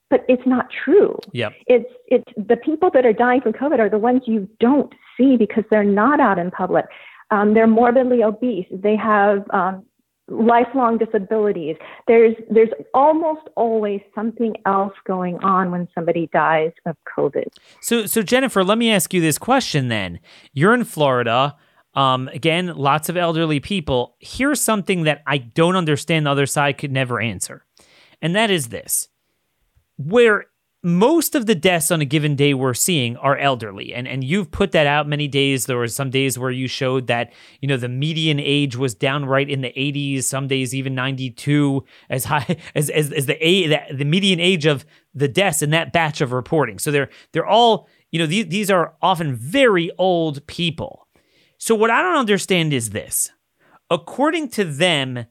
But 0.10 0.26
it's 0.28 0.46
not 0.46 0.68
true. 0.84 1.18
Yep. 1.34 1.54
It's 1.68 1.90
it's 2.08 2.32
the 2.36 2.58
people 2.58 2.90
that 2.94 3.06
are 3.06 3.14
dying 3.14 3.42
from 3.42 3.54
COVID 3.54 3.80
are 3.80 3.90
the 3.90 3.98
ones 3.98 4.24
you 4.26 4.48
don't 4.60 4.92
see 5.18 5.38
because 5.38 5.64
they're 5.70 5.84
not 5.84 6.20
out 6.20 6.40
in 6.40 6.50
public. 6.50 6.86
Um, 7.30 7.54
they're 7.54 7.68
morbidly 7.68 8.24
obese. 8.24 8.66
They 8.72 8.96
have 8.96 9.46
um, 9.52 9.86
lifelong 10.30 10.98
disabilities. 10.98 11.76
There's 12.08 12.36
there's 12.50 12.70
almost 12.94 13.48
always 13.56 14.02
something 14.14 14.56
else 14.66 14.94
going 15.06 15.38
on 15.44 15.72
when 15.72 15.88
somebody 15.94 16.30
dies 16.32 16.72
of 16.86 16.96
COVID. 17.18 17.48
So, 17.82 18.06
so 18.06 18.22
Jennifer, 18.22 18.64
let 18.64 18.78
me 18.78 18.92
ask 18.92 19.14
you 19.14 19.22
this 19.22 19.38
question 19.38 19.88
then. 19.88 20.20
You're 20.54 20.74
in 20.74 20.84
Florida. 20.84 21.56
Um, 21.96 22.28
again, 22.30 22.68
lots 22.68 23.10
of 23.10 23.18
elderly 23.18 23.60
people. 23.60 24.16
Here's 24.20 24.62
something 24.62 25.04
that 25.04 25.24
I 25.26 25.40
don't 25.40 25.76
understand 25.76 26.26
the 26.26 26.32
other 26.32 26.46
side 26.46 26.78
could 26.78 26.92
never 26.92 27.20
answer. 27.20 27.66
And 28.22 28.36
that 28.36 28.52
is 28.52 28.68
this. 28.68 29.10
Where 29.98 30.46
most 30.82 31.36
of 31.36 31.46
the 31.46 31.56
deaths 31.56 31.92
on 31.92 32.00
a 32.00 32.06
given 32.06 32.36
day 32.36 32.54
we're 32.54 32.74
seeing 32.74 33.18
are 33.18 33.38
elderly. 33.38 33.94
And 33.94 34.08
and 34.08 34.24
you've 34.24 34.50
put 34.50 34.72
that 34.72 34.88
out 34.88 35.08
many 35.08 35.28
days. 35.28 35.66
There 35.66 35.78
were 35.78 35.88
some 35.88 36.10
days 36.10 36.40
where 36.40 36.52
you 36.52 36.68
showed 36.68 37.08
that, 37.08 37.34
you 37.62 37.68
know, 37.68 37.76
the 37.76 37.90
median 37.90 38.40
age 38.40 38.78
was 38.78 38.94
downright 38.94 39.50
in 39.50 39.62
the 39.62 39.74
80s, 39.74 40.24
some 40.24 40.48
days 40.48 40.74
even 40.74 40.96
92, 40.96 41.84
as 42.10 42.26
high 42.26 42.58
as 42.76 42.90
as, 42.90 43.12
as 43.12 43.26
the, 43.26 43.36
the 43.40 43.96
the 43.96 44.06
median 44.06 44.40
age 44.40 44.66
of 44.66 44.86
the 45.14 45.28
deaths 45.28 45.62
in 45.62 45.72
that 45.72 45.92
batch 45.92 46.22
of 46.22 46.32
reporting. 46.32 46.80
So 46.80 46.92
they're 46.92 47.10
they're 47.34 47.46
all, 47.46 47.90
you 48.12 48.20
know, 48.20 48.26
these 48.26 48.48
these 48.48 48.72
are 48.72 48.94
often 49.02 49.36
very 49.36 49.92
old 49.98 50.46
people. 50.48 51.08
So 51.58 51.76
what 51.76 51.90
I 51.90 52.02
don't 52.02 52.18
understand 52.18 52.72
is 52.72 52.92
this. 52.92 53.32
According 53.90 54.50
to 54.50 54.64
them, 54.64 55.26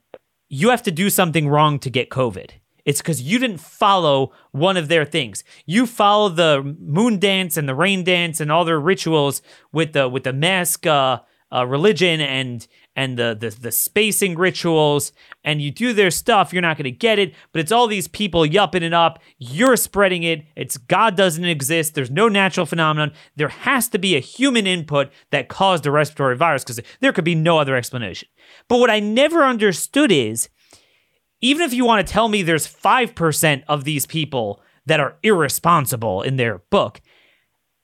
you 0.47 0.69
have 0.69 0.83
to 0.83 0.91
do 0.91 1.09
something 1.09 1.47
wrong 1.47 1.79
to 1.79 1.89
get 1.89 2.09
COVID. 2.09 2.51
It's 2.89 3.01
because 3.01 3.21
you 3.21 3.37
didn't 3.37 3.59
follow 3.59 4.31
one 4.49 4.75
of 4.75 4.87
their 4.87 5.05
things. 5.05 5.43
You 5.67 5.85
follow 5.85 6.27
the 6.27 6.75
moon 6.79 7.19
dance 7.19 7.55
and 7.55 7.69
the 7.69 7.75
rain 7.75 8.03
dance 8.03 8.39
and 8.39 8.51
all 8.51 8.65
their 8.65 8.79
rituals 8.79 9.43
with 9.71 9.93
the 9.93 10.09
with 10.09 10.23
the 10.23 10.33
mask 10.33 10.87
uh, 10.87 11.19
uh, 11.53 11.67
religion 11.67 12.19
and 12.19 12.65
and 12.95 13.15
the, 13.15 13.37
the 13.39 13.51
the 13.51 13.71
spacing 13.71 14.35
rituals, 14.35 15.11
and 15.43 15.61
you 15.61 15.69
do 15.69 15.93
their 15.93 16.09
stuff. 16.09 16.51
You're 16.51 16.63
not 16.63 16.77
going 16.77 16.85
to 16.85 16.91
get 16.91 17.19
it, 17.19 17.35
but 17.51 17.59
it's 17.59 17.71
all 17.71 17.85
these 17.85 18.07
people 18.07 18.41
yupping 18.41 18.81
it 18.81 18.91
up. 18.91 19.19
You're 19.37 19.77
spreading 19.77 20.23
it. 20.23 20.45
It's 20.55 20.77
God 20.77 21.15
doesn't 21.15 21.45
exist. 21.45 21.93
There's 21.93 22.09
no 22.09 22.27
natural 22.27 22.65
phenomenon. 22.65 23.11
There 23.35 23.49
has 23.49 23.87
to 23.89 23.99
be 23.99 24.15
a 24.15 24.19
human 24.19 24.65
input 24.65 25.11
that 25.29 25.47
caused 25.47 25.85
a 25.85 25.91
respiratory 25.91 26.37
virus 26.37 26.63
because 26.63 26.81
there 27.01 27.13
could 27.13 27.23
be 27.23 27.35
no 27.35 27.59
other 27.59 27.75
explanation. 27.75 28.29
But 28.67 28.79
what 28.79 28.89
I 28.89 28.99
never 28.99 29.43
understood 29.43 30.11
is 30.11 30.49
even 31.41 31.63
if 31.63 31.73
you 31.73 31.85
want 31.85 32.05
to 32.05 32.11
tell 32.11 32.27
me 32.27 32.41
there's 32.41 32.67
5% 32.67 33.63
of 33.67 33.83
these 33.83 34.05
people 34.05 34.61
that 34.85 34.99
are 34.99 35.15
irresponsible 35.23 36.21
in 36.21 36.35
their 36.35 36.59
book, 36.69 37.01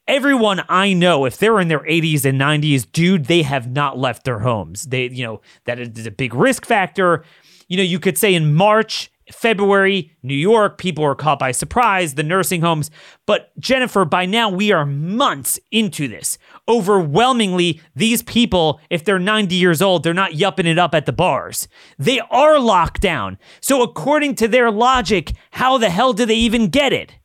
everyone 0.08 0.64
I 0.70 0.94
know, 0.94 1.26
if 1.26 1.38
they're 1.38 1.60
in 1.60 1.68
their 1.68 1.80
80s 1.80 2.26
and 2.26 2.40
90s, 2.40 2.92
dude, 2.92 3.26
they 3.26 3.44
have 3.44 3.72
not 3.72 3.98
left 3.98 4.24
their 4.24 4.40
homes. 4.40 4.84
They, 4.84 5.10
you 5.10 5.24
know, 5.24 5.42
that 5.66 5.80
is 5.80 6.06
a 6.06 6.12
big 6.12 6.34
risk 6.34 6.66
factor. 6.66 7.24
You 7.68 7.78
know, 7.78 7.84
you 7.84 8.00
could 8.00 8.18
say 8.18 8.34
in 8.34 8.54
March, 8.54 9.12
February, 9.32 10.16
New 10.22 10.36
York, 10.36 10.78
people 10.78 11.04
were 11.04 11.16
caught 11.16 11.40
by 11.40 11.52
surprise, 11.52 12.14
the 12.14 12.24
nursing 12.24 12.62
homes. 12.62 12.92
But 13.26 13.52
Jennifer, 13.60 14.06
by 14.06 14.26
now 14.26 14.50
we 14.50 14.72
are 14.72 14.86
months 14.86 15.60
into 15.72 16.08
this. 16.08 16.38
Overwhelmingly, 16.68 17.82
these 17.96 18.22
people, 18.22 18.80
if 18.90 19.04
they're 19.04 19.20
90 19.20 19.56
years 19.56 19.82
old, 19.82 20.04
they're 20.04 20.14
not 20.14 20.32
yupping 20.32 20.66
it 20.66 20.78
up 20.78 20.94
at 20.94 21.06
the 21.06 21.14
bars. 21.14 21.68
They 21.98 22.20
are 22.32 22.60
locked 22.60 23.02
down. 23.02 23.38
So, 23.62 23.82
according 23.82 24.36
to 24.36 24.48
their 24.48 24.70
logic, 24.70 25.34
how 25.52 25.78
the 25.78 25.90
hell 25.90 26.14
do 26.14 26.26
they 26.26 26.36
even 26.36 26.68
get 26.68 26.94
it? 26.94 27.16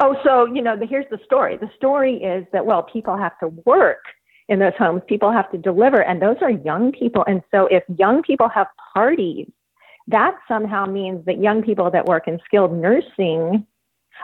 Oh, 0.00 0.14
so 0.24 0.46
you 0.46 0.62
know, 0.62 0.76
the, 0.76 0.86
here's 0.86 1.06
the 1.10 1.18
story. 1.24 1.56
The 1.56 1.70
story 1.76 2.16
is 2.22 2.46
that 2.52 2.66
well, 2.66 2.82
people 2.82 3.16
have 3.16 3.38
to 3.40 3.48
work 3.64 3.98
in 4.48 4.58
those 4.58 4.72
homes. 4.78 5.02
People 5.06 5.30
have 5.30 5.50
to 5.52 5.58
deliver, 5.58 6.02
and 6.02 6.20
those 6.20 6.36
are 6.40 6.50
young 6.50 6.92
people. 6.92 7.24
And 7.26 7.42
so, 7.50 7.66
if 7.66 7.84
young 7.96 8.22
people 8.22 8.48
have 8.48 8.66
parties, 8.94 9.48
that 10.08 10.36
somehow 10.48 10.86
means 10.86 11.24
that 11.26 11.40
young 11.40 11.62
people 11.62 11.90
that 11.90 12.06
work 12.06 12.28
in 12.28 12.40
skilled 12.44 12.72
nursing 12.72 13.66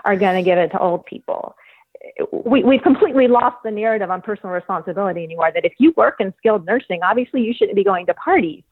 are 0.05 0.17
going 0.17 0.37
to 0.37 0.43
give 0.43 0.59
it 0.59 0.69
to 0.69 0.79
old 0.79 1.05
people. 1.05 1.55
we, 2.33 2.65
we've 2.65 2.83
completely 2.83 3.29
lost 3.29 3.57
the 3.65 3.71
narrative 3.71 4.11
on 4.11 4.23
personal 4.23 4.53
responsibility 4.53 5.23
anymore. 5.23 5.51
That 5.55 5.65
if 5.65 5.75
you 5.79 5.93
work 5.97 6.17
in 6.21 6.33
skilled 6.39 6.65
nursing, 6.67 7.01
obviously 7.03 7.43
you 7.43 7.55
shouldn't 7.55 7.77
be 7.77 7.85
going 7.85 8.07
to 8.07 8.15
parties. 8.15 8.63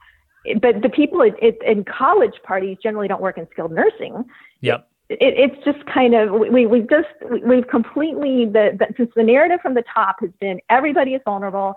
But 0.60 0.82
the 0.82 0.88
people 0.88 1.22
in 1.22 1.84
college 1.84 2.34
parties 2.42 2.76
generally 2.82 3.06
don't 3.06 3.22
work 3.22 3.38
in 3.38 3.46
skilled 3.52 3.70
nursing. 3.72 4.24
Yep. 4.60 4.88
It, 5.20 5.34
it's 5.36 5.64
just 5.64 5.84
kind 5.86 6.14
of 6.14 6.30
we 6.32 6.66
we've 6.66 6.88
just 6.88 7.08
we've 7.44 7.66
completely 7.68 8.46
the, 8.46 8.76
the 8.78 8.86
since 8.96 9.10
the 9.16 9.22
narrative 9.22 9.60
from 9.62 9.74
the 9.74 9.84
top 9.92 10.16
has 10.20 10.30
been 10.40 10.60
everybody 10.70 11.14
is 11.14 11.20
vulnerable, 11.24 11.74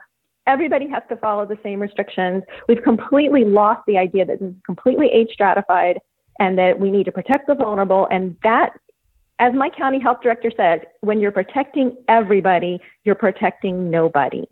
everybody 0.48 0.88
has 0.90 1.04
to 1.10 1.18
follow 1.18 1.46
the 1.46 1.58
same 1.64 1.80
restrictions. 1.80 2.44
We've 2.68 2.84
completely 2.84 3.44
lost 3.44 3.82
the 3.88 3.98
idea 3.98 4.26
that 4.26 4.40
this 4.40 4.50
is 4.50 4.56
completely 4.66 5.08
age 5.08 5.30
stratified 5.34 6.00
and 6.40 6.58
that 6.58 6.80
we 6.80 6.92
need 6.92 7.06
to 7.06 7.12
protect 7.12 7.48
the 7.48 7.56
vulnerable. 7.56 8.08
And 8.12 8.36
that 8.44 8.72
as 9.40 9.54
my 9.54 9.70
county 9.70 10.00
health 10.00 10.20
director 10.22 10.52
says, 10.56 10.82
when 11.02 11.20
you're 11.20 11.32
protecting 11.32 11.96
everybody, 12.08 12.80
you're 13.04 13.16
protecting 13.16 13.90
nobody. 13.90 14.46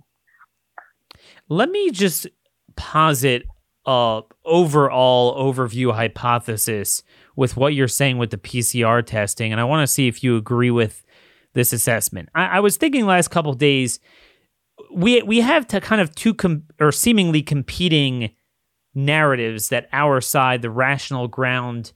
Let 1.48 1.70
me 1.70 1.92
just 1.92 2.28
posit 2.76 3.44
a 3.86 4.22
overall 4.46 5.54
overview 5.54 5.94
hypothesis 5.94 7.04
with 7.36 7.58
what 7.58 7.74
you're 7.74 7.88
saying 7.88 8.18
with 8.18 8.32
the 8.32 8.38
PCR 8.38 9.06
testing, 9.06 9.52
and 9.52 9.60
I 9.60 9.64
want 9.64 9.88
to 9.88 9.92
see 9.92 10.08
if 10.08 10.24
you 10.24 10.38
agree 10.38 10.72
with 10.72 11.04
this 11.54 11.74
assessment. 11.74 12.30
I, 12.36 12.46
I 12.46 12.60
was 12.60 12.78
thinking 12.78 13.06
last 13.06 13.30
couple 13.30 13.54
days 13.54 14.00
we 14.92 15.22
we 15.24 15.42
have 15.42 15.68
to 15.68 15.82
kind 15.82 16.02
of 16.02 16.14
two 16.16 16.34
com- 16.34 16.64
or 16.80 16.92
seemingly 16.92 17.42
competing 17.42 18.32
narratives 18.96 19.70
that 19.70 19.88
our 19.92 20.22
side, 20.22 20.62
the 20.62 20.70
rational 20.70 21.28
ground 21.28 21.94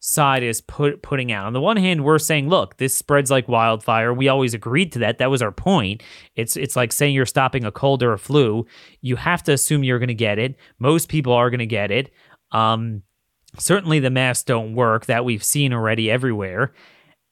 side 0.00 0.42
is 0.42 0.60
put 0.60 1.02
putting 1.02 1.32
out. 1.32 1.46
On 1.46 1.52
the 1.52 1.60
one 1.60 1.76
hand, 1.76 2.04
we're 2.04 2.18
saying, 2.18 2.48
look, 2.48 2.76
this 2.76 2.96
spreads 2.96 3.30
like 3.30 3.48
wildfire. 3.48 4.12
We 4.14 4.28
always 4.28 4.54
agreed 4.54 4.92
to 4.92 4.98
that. 5.00 5.18
That 5.18 5.30
was 5.30 5.42
our 5.42 5.52
point. 5.52 6.02
It's 6.36 6.56
it's 6.56 6.76
like 6.76 6.92
saying 6.92 7.14
you're 7.14 7.26
stopping 7.26 7.64
a 7.64 7.72
cold 7.72 8.02
or 8.02 8.12
a 8.12 8.18
flu. 8.18 8.66
You 9.00 9.16
have 9.16 9.42
to 9.44 9.52
assume 9.52 9.84
you're 9.84 9.98
going 9.98 10.08
to 10.08 10.14
get 10.14 10.38
it. 10.38 10.56
Most 10.78 11.08
people 11.08 11.32
are 11.32 11.50
going 11.50 11.58
to 11.58 11.66
get 11.66 11.90
it. 11.90 12.10
Um, 12.52 13.02
certainly 13.56 13.98
the 13.98 14.10
masks 14.10 14.44
don't 14.44 14.74
work. 14.74 15.06
That 15.06 15.24
we've 15.24 15.44
seen 15.44 15.72
already 15.72 16.10
everywhere. 16.10 16.72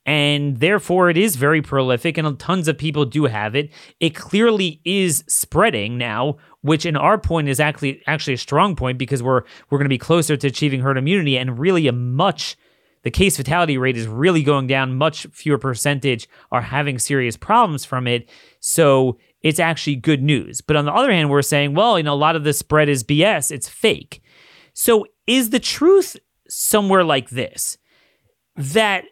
And 0.05 0.61
therefore, 0.61 1.09
it 1.09 1.17
is 1.17 1.35
very 1.35 1.61
prolific, 1.61 2.17
and 2.17 2.39
tons 2.39 2.69
of 2.69 2.77
people 2.77 3.03
do 3.03 3.25
have 3.25 3.55
it. 3.55 3.69
It 3.99 4.15
clearly 4.15 4.79
is 4.85 5.25
spreading 5.27 5.97
now, 5.97 6.37
which 6.61 6.85
in 6.85 6.95
our 6.95 7.17
point 7.17 7.49
is 7.49 7.59
actually 7.59 8.01
actually 8.07 8.35
a 8.35 8.37
strong 8.37 8.75
point 8.75 8.97
because 8.97 9.21
we're 9.21 9.43
we're 9.69 9.77
going 9.77 9.85
to 9.85 9.89
be 9.89 9.97
closer 9.97 10.37
to 10.37 10.47
achieving 10.47 10.79
herd 10.79 10.97
immunity, 10.97 11.37
and 11.37 11.59
really 11.59 11.87
a 11.87 11.91
much 11.91 12.55
the 13.03 13.11
case 13.11 13.37
fatality 13.37 13.77
rate 13.77 13.95
is 13.95 14.07
really 14.07 14.43
going 14.43 14.67
down. 14.67 14.97
Much 14.97 15.27
fewer 15.27 15.57
percentage 15.57 16.27
are 16.51 16.61
having 16.61 16.99
serious 16.99 17.37
problems 17.37 17.85
from 17.85 18.07
it. 18.07 18.29
So 18.59 19.17
it's 19.41 19.59
actually 19.59 19.95
good 19.95 20.21
news. 20.21 20.61
But 20.61 20.75
on 20.75 20.85
the 20.85 20.93
other 20.93 21.11
hand, 21.11 21.29
we're 21.29 21.41
saying, 21.41 21.73
well, 21.73 21.97
you 21.97 22.03
know, 22.03 22.13
a 22.13 22.15
lot 22.15 22.35
of 22.35 22.43
the 22.43 22.53
spread 22.53 22.89
is 22.89 23.03
BS. 23.03 23.51
It's 23.51 23.69
fake. 23.69 24.21
So 24.79 25.07
is 25.25 25.49
the 25.49 25.59
truth 25.59 26.17
somewhere 26.47 27.03
like 27.03 27.31
this? 27.31 27.79
That 28.57 29.05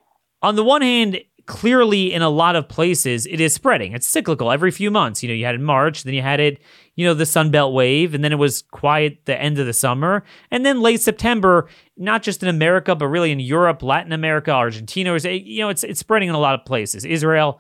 on 0.43 0.55
the 0.55 0.63
one 0.63 0.84
hand, 0.84 1.22
clearly 1.47 2.13
in 2.13 2.22
a 2.22 2.30
lot 2.30 2.55
of 2.55 2.70
places 2.70 3.26
it 3.26 3.39
is 3.39 3.55
spreading. 3.55 3.93
It's 3.93 4.05
cyclical 4.05 4.51
every 4.51 4.70
few 4.70 4.91
months. 4.91 5.24
You 5.24 5.30
know, 5.30 5.34
you 5.34 5.43
had 5.43 5.55
it 5.55 5.61
in 5.61 5.63
March, 5.63 6.03
then 6.03 6.13
you 6.13 6.22
had 6.22 6.39
it, 6.39 6.61
you 6.95 7.03
know, 7.03 7.16
the 7.16 7.24
Sunbelt 7.24 7.74
wave, 7.74 8.13
and 8.13 8.24
then 8.24 8.32
it 8.32 8.38
was 8.38 8.61
quiet 8.61 9.26
the 9.26 9.41
end 9.41 9.57
of 9.57 9.66
the 9.66 9.74
summer. 9.74 10.24
And 10.51 10.63
then 10.63 10.82
late 10.82 11.01
September, 11.01 11.68
not 11.97 12.22
just 12.22 12.43
in 12.43 12.49
America, 12.49 12.95
but 12.95 13.07
really 13.07 13.32
in 13.32 13.39
Europe, 13.39 13.82
Latin 13.82 14.11
America, 14.11 14.51
Argentina, 14.51 15.18
you 15.18 15.61
know, 15.61 15.70
it's 15.70 15.84
it's 15.84 15.99
spreading 15.99 16.30
in 16.30 16.36
a 16.36 16.39
lot 16.39 16.53
of 16.53 16.63
places. 16.63 17.05
Israel. 17.05 17.59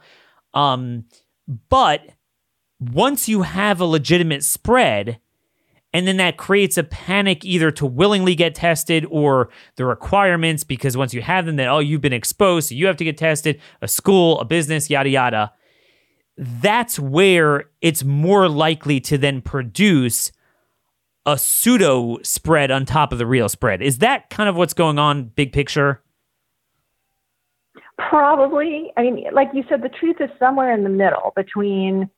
Um, 0.53 1.05
but 1.69 2.01
once 2.79 3.27
you 3.27 3.41
have 3.41 3.81
a 3.81 3.85
legitimate 3.85 4.43
spread, 4.43 5.19
and 5.95 6.05
then 6.05 6.17
that 6.17 6.35
creates 6.35 6.77
a 6.77 6.83
panic 6.83 7.45
either 7.45 7.71
to 7.71 7.85
willingly 7.85 8.35
get 8.35 8.53
tested 8.53 9.05
or 9.09 9.47
the 9.77 9.85
requirements 9.85 10.65
because 10.65 10.97
once 10.97 11.13
you 11.13 11.21
have 11.21 11.45
them, 11.45 11.55
then 11.55 11.69
oh, 11.69 11.79
you've 11.79 12.01
been 12.01 12.11
exposed, 12.11 12.67
so 12.67 12.75
you 12.75 12.85
have 12.87 12.97
to 12.97 13.05
get 13.05 13.17
tested, 13.17 13.61
a 13.81 13.87
school, 13.87 14.37
a 14.41 14.45
business, 14.45 14.89
yada, 14.89 15.07
yada. 15.07 15.53
That's 16.37 16.99
where 16.99 17.69
it's 17.79 18.03
more 18.03 18.49
likely 18.49 18.99
to 18.99 19.17
then 19.17 19.41
produce 19.41 20.33
a 21.25 21.37
pseudo 21.37 22.17
spread 22.23 22.71
on 22.71 22.83
top 22.83 23.13
of 23.13 23.17
the 23.17 23.25
real 23.25 23.47
spread. 23.47 23.81
Is 23.81 23.99
that 23.99 24.29
kind 24.29 24.49
of 24.49 24.57
what's 24.57 24.73
going 24.73 24.99
on, 24.99 25.31
big 25.33 25.53
picture? 25.53 26.01
Probably. 27.97 28.91
I 28.97 29.03
mean, 29.03 29.23
like 29.31 29.47
you 29.53 29.63
said, 29.69 29.81
the 29.81 29.87
truth 29.87 30.17
is 30.19 30.29
somewhere 30.39 30.73
in 30.73 30.83
the 30.83 30.89
middle 30.89 31.31
between, 31.37 32.09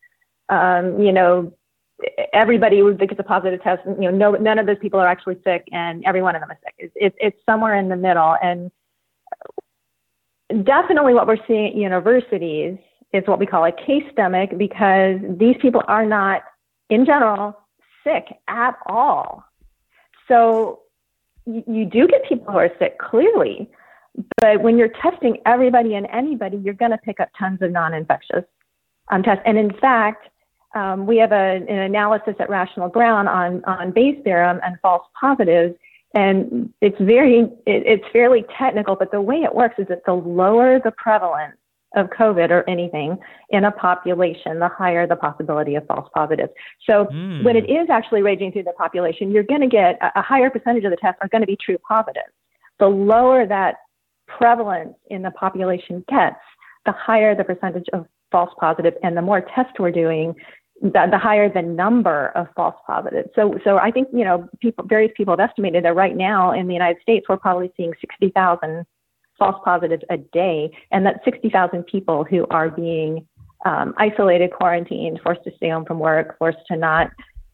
um, 0.49 0.99
you 0.99 1.13
know, 1.13 1.53
everybody 2.33 2.81
would 2.81 2.99
think 2.99 3.11
it's 3.11 3.19
a 3.19 3.23
positive 3.23 3.61
test. 3.61 3.81
You 3.85 4.11
know, 4.11 4.31
no, 4.31 4.31
none 4.31 4.59
of 4.59 4.65
those 4.65 4.77
people 4.79 4.99
are 4.99 5.07
actually 5.07 5.37
sick, 5.43 5.67
and 5.71 6.03
every 6.05 6.21
one 6.21 6.35
of 6.35 6.41
them 6.41 6.51
is 6.51 6.57
sick. 6.63 6.75
It's, 6.77 6.93
it's, 6.95 7.15
it's 7.19 7.37
somewhere 7.45 7.75
in 7.75 7.89
the 7.89 7.95
middle, 7.95 8.35
and 8.41 8.71
definitely 10.63 11.13
what 11.13 11.27
we're 11.27 11.45
seeing 11.47 11.67
at 11.67 11.75
universities 11.75 12.77
is 13.13 13.23
what 13.25 13.39
we 13.39 13.45
call 13.45 13.65
a 13.65 13.71
casedemic 13.71 14.57
because 14.57 15.19
these 15.37 15.55
people 15.61 15.81
are 15.87 16.05
not, 16.05 16.43
in 16.89 17.05
general, 17.05 17.57
sick 18.03 18.25
at 18.47 18.75
all. 18.85 19.43
So 20.27 20.81
you, 21.45 21.63
you 21.67 21.85
do 21.85 22.07
get 22.07 22.27
people 22.27 22.51
who 22.51 22.59
are 22.59 22.71
sick 22.79 22.97
clearly, 22.99 23.69
but 24.41 24.61
when 24.61 24.77
you're 24.77 24.91
testing 25.01 25.37
everybody 25.45 25.95
and 25.95 26.07
anybody, 26.11 26.57
you're 26.57 26.73
going 26.73 26.91
to 26.91 26.97
pick 26.97 27.19
up 27.19 27.29
tons 27.37 27.61
of 27.61 27.71
non-infectious 27.71 28.43
um, 29.09 29.23
tests. 29.23 29.43
And 29.45 29.57
in 29.57 29.71
fact, 29.73 30.27
um, 30.77 31.05
we 31.05 31.17
have 31.17 31.31
a, 31.31 31.65
an 31.67 31.79
analysis 31.79 32.35
at 32.39 32.49
Rational 32.49 32.87
Ground 32.87 33.27
on, 33.27 33.63
on 33.65 33.91
Bayes 33.91 34.17
theorem 34.23 34.59
and 34.63 34.77
false 34.81 35.05
positives. 35.19 35.75
And 36.13 36.71
it's 36.81 36.99
very, 36.99 37.41
it, 37.65 37.83
it's 37.85 38.05
fairly 38.13 38.45
technical, 38.57 38.95
but 38.95 39.11
the 39.11 39.21
way 39.21 39.37
it 39.37 39.53
works 39.53 39.75
is 39.77 39.87
that 39.89 40.03
the 40.05 40.13
lower 40.13 40.79
the 40.79 40.91
prevalence 40.91 41.57
of 41.95 42.07
COVID 42.07 42.49
or 42.51 42.69
anything 42.69 43.17
in 43.49 43.65
a 43.65 43.71
population, 43.71 44.59
the 44.59 44.67
higher 44.67 45.07
the 45.07 45.15
possibility 45.15 45.75
of 45.75 45.85
false 45.87 46.09
positives. 46.13 46.51
So 46.87 47.05
mm. 47.05 47.43
when 47.43 47.55
it 47.55 47.69
is 47.69 47.89
actually 47.89 48.21
raging 48.21 48.51
through 48.51 48.63
the 48.63 48.73
population, 48.73 49.31
you're 49.31 49.43
going 49.43 49.61
to 49.61 49.67
get 49.67 49.97
a, 50.01 50.19
a 50.19 50.21
higher 50.21 50.49
percentage 50.49 50.83
of 50.83 50.91
the 50.91 50.97
tests 50.97 51.17
are 51.21 51.29
going 51.29 51.41
to 51.41 51.47
be 51.47 51.57
true 51.57 51.77
positives. 51.87 52.33
The 52.79 52.87
lower 52.87 53.47
that 53.47 53.77
prevalence 54.27 54.95
in 55.09 55.21
the 55.21 55.31
population 55.31 56.03
gets, 56.09 56.35
the 56.85 56.91
higher 56.91 57.35
the 57.35 57.43
percentage 57.43 57.85
of 57.93 58.05
false 58.31 58.51
positives 58.59 58.97
and 59.03 59.15
the 59.15 59.21
more 59.21 59.41
tests 59.55 59.73
we're 59.79 59.91
doing, 59.91 60.35
the, 60.81 61.07
the, 61.11 61.17
higher 61.17 61.51
the 61.51 61.61
number 61.61 62.27
of 62.35 62.47
false 62.55 62.75
positives. 62.85 63.29
So, 63.35 63.57
so 63.63 63.77
I 63.77 63.91
think 63.91 64.09
you 64.13 64.23
know, 64.23 64.47
people, 64.59 64.85
various 64.87 65.11
people 65.15 65.35
have 65.35 65.49
estimated 65.49 65.85
that 65.85 65.95
right 65.95 66.15
now 66.15 66.51
in 66.51 66.67
the 66.67 66.73
United 66.73 67.01
States 67.01 67.25
we're 67.27 67.37
probably 67.37 67.71
seeing 67.75 67.93
60,000 67.99 68.85
false 69.37 69.55
positives 69.63 70.03
a 70.09 70.17
day, 70.17 70.71
and 70.91 71.05
that 71.05 71.21
60,000 71.23 71.83
people 71.85 72.23
who 72.23 72.47
are 72.49 72.69
being 72.69 73.27
um, 73.65 73.93
isolated, 73.97 74.51
quarantined, 74.51 75.19
forced 75.23 75.43
to 75.43 75.51
stay 75.55 75.69
home 75.69 75.85
from 75.85 75.99
work, 75.99 76.37
forced 76.37 76.59
to 76.67 76.75
not 76.75 77.11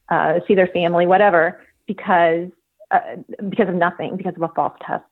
uh, 0.08 0.40
see 0.46 0.54
their 0.54 0.68
family, 0.68 1.06
whatever, 1.06 1.60
because 1.86 2.48
uh, 2.90 3.00
because 3.48 3.68
of 3.68 3.74
nothing, 3.74 4.16
because 4.16 4.34
of 4.36 4.42
a 4.42 4.48
false 4.54 4.74
test. 4.86 5.04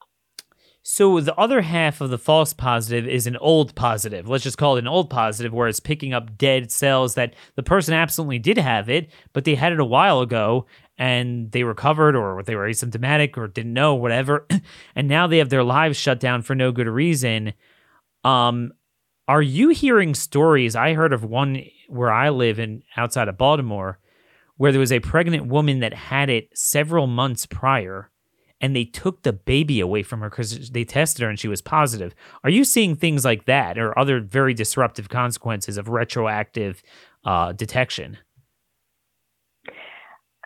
So 0.84 1.20
the 1.20 1.36
other 1.36 1.60
half 1.62 2.00
of 2.00 2.10
the 2.10 2.18
false 2.18 2.52
positive 2.52 3.06
is 3.06 3.28
an 3.28 3.36
old 3.36 3.74
positive. 3.76 4.28
Let's 4.28 4.42
just 4.42 4.58
call 4.58 4.76
it 4.76 4.80
an 4.80 4.88
old 4.88 5.10
positive, 5.10 5.52
where 5.52 5.68
it's 5.68 5.78
picking 5.78 6.12
up 6.12 6.36
dead 6.36 6.72
cells 6.72 7.14
that 7.14 7.34
the 7.54 7.62
person 7.62 7.94
absolutely 7.94 8.40
did 8.40 8.58
have 8.58 8.90
it, 8.90 9.08
but 9.32 9.44
they 9.44 9.54
had 9.54 9.72
it 9.72 9.78
a 9.78 9.84
while 9.84 10.20
ago 10.20 10.66
and 10.98 11.52
they 11.52 11.62
recovered 11.62 12.16
or 12.16 12.42
they 12.42 12.56
were 12.56 12.68
asymptomatic 12.68 13.36
or 13.36 13.46
didn't 13.46 13.72
know, 13.72 13.94
whatever. 13.94 14.46
and 14.96 15.06
now 15.06 15.28
they 15.28 15.38
have 15.38 15.50
their 15.50 15.62
lives 15.62 15.96
shut 15.96 16.18
down 16.18 16.42
for 16.42 16.56
no 16.56 16.72
good 16.72 16.88
reason. 16.88 17.52
Um, 18.24 18.72
are 19.28 19.42
you 19.42 19.68
hearing 19.68 20.14
stories? 20.14 20.74
I 20.74 20.94
heard 20.94 21.12
of 21.12 21.24
one 21.24 21.62
where 21.88 22.10
I 22.10 22.30
live 22.30 22.58
in 22.58 22.82
outside 22.96 23.28
of 23.28 23.38
Baltimore, 23.38 24.00
where 24.56 24.72
there 24.72 24.80
was 24.80 24.92
a 24.92 24.98
pregnant 24.98 25.46
woman 25.46 25.78
that 25.78 25.94
had 25.94 26.28
it 26.28 26.48
several 26.58 27.06
months 27.06 27.46
prior 27.46 28.10
and 28.62 28.76
they 28.76 28.84
took 28.84 29.22
the 29.22 29.32
baby 29.32 29.80
away 29.80 30.04
from 30.04 30.20
her 30.20 30.30
because 30.30 30.70
they 30.70 30.84
tested 30.84 31.22
her 31.22 31.28
and 31.28 31.38
she 31.38 31.48
was 31.48 31.60
positive. 31.60 32.14
Are 32.44 32.50
you 32.50 32.64
seeing 32.64 32.94
things 32.94 33.24
like 33.24 33.44
that 33.46 33.76
or 33.76 33.98
other 33.98 34.20
very 34.20 34.54
disruptive 34.54 35.08
consequences 35.08 35.76
of 35.76 35.88
retroactive 35.88 36.82
uh, 37.24 37.52
detection? 37.52 38.18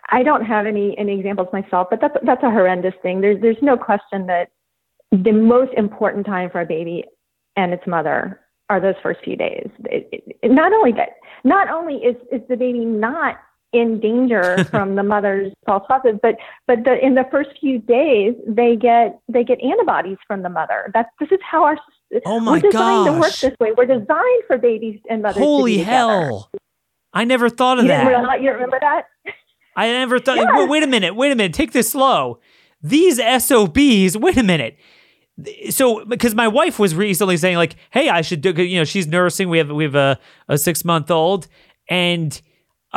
I 0.09 0.23
don't 0.23 0.45
have 0.45 0.65
any 0.65 0.97
any 0.97 1.17
examples 1.17 1.49
myself, 1.53 1.87
but 1.89 2.01
that's 2.01 2.15
that's 2.23 2.43
a 2.43 2.49
horrendous 2.49 2.93
thing. 3.01 3.21
There's 3.21 3.41
there's 3.41 3.61
no 3.61 3.77
question 3.77 4.25
that 4.27 4.49
the 5.11 5.31
most 5.31 5.73
important 5.75 6.25
time 6.25 6.49
for 6.49 6.61
a 6.61 6.65
baby 6.65 7.03
and 7.55 7.73
its 7.73 7.85
mother 7.85 8.39
are 8.69 8.79
those 8.79 8.95
first 9.03 9.19
few 9.23 9.35
days. 9.35 9.69
It, 9.85 10.25
it, 10.41 10.51
not 10.51 10.73
only 10.73 10.91
that, 10.93 11.09
not 11.43 11.69
only 11.69 11.95
is 11.95 12.15
is 12.31 12.41
the 12.47 12.55
baby 12.55 12.85
not 12.85 13.37
in 13.73 13.99
danger 13.99 14.63
from 14.71 14.95
the 14.95 15.03
mother's 15.03 15.51
false 15.65 15.83
positives, 15.87 16.19
but 16.21 16.35
but 16.67 16.83
the, 16.83 16.97
in 17.05 17.15
the 17.15 17.25
first 17.31 17.49
few 17.59 17.79
days 17.79 18.33
they 18.47 18.75
get 18.75 19.19
they 19.27 19.43
get 19.43 19.59
antibodies 19.63 20.17
from 20.25 20.43
the 20.43 20.49
mother. 20.49 20.89
That's 20.93 21.09
this 21.19 21.29
is 21.31 21.39
how 21.49 21.63
our 21.63 21.77
Oh 22.25 22.39
my 22.39 22.53
We're 22.53 22.59
designed 22.61 23.05
to 23.13 23.19
work 23.19 23.35
this 23.35 23.53
way. 23.59 23.71
We're 23.77 23.85
designed 23.85 24.43
for 24.47 24.57
babies 24.57 24.99
and 25.09 25.21
mothers. 25.21 25.37
to 25.37 25.43
Holy 25.43 25.77
together. 25.79 25.91
hell! 25.91 26.51
I 27.13 27.25
never 27.25 27.49
thought 27.49 27.79
of 27.79 27.83
You 27.85 27.89
that. 27.89 28.07
realize, 28.07 28.39
you 28.41 28.51
remember 28.51 28.77
that? 28.79 29.03
I 29.75 29.87
never 29.91 30.17
thought. 30.19 30.37
Yes. 30.37 30.47
Wait, 30.53 30.69
wait 30.69 30.83
a 30.83 30.87
minute. 30.87 31.15
Wait 31.15 31.31
a 31.31 31.35
minute. 31.35 31.53
Take 31.53 31.71
this 31.73 31.91
slow. 31.91 32.39
These 32.81 33.19
SOBs. 33.19 34.17
Wait 34.17 34.37
a 34.37 34.43
minute. 34.43 34.77
So, 35.69 36.03
because 36.05 36.33
my 36.33 36.47
wife 36.47 36.79
was 36.79 36.95
recently 36.95 37.37
saying, 37.37 37.57
like, 37.57 37.75
"Hey, 37.91 38.09
I 38.09 38.21
should 38.21 38.41
do." 38.41 38.51
You 38.53 38.77
know, 38.79 38.85
she's 38.85 39.05
nursing. 39.05 39.49
We 39.49 39.57
have 39.59 39.69
we 39.69 39.83
have 39.83 39.95
a 39.95 40.17
a 40.47 40.57
six 40.57 40.83
month 40.85 41.11
old, 41.11 41.47
and 41.89 42.41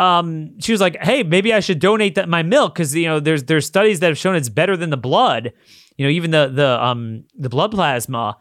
um, 0.01 0.59
she 0.61 0.73
was 0.73 0.81
like, 0.81 0.97
"Hey, 1.03 1.23
maybe 1.23 1.53
I 1.53 1.61
should 1.61 1.79
donate 1.79 2.15
that 2.15 2.29
my 2.29 2.43
milk 2.43 2.75
because 2.75 2.95
you 2.95 3.07
know 3.07 3.21
there's 3.21 3.45
there's 3.45 3.67
studies 3.67 4.01
that 4.01 4.07
have 4.07 4.19
shown 4.19 4.35
it's 4.35 4.49
better 4.49 4.77
than 4.77 4.89
the 4.89 4.97
blood. 4.97 5.53
You 5.99 6.07
know, 6.07 6.11
even 6.11 6.31
the 6.31 6.49
the 6.49 6.83
um 6.83 7.25
the 7.35 7.51
blood 7.51 7.71
plasma." 7.71 8.39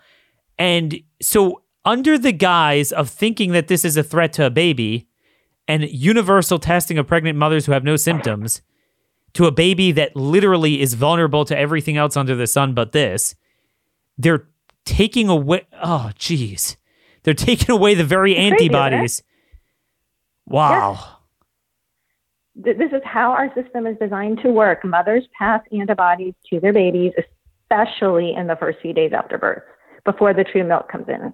And 0.58 1.02
so, 1.22 1.64
under 1.84 2.18
the 2.18 2.32
guise 2.32 2.94
of 2.94 3.10
thinking 3.10 3.52
that 3.52 3.68
this 3.68 3.84
is 3.84 3.98
a 3.98 4.04
threat 4.04 4.32
to 4.34 4.46
a 4.46 4.50
baby, 4.50 5.10
and 5.68 5.84
universal 5.84 6.60
testing 6.60 6.98
of 6.98 7.08
pregnant 7.08 7.38
mothers 7.38 7.66
who 7.66 7.74
have 7.74 7.84
no 7.84 7.98
symptoms 7.98 8.62
to 9.34 9.46
a 9.46 9.52
baby 9.52 9.92
that 9.92 10.16
literally 10.16 10.82
is 10.82 10.94
vulnerable 10.94 11.44
to 11.46 11.58
everything 11.58 11.98
else 11.98 12.16
under 12.18 12.36
the 12.36 12.48
sun 12.48 12.74
but 12.74 12.94
this, 12.94 13.36
they're 14.18 14.48
taking 14.86 15.28
away. 15.28 15.68
Oh, 15.84 16.12
geez. 16.16 16.78
They're 17.24 17.34
taking 17.34 17.70
away 17.70 17.96
the 17.96 18.06
very 18.06 18.34
It's 20.46 20.48
crazy, 20.48 20.86
isn't 20.86 21.06
it? 21.06 21.19
Th- 22.64 22.78
This 22.78 22.92
is 22.92 23.02
how 23.06 23.32
our 23.32 23.54
system 23.56 23.88
is 23.88 23.98
designed 24.00 24.40
to 24.44 24.50
work. 24.52 24.84
Mothers 24.86 25.24
pass 25.38 25.62
antibodies 25.78 26.34
to 26.50 26.60
their 26.60 26.74
babies, 26.74 27.14
especially 27.64 28.34
in 28.34 28.48
the 28.48 28.56
first 28.56 28.80
few 28.82 28.94
days 28.94 29.12
after 29.14 29.38
birth, 29.38 29.64
before 30.06 30.34
the 30.34 30.44
true 30.44 30.64
milk 30.64 30.90
comes 30.92 31.08
in. 31.08 31.34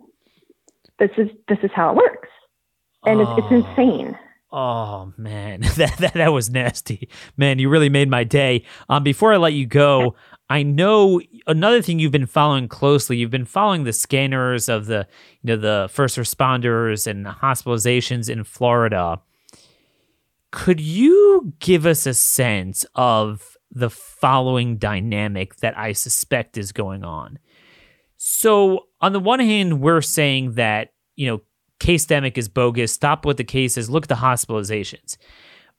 This 0.99 1.11
is 1.17 1.27
this 1.49 1.57
is 1.63 1.71
how 1.75 1.89
it 1.91 1.95
works, 1.97 2.29
and 3.05 3.19
it's, 3.21 3.31
it's 3.37 3.47
Oh. 3.51 3.55
insane. 3.55 4.17
Oh 4.51 5.13
man, 5.17 5.61
that, 5.75 5.97
that 5.97 6.13
that 6.13 6.31
was 6.31 6.49
nasty. 6.49 7.09
Man, 7.35 7.59
you 7.59 7.67
really 7.67 7.89
made 7.89 8.09
my 8.09 8.23
day. 8.23 8.63
Um, 8.87 9.03
before 9.03 9.33
I 9.33 9.37
let 9.37 9.51
you 9.53 9.65
go, 9.65 10.15
I 10.49 10.63
know 10.63 11.19
another 11.47 11.81
thing 11.81 11.99
you've 11.99 12.13
been 12.13 12.25
following 12.27 12.69
closely. 12.69 13.17
You've 13.17 13.31
been 13.31 13.43
following 13.45 13.83
the 13.83 13.91
scanners 13.91 14.69
of 14.69 14.85
the 14.85 15.05
you 15.41 15.47
know 15.47 15.57
the 15.57 15.89
first 15.91 16.17
responders 16.17 17.07
and 17.07 17.25
hospitalizations 17.25 18.29
in 18.29 18.43
Florida. 18.45 19.19
Could 20.55 20.79
you 20.79 21.53
give 21.59 21.85
us 21.85 22.05
a 22.05 22.13
sense 22.13 22.85
of 22.95 23.57
the 23.69 23.89
following 23.89 24.77
dynamic 24.77 25.57
that 25.57 25.77
I 25.77 25.91
suspect 25.91 26.57
is 26.57 26.71
going 26.71 27.03
on? 27.03 27.39
So, 28.15 28.87
on 29.01 29.11
the 29.11 29.19
one 29.19 29.41
hand, 29.41 29.81
we're 29.81 30.01
saying 30.01 30.53
that, 30.53 30.93
you 31.17 31.27
know, 31.27 31.41
case 31.81 32.05
demic 32.05 32.37
is 32.37 32.47
bogus, 32.47 32.93
stop 32.93 33.25
with 33.25 33.35
the 33.35 33.43
cases, 33.43 33.89
look 33.89 34.05
at 34.05 34.09
the 34.09 34.15
hospitalizations. 34.15 35.17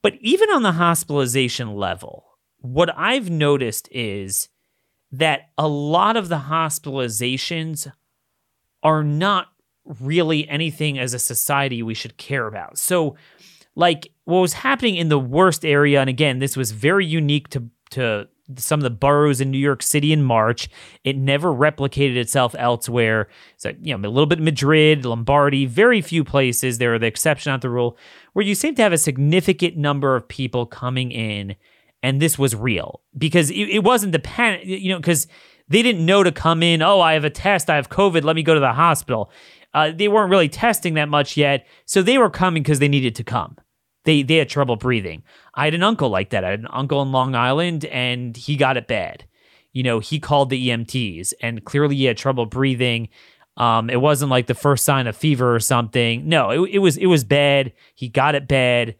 But 0.03 0.16
even 0.20 0.51
on 0.51 0.62
the 0.62 0.72
hospitalization 0.72 1.74
level, 1.74 2.27
what 2.59 2.91
I've 2.99 3.31
noticed 3.31 3.89
is 3.91 4.51
that 5.11 5.49
a 5.57 5.66
lot 5.66 6.18
of 6.18 6.29
the 6.29 6.41
hospitalizations 6.51 7.91
are 8.83 9.03
not 9.03 9.49
really 10.01 10.47
anything 10.51 10.99
as 10.99 11.14
a 11.14 11.18
society 11.18 11.83
we 11.83 11.95
should 11.95 12.18
care 12.18 12.47
about. 12.47 12.77
So, 12.77 13.16
like 13.77 14.11
what 14.24 14.41
was 14.41 14.55
happening 14.55 14.97
in 14.97 15.09
the 15.09 15.18
worst 15.18 15.64
area, 15.64 16.01
and 16.01 16.11
again, 16.11 16.41
this 16.41 16.57
was 16.57 16.72
very 16.72 17.07
unique 17.07 17.49
to 17.51 17.68
to 17.91 18.29
some 18.57 18.79
of 18.79 18.85
the 18.85 18.91
boroughs 18.91 19.41
in 19.41 19.51
New 19.51 19.59
York 19.59 19.83
City 19.83 20.12
in 20.12 20.22
March. 20.22 20.68
It 21.05 21.16
never 21.16 21.53
replicated 21.53 22.16
itself 22.16 22.55
elsewhere. 22.59 23.29
So, 23.57 23.72
you 23.81 23.97
know, 23.97 24.09
a 24.09 24.11
little 24.11 24.27
bit 24.27 24.41
Madrid, 24.41 25.05
Lombardy, 25.05 25.66
very 25.66 26.01
few 26.01 26.22
places. 26.22 26.79
There 26.79 26.95
are 26.95 26.99
the 26.99 27.07
exception, 27.07 27.51
not 27.51 27.61
the 27.61 27.70
rule, 27.70 27.97
where 28.33 28.45
you 28.45 28.55
seem 28.55 28.74
to 28.77 28.83
have 28.83 28.93
a 28.93 28.99
significant 28.99 29.77
number 29.77 30.16
of 30.16 30.29
people 30.29 30.66
coming 30.66 31.11
in, 31.11 31.57
and 32.03 32.20
this 32.20 32.39
was 32.39 32.55
real 32.55 33.01
because 33.16 33.51
it, 33.51 33.68
it 33.68 33.85
wasn't 33.85 34.12
the 34.12 34.18
panic, 34.18 34.62
you 34.64 34.91
know, 34.91 34.99
because 34.99 35.27
they 35.68 35.83
didn't 35.83 36.07
know 36.07 36.22
to 36.22 36.33
come 36.33 36.62
in. 36.62 36.83
Oh, 36.83 37.01
I 37.01 37.14
have 37.14 37.24
a 37.24 37.31
test. 37.31 37.68
I 37.68 37.77
have 37.77 37.89
COVID. 37.89 38.22
Let 38.22 38.37
me 38.37 38.43
go 38.43 38.55
to 38.55 38.61
the 38.61 38.72
hospital. 38.72 39.31
Uh, 39.74 39.93
they 39.95 40.09
weren't 40.09 40.31
really 40.31 40.49
testing 40.49 40.95
that 40.95 41.09
much 41.09 41.37
yet, 41.37 41.66
so 41.85 42.01
they 42.01 42.16
were 42.16 42.31
coming 42.31 42.62
because 42.62 42.79
they 42.79 42.89
needed 42.89 43.14
to 43.16 43.24
come. 43.24 43.57
They 44.07 44.22
they 44.22 44.36
had 44.36 44.48
trouble 44.48 44.76
breathing. 44.76 45.22
I 45.54 45.66
had 45.66 45.74
an 45.74 45.82
uncle 45.82 46.09
like 46.09 46.30
that. 46.30 46.44
I 46.44 46.50
had 46.50 46.61
an 46.61 46.68
uncle 46.70 47.02
in 47.02 47.12
Long 47.12 47.34
Island, 47.34 47.84
and 47.86 48.34
he 48.36 48.57
got 48.57 48.78
it 48.78 48.86
bad. 48.86 49.24
You 49.72 49.82
know, 49.82 49.98
he 49.98 50.18
called 50.18 50.48
the 50.48 50.68
EMTs, 50.68 51.34
and 51.42 51.62
clearly 51.64 51.96
he 51.96 52.04
had 52.07 52.16
trouble 52.16 52.46
breathing. 52.46 53.11
Um, 53.59 53.90
it 53.90 54.00
wasn't 54.00 54.30
like 54.30 54.46
the 54.46 54.54
first 54.54 54.84
sign 54.84 55.07
of 55.07 55.16
fever 55.16 55.54
or 55.54 55.61
something. 55.61 56.28
No, 56.28 56.50
it, 56.50 56.70
it 56.74 56.78
was 56.78 56.96
it 56.96 57.07
was 57.07 57.24
bad. 57.24 57.72
He 57.94 58.09
got 58.09 58.34
it 58.34 58.48
bad. 58.48 58.94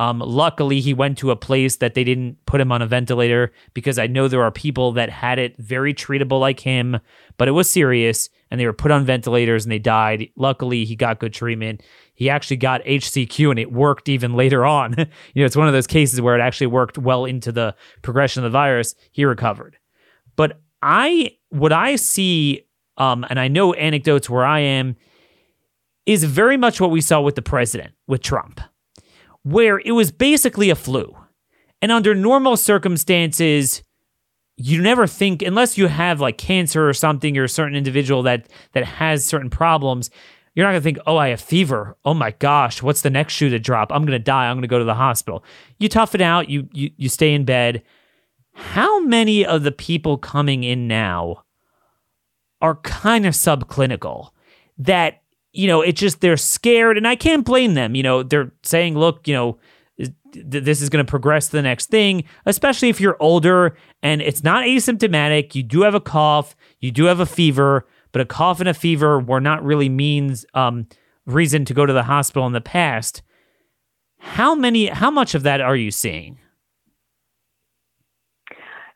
Um, 0.00 0.20
luckily, 0.20 0.80
he 0.80 0.94
went 0.94 1.18
to 1.18 1.30
a 1.30 1.36
place 1.36 1.76
that 1.76 1.92
they 1.92 2.04
didn't 2.04 2.38
put 2.46 2.58
him 2.58 2.72
on 2.72 2.80
a 2.80 2.86
ventilator 2.86 3.52
because 3.74 3.98
I 3.98 4.06
know 4.06 4.28
there 4.28 4.42
are 4.42 4.50
people 4.50 4.92
that 4.92 5.10
had 5.10 5.38
it 5.38 5.58
very 5.58 5.92
treatable 5.92 6.40
like 6.40 6.60
him, 6.60 7.00
but 7.36 7.48
it 7.48 7.50
was 7.50 7.68
serious 7.68 8.30
and 8.50 8.58
they 8.58 8.64
were 8.64 8.72
put 8.72 8.92
on 8.92 9.04
ventilators 9.04 9.66
and 9.66 9.70
they 9.70 9.78
died. 9.78 10.30
Luckily, 10.36 10.86
he 10.86 10.96
got 10.96 11.20
good 11.20 11.34
treatment. 11.34 11.82
He 12.14 12.30
actually 12.30 12.56
got 12.56 12.82
HCQ 12.84 13.50
and 13.50 13.58
it 13.58 13.72
worked 13.72 14.08
even 14.08 14.32
later 14.32 14.64
on. 14.64 14.94
you 15.34 15.42
know, 15.42 15.44
it's 15.44 15.54
one 15.54 15.66
of 15.66 15.74
those 15.74 15.86
cases 15.86 16.18
where 16.18 16.34
it 16.34 16.40
actually 16.40 16.68
worked 16.68 16.96
well 16.96 17.26
into 17.26 17.52
the 17.52 17.76
progression 18.00 18.42
of 18.42 18.50
the 18.50 18.56
virus. 18.56 18.94
He 19.12 19.26
recovered. 19.26 19.76
But 20.34 20.62
I, 20.80 21.36
what 21.50 21.74
I 21.74 21.96
see, 21.96 22.66
um, 22.96 23.26
and 23.28 23.38
I 23.38 23.48
know 23.48 23.74
anecdotes 23.74 24.30
where 24.30 24.46
I 24.46 24.60
am, 24.60 24.96
is 26.06 26.24
very 26.24 26.56
much 26.56 26.80
what 26.80 26.90
we 26.90 27.02
saw 27.02 27.20
with 27.20 27.34
the 27.34 27.42
president, 27.42 27.92
with 28.06 28.22
Trump, 28.22 28.62
where 29.42 29.80
it 29.84 29.92
was 29.92 30.10
basically 30.10 30.70
a 30.70 30.74
flu. 30.74 31.16
And 31.82 31.90
under 31.90 32.14
normal 32.14 32.56
circumstances, 32.56 33.82
you 34.56 34.82
never 34.82 35.06
think 35.06 35.40
unless 35.40 35.78
you 35.78 35.86
have 35.86 36.20
like 36.20 36.36
cancer 36.36 36.86
or 36.86 36.92
something 36.92 37.34
you're 37.34 37.44
a 37.44 37.48
certain 37.48 37.74
individual 37.74 38.22
that 38.22 38.46
that 38.72 38.84
has 38.84 39.24
certain 39.24 39.48
problems 39.48 40.10
you're 40.54 40.66
not 40.66 40.72
to 40.72 40.80
think 40.82 40.98
oh 41.06 41.16
i 41.16 41.28
have 41.28 41.40
fever. 41.40 41.96
Oh 42.04 42.12
my 42.12 42.32
gosh 42.32 42.82
what's 42.82 43.00
the 43.00 43.08
next 43.08 43.32
shoe 43.32 43.48
to 43.48 43.58
drop? 43.58 43.90
I'm 43.90 44.06
to 44.06 44.18
die. 44.18 44.50
I'm 44.50 44.60
to 44.60 44.68
go 44.68 44.78
to 44.78 44.84
the 44.84 44.94
hospital. 44.94 45.44
You 45.78 45.88
tough 45.88 46.14
it 46.14 46.20
out. 46.20 46.50
You 46.50 46.68
you 46.72 46.90
you 46.96 47.08
stay 47.08 47.32
in 47.32 47.44
bed. 47.44 47.82
How 48.52 49.00
many 49.00 49.46
of 49.46 49.62
the 49.62 49.72
people 49.72 50.18
coming 50.18 50.64
in 50.64 50.86
now 50.86 51.44
are 52.60 52.74
kind 52.76 53.24
of 53.24 53.32
subclinical 53.32 54.30
that 54.76 55.22
you 55.52 55.66
know 55.66 55.80
it's 55.80 56.00
just 56.00 56.20
they're 56.20 56.36
scared 56.36 56.96
and 56.96 57.06
i 57.06 57.16
can't 57.16 57.44
blame 57.44 57.74
them 57.74 57.94
you 57.94 58.02
know 58.02 58.22
they're 58.22 58.52
saying 58.62 58.96
look 58.96 59.26
you 59.26 59.34
know 59.34 59.58
th- 60.32 60.64
this 60.64 60.80
is 60.80 60.88
going 60.88 61.04
to 61.04 61.10
progress 61.10 61.46
to 61.46 61.52
the 61.52 61.62
next 61.62 61.86
thing, 61.86 62.24
especially 62.46 62.88
if 62.88 63.00
you're 63.00 63.16
older 63.20 63.76
and 64.02 64.22
it's 64.22 64.42
not 64.42 64.64
asymptomatic. 64.64 65.54
You 65.54 65.62
do 65.62 65.82
have 65.82 65.94
a 65.94 66.00
cough, 66.00 66.56
you 66.80 66.90
do 66.90 67.04
have 67.04 67.20
a 67.20 67.26
fever, 67.26 67.86
but 68.12 68.22
a 68.22 68.24
cough 68.24 68.60
and 68.60 68.68
a 68.68 68.74
fever 68.74 69.18
were 69.18 69.40
not 69.40 69.64
really 69.64 69.88
means 69.88 70.44
um, 70.54 70.86
reason 71.26 71.64
to 71.66 71.74
go 71.74 71.86
to 71.86 71.92
the 71.92 72.04
hospital 72.04 72.46
in 72.46 72.52
the 72.52 72.60
past. 72.60 73.22
How 74.18 74.54
many? 74.54 74.86
How 74.86 75.10
much 75.10 75.34
of 75.34 75.44
that 75.44 75.60
are 75.60 75.76
you 75.76 75.90
seeing? 75.90 76.38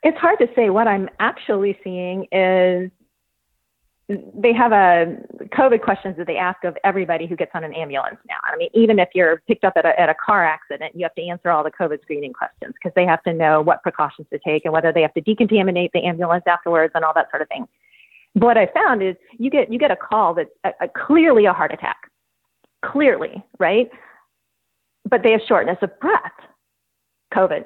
It's 0.03 0.17
hard 0.19 0.37
to 0.37 0.47
say. 0.55 0.69
What 0.69 0.87
I'm 0.87 1.09
actually 1.19 1.79
seeing 1.83 2.27
is 2.31 2.91
they 4.07 4.53
have 4.53 4.71
a 4.71 5.17
COVID 5.55 5.81
questions 5.81 6.15
that 6.17 6.27
they 6.27 6.37
ask 6.37 6.63
of 6.63 6.77
everybody 6.83 7.25
who 7.25 7.35
gets 7.35 7.51
on 7.55 7.63
an 7.63 7.73
ambulance 7.73 8.17
now. 8.27 8.37
I 8.43 8.55
mean, 8.55 8.69
even 8.73 8.99
if 8.99 9.09
you're 9.15 9.41
picked 9.47 9.63
up 9.63 9.73
at 9.75 9.85
a, 9.85 9.99
at 9.99 10.09
a 10.09 10.15
car 10.23 10.45
accident, 10.45 10.95
you 10.95 11.03
have 11.03 11.15
to 11.15 11.23
answer 11.23 11.49
all 11.49 11.63
the 11.63 11.71
COVID 11.71 12.01
screening 12.03 12.31
questions 12.31 12.73
because 12.75 12.93
they 12.95 13.05
have 13.05 13.23
to 13.23 13.33
know 13.33 13.61
what 13.61 13.81
precautions 13.81 14.27
to 14.31 14.39
take 14.45 14.63
and 14.65 14.73
whether 14.73 14.93
they 14.93 15.01
have 15.01 15.13
to 15.15 15.21
decontaminate 15.21 15.89
the 15.93 16.03
ambulance 16.05 16.43
afterwards 16.45 16.91
and 16.93 17.03
all 17.03 17.13
that 17.15 17.31
sort 17.31 17.41
of 17.41 17.47
thing. 17.47 17.67
But 18.35 18.45
what 18.45 18.57
I 18.57 18.67
found 18.67 19.01
is 19.01 19.15
you 19.39 19.49
get 19.49 19.71
you 19.71 19.79
get 19.79 19.89
a 19.89 19.95
call 19.95 20.35
that's 20.35 20.49
a, 20.63 20.71
a 20.81 20.87
clearly 20.87 21.45
a 21.45 21.53
heart 21.53 21.73
attack, 21.73 21.97
clearly, 22.83 23.43
right? 23.57 23.89
But 25.09 25.23
they 25.23 25.31
have 25.31 25.41
shortness 25.47 25.77
of 25.81 25.99
breath, 25.99 26.33
COVID. 27.33 27.65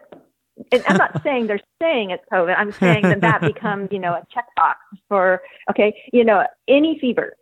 And 0.72 0.84
I'm 0.88 0.98
not 0.98 1.22
saying 1.24 1.48
they're 1.48 1.60
saying 1.82 2.12
it's 2.12 2.24
COVID. 2.32 2.56
I'm 2.58 2.72
saying 2.74 3.04
that 3.04 3.22
that 3.22 3.42
becomes, 3.54 3.90
you 3.92 4.00
know, 4.00 4.14
a 4.14 4.26
checkbox 4.34 4.76
for, 5.08 5.42
okay, 5.70 5.96
you 6.12 6.24
know, 6.24 6.46
any 6.68 7.00
fever 7.00 7.34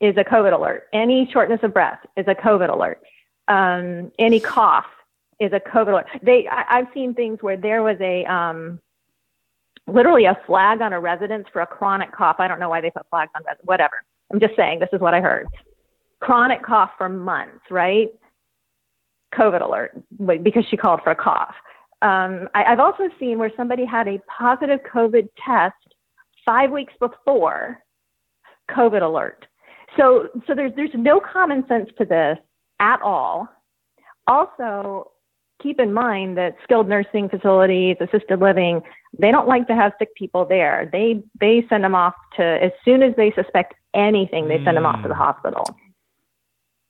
is 0.00 0.16
a 0.16 0.24
COVID 0.24 0.52
alert. 0.52 0.84
Any 0.92 1.28
shortness 1.32 1.60
of 1.62 1.72
breath 1.72 2.00
is 2.16 2.26
a 2.28 2.34
COVID 2.34 2.72
alert. 2.72 3.00
Um, 3.48 4.10
any 4.18 4.40
cough 4.40 4.86
is 5.38 5.52
a 5.52 5.60
COVID 5.60 5.88
alert. 5.88 6.06
They, 6.22 6.48
I, 6.48 6.64
I've 6.78 6.86
seen 6.94 7.14
things 7.14 7.38
where 7.40 7.56
there 7.56 7.82
was 7.82 7.96
a, 8.00 8.24
um, 8.24 8.80
literally 9.86 10.24
a 10.24 10.38
flag 10.46 10.80
on 10.80 10.92
a 10.92 11.00
residence 11.00 11.46
for 11.52 11.60
a 11.62 11.66
chronic 11.66 12.12
cough. 12.12 12.36
I 12.38 12.48
don't 12.48 12.60
know 12.60 12.68
why 12.68 12.80
they 12.80 12.90
put 12.90 13.06
flags 13.10 13.30
on 13.34 13.42
residents, 13.44 13.66
whatever. 13.66 14.02
I'm 14.32 14.40
just 14.40 14.56
saying, 14.56 14.80
this 14.80 14.88
is 14.92 15.00
what 15.00 15.14
I 15.14 15.20
heard. 15.20 15.46
Chronic 16.20 16.62
cough 16.62 16.90
for 16.96 17.08
months, 17.08 17.60
right? 17.70 18.08
COVID 19.34 19.62
alert 19.62 19.92
because 20.42 20.64
she 20.70 20.76
called 20.76 21.00
for 21.02 21.10
a 21.10 21.16
cough. 21.16 21.54
Um, 22.02 22.48
I, 22.54 22.64
I've 22.64 22.80
also 22.80 23.04
seen 23.18 23.38
where 23.38 23.52
somebody 23.56 23.84
had 23.84 24.08
a 24.08 24.18
positive 24.38 24.80
COVID 24.92 25.28
test 25.44 25.74
five 26.44 26.70
weeks 26.70 26.92
before 26.98 27.78
COVID 28.70 29.02
alert. 29.02 29.46
So, 29.96 30.28
so 30.46 30.54
there's 30.54 30.72
there's 30.74 30.90
no 30.94 31.20
common 31.20 31.66
sense 31.68 31.88
to 31.98 32.04
this 32.04 32.38
at 32.80 33.00
all. 33.02 33.48
Also, 34.26 35.12
keep 35.62 35.78
in 35.78 35.92
mind 35.92 36.36
that 36.38 36.56
skilled 36.64 36.88
nursing 36.88 37.28
facilities, 37.28 37.96
assisted 38.00 38.40
living, 38.40 38.82
they 39.18 39.30
don't 39.30 39.46
like 39.46 39.66
to 39.68 39.74
have 39.74 39.92
sick 39.98 40.14
people 40.16 40.44
there. 40.44 40.88
They 40.90 41.22
they 41.38 41.64
send 41.68 41.84
them 41.84 41.94
off 41.94 42.14
to 42.36 42.42
as 42.42 42.72
soon 42.84 43.02
as 43.02 43.14
they 43.16 43.32
suspect 43.32 43.74
anything, 43.94 44.48
they 44.48 44.62
send 44.64 44.76
them 44.76 44.86
off 44.86 45.02
to 45.02 45.08
the 45.08 45.14
Mm. 45.14 45.18
hospital. 45.18 45.64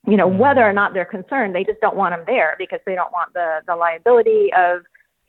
You 0.07 0.17
know, 0.17 0.27
whether 0.27 0.63
or 0.63 0.73
not 0.73 0.95
they're 0.95 1.05
concerned, 1.05 1.55
they 1.55 1.65
just 1.65 1.81
don't 1.81 1.97
want 1.97 2.15
them 2.15 2.25
there 2.27 2.57
because 2.59 2.81
they 2.87 2.95
don't 2.95 3.13
want 3.13 3.33
the 3.35 3.61
the 3.67 3.77
liability 3.77 4.53
of 4.55 4.83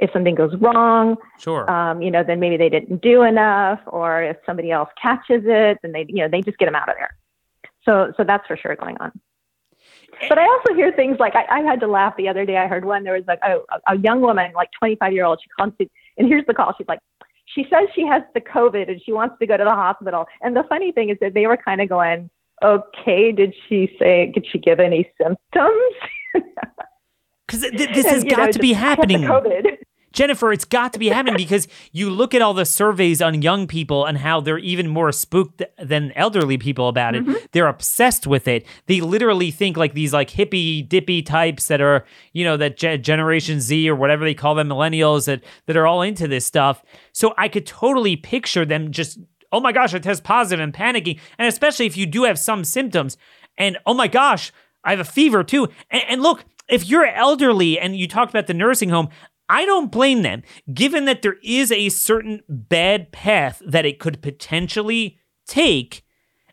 if 0.03 0.11
something 0.11 0.35
goes 0.35 0.53
wrong, 0.57 1.15
Sure. 1.39 1.69
um, 1.71 2.01
you 2.01 2.11
know, 2.11 2.23
then 2.23 2.39
maybe 2.39 2.57
they 2.57 2.67
didn't 2.69 3.01
do 3.01 3.23
enough, 3.23 3.79
or 3.87 4.21
if 4.21 4.37
somebody 4.45 4.69
else 4.69 4.89
catches 5.01 5.43
it, 5.45 5.79
then 5.81 5.93
they, 5.93 6.05
you 6.09 6.17
know, 6.17 6.27
they 6.27 6.41
just 6.41 6.57
get 6.57 6.65
them 6.65 6.75
out 6.75 6.89
of 6.89 6.95
there. 6.97 7.15
So, 7.85 8.13
so 8.17 8.23
that's 8.25 8.45
for 8.45 8.57
sure 8.57 8.75
going 8.75 8.97
on. 8.97 9.11
But 10.29 10.37
I 10.37 10.43
also 10.45 10.73
hear 10.75 10.91
things 10.91 11.17
like 11.19 11.35
I, 11.35 11.45
I 11.49 11.59
had 11.61 11.79
to 11.79 11.87
laugh 11.87 12.15
the 12.17 12.27
other 12.27 12.45
day. 12.45 12.57
I 12.57 12.67
heard 12.67 12.85
one 12.85 13.03
there 13.03 13.13
was 13.13 13.23
like 13.27 13.39
a, 13.43 13.59
a 13.87 13.97
young 13.97 14.21
woman, 14.21 14.51
like 14.53 14.69
25 14.77 15.13
year 15.13 15.25
old. 15.25 15.39
She 15.41 15.49
called, 15.57 15.77
to, 15.79 15.87
and 16.17 16.27
here's 16.27 16.45
the 16.45 16.53
call. 16.53 16.73
She's 16.77 16.87
like, 16.87 16.99
she 17.45 17.65
says 17.69 17.87
she 17.95 18.05
has 18.05 18.23
the 18.33 18.41
COVID 18.41 18.89
and 18.89 19.01
she 19.03 19.11
wants 19.13 19.35
to 19.39 19.47
go 19.47 19.57
to 19.57 19.63
the 19.63 19.71
hospital. 19.71 20.25
And 20.41 20.55
the 20.55 20.63
funny 20.69 20.91
thing 20.91 21.09
is 21.09 21.17
that 21.21 21.33
they 21.33 21.47
were 21.47 21.57
kind 21.57 21.81
of 21.81 21.89
going, 21.89 22.29
okay, 22.63 23.31
did 23.31 23.53
she 23.67 23.95
say, 23.99 24.31
did 24.33 24.45
she 24.51 24.59
give 24.59 24.79
any 24.79 25.09
symptoms? 25.21 25.93
Because 27.45 27.69
th- 27.69 27.93
this 27.93 28.05
has 28.07 28.23
you 28.23 28.29
got 28.29 28.45
know, 28.45 28.51
to 28.53 28.59
be 28.59 28.69
just, 28.69 28.81
"I 28.81 28.85
happening. 28.87 29.21
COVID. 29.21 29.77
Jennifer, 30.14 30.53
it's 30.53 30.64
got 30.64 30.93
to 30.93 30.99
be 30.99 31.09
happening 31.09 31.36
because 31.36 31.68
you 31.91 32.09
look 32.09 32.34
at 32.34 32.41
all 32.41 32.53
the 32.53 32.66
surveys 32.66 33.22
on 33.22 33.41
young 33.41 33.68
people 33.68 34.05
and 34.05 34.18
how 34.20 34.39
they're 34.39 34.59
even 34.59 34.88
more 34.88 35.11
spooked 35.11 35.64
than 35.78 36.11
elderly 36.14 36.57
people 36.57 36.88
about 36.88 37.16
it. 37.16 37.26
Mm-hmm. 37.26 37.45
They're 37.51 37.68
obsessed 37.68 38.26
with 38.26 38.47
it. 38.47 38.66
They 38.86 39.01
literally 39.01 39.51
think 39.51 39.76
like 39.76 39.93
these 39.93 40.14
like 40.14 40.30
hippie 40.30 40.88
dippy 40.88 41.22
types 41.24 41.68
that 41.68 41.82
are, 41.82 42.05
you 42.32 42.45
know, 42.45 42.57
that 42.57 42.78
ge- 42.78 43.01
Generation 43.01 43.59
Z 43.59 43.89
or 43.89 43.95
whatever 43.95 44.24
they 44.24 44.34
call 44.34 44.55
them, 44.55 44.70
millennials 44.70 45.26
that 45.26 45.43
that 45.66 45.76
are 45.76 45.88
all 45.88 46.01
into 46.01 46.28
this 46.28 46.45
stuff. 46.45 46.84
So 47.11 47.34
I 47.38 47.47
could 47.47 47.66
totally 47.66 48.16
picture 48.16 48.66
them 48.66 48.91
just, 48.91 49.20
oh 49.51 49.59
my 49.59 49.72
gosh, 49.72 49.93
I 49.93 49.99
test 49.99 50.24
positive 50.24 50.64
and 50.64 50.74
panicking, 50.74 51.20
and 51.38 51.47
especially 51.47 51.86
if 51.86 51.97
you 51.97 52.05
do 52.05 52.24
have 52.24 52.39
some 52.39 52.64
symptoms, 52.64 53.18
and 53.57 53.78
oh 53.86 53.93
my 53.93 54.07
gosh, 54.07 54.51
I 54.84 54.91
have 54.91 54.99
a 54.99 55.05
fever 55.05 55.43
too. 55.43 55.70
And, 55.89 56.03
and 56.07 56.22
look, 56.22 56.45
if 56.68 56.88
you're 56.88 57.05
elderly 57.05 57.80
and 57.80 57.95
you 57.95 58.07
talked 58.07 58.32
about 58.32 58.47
the 58.47 58.53
nursing 58.53 58.89
home, 58.89 59.09
I 59.49 59.65
don't 59.65 59.91
blame 59.91 60.21
them, 60.21 60.43
given 60.73 61.05
that 61.05 61.21
there 61.21 61.37
is 61.43 61.71
a 61.71 61.89
certain 61.89 62.41
bad 62.47 63.11
path 63.11 63.61
that 63.65 63.85
it 63.85 63.99
could 63.99 64.21
potentially 64.21 65.19
take. 65.47 66.03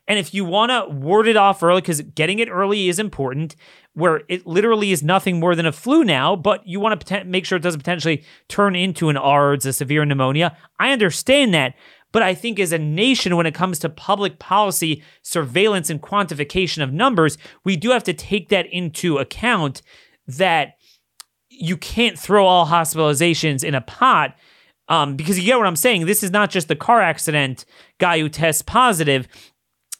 And 0.07 0.19
if 0.19 0.33
you 0.33 0.43
want 0.43 0.71
to 0.71 0.93
ward 0.93 1.27
it 1.27 1.37
off 1.37 1.63
early, 1.63 1.81
because 1.81 2.01
getting 2.01 2.39
it 2.39 2.49
early 2.49 2.89
is 2.89 2.99
important, 2.99 3.55
where 3.93 4.23
it 4.27 4.45
literally 4.45 4.91
is 4.91 5.03
nothing 5.03 5.39
more 5.39 5.55
than 5.55 5.65
a 5.65 5.71
flu 5.71 6.03
now, 6.03 6.35
but 6.35 6.65
you 6.67 6.79
want 6.79 7.05
to 7.05 7.23
make 7.23 7.45
sure 7.45 7.57
it 7.57 7.61
doesn't 7.61 7.79
potentially 7.79 8.23
turn 8.47 8.75
into 8.75 9.09
an 9.09 9.17
ARDS, 9.17 9.65
a 9.65 9.73
severe 9.73 10.03
pneumonia. 10.03 10.57
I 10.79 10.91
understand 10.91 11.53
that. 11.53 11.75
But 12.11 12.23
I 12.23 12.33
think 12.33 12.59
as 12.59 12.73
a 12.73 12.77
nation, 12.77 13.37
when 13.37 13.45
it 13.45 13.53
comes 13.53 13.79
to 13.79 13.89
public 13.89 14.37
policy, 14.37 15.01
surveillance, 15.21 15.89
and 15.89 16.01
quantification 16.01 16.83
of 16.83 16.91
numbers, 16.91 17.37
we 17.63 17.77
do 17.77 17.91
have 17.91 18.03
to 18.03 18.13
take 18.13 18.49
that 18.49 18.65
into 18.65 19.17
account 19.17 19.81
that 20.27 20.73
you 21.51 21.77
can't 21.77 22.17
throw 22.17 22.45
all 22.45 22.65
hospitalizations 22.65 23.63
in 23.63 23.75
a 23.75 23.81
pot 23.81 24.35
um, 24.87 25.15
because 25.15 25.37
you 25.37 25.45
get 25.45 25.57
what 25.57 25.67
I'm 25.67 25.75
saying. 25.75 26.05
This 26.05 26.23
is 26.23 26.31
not 26.31 26.49
just 26.49 26.67
the 26.67 26.75
car 26.75 27.01
accident 27.01 27.65
guy 27.97 28.19
who 28.19 28.29
tests 28.29 28.61
positive, 28.61 29.27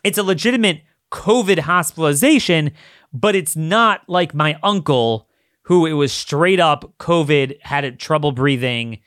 it's 0.04 0.18
a 0.18 0.24
legitimate 0.24 0.82
COVID 1.12 1.60
hospitalization, 1.60 2.72
but 3.14 3.36
it's 3.36 3.56
not 3.56 4.02
like 4.08 4.34
my 4.34 4.58
uncle 4.64 5.28
who 5.64 5.86
it 5.86 5.94
was 5.94 6.12
straight 6.12 6.60
up 6.60 6.94
COVID, 6.98 7.62
had 7.62 8.00
trouble 8.00 8.32
breathing, 8.32 9.00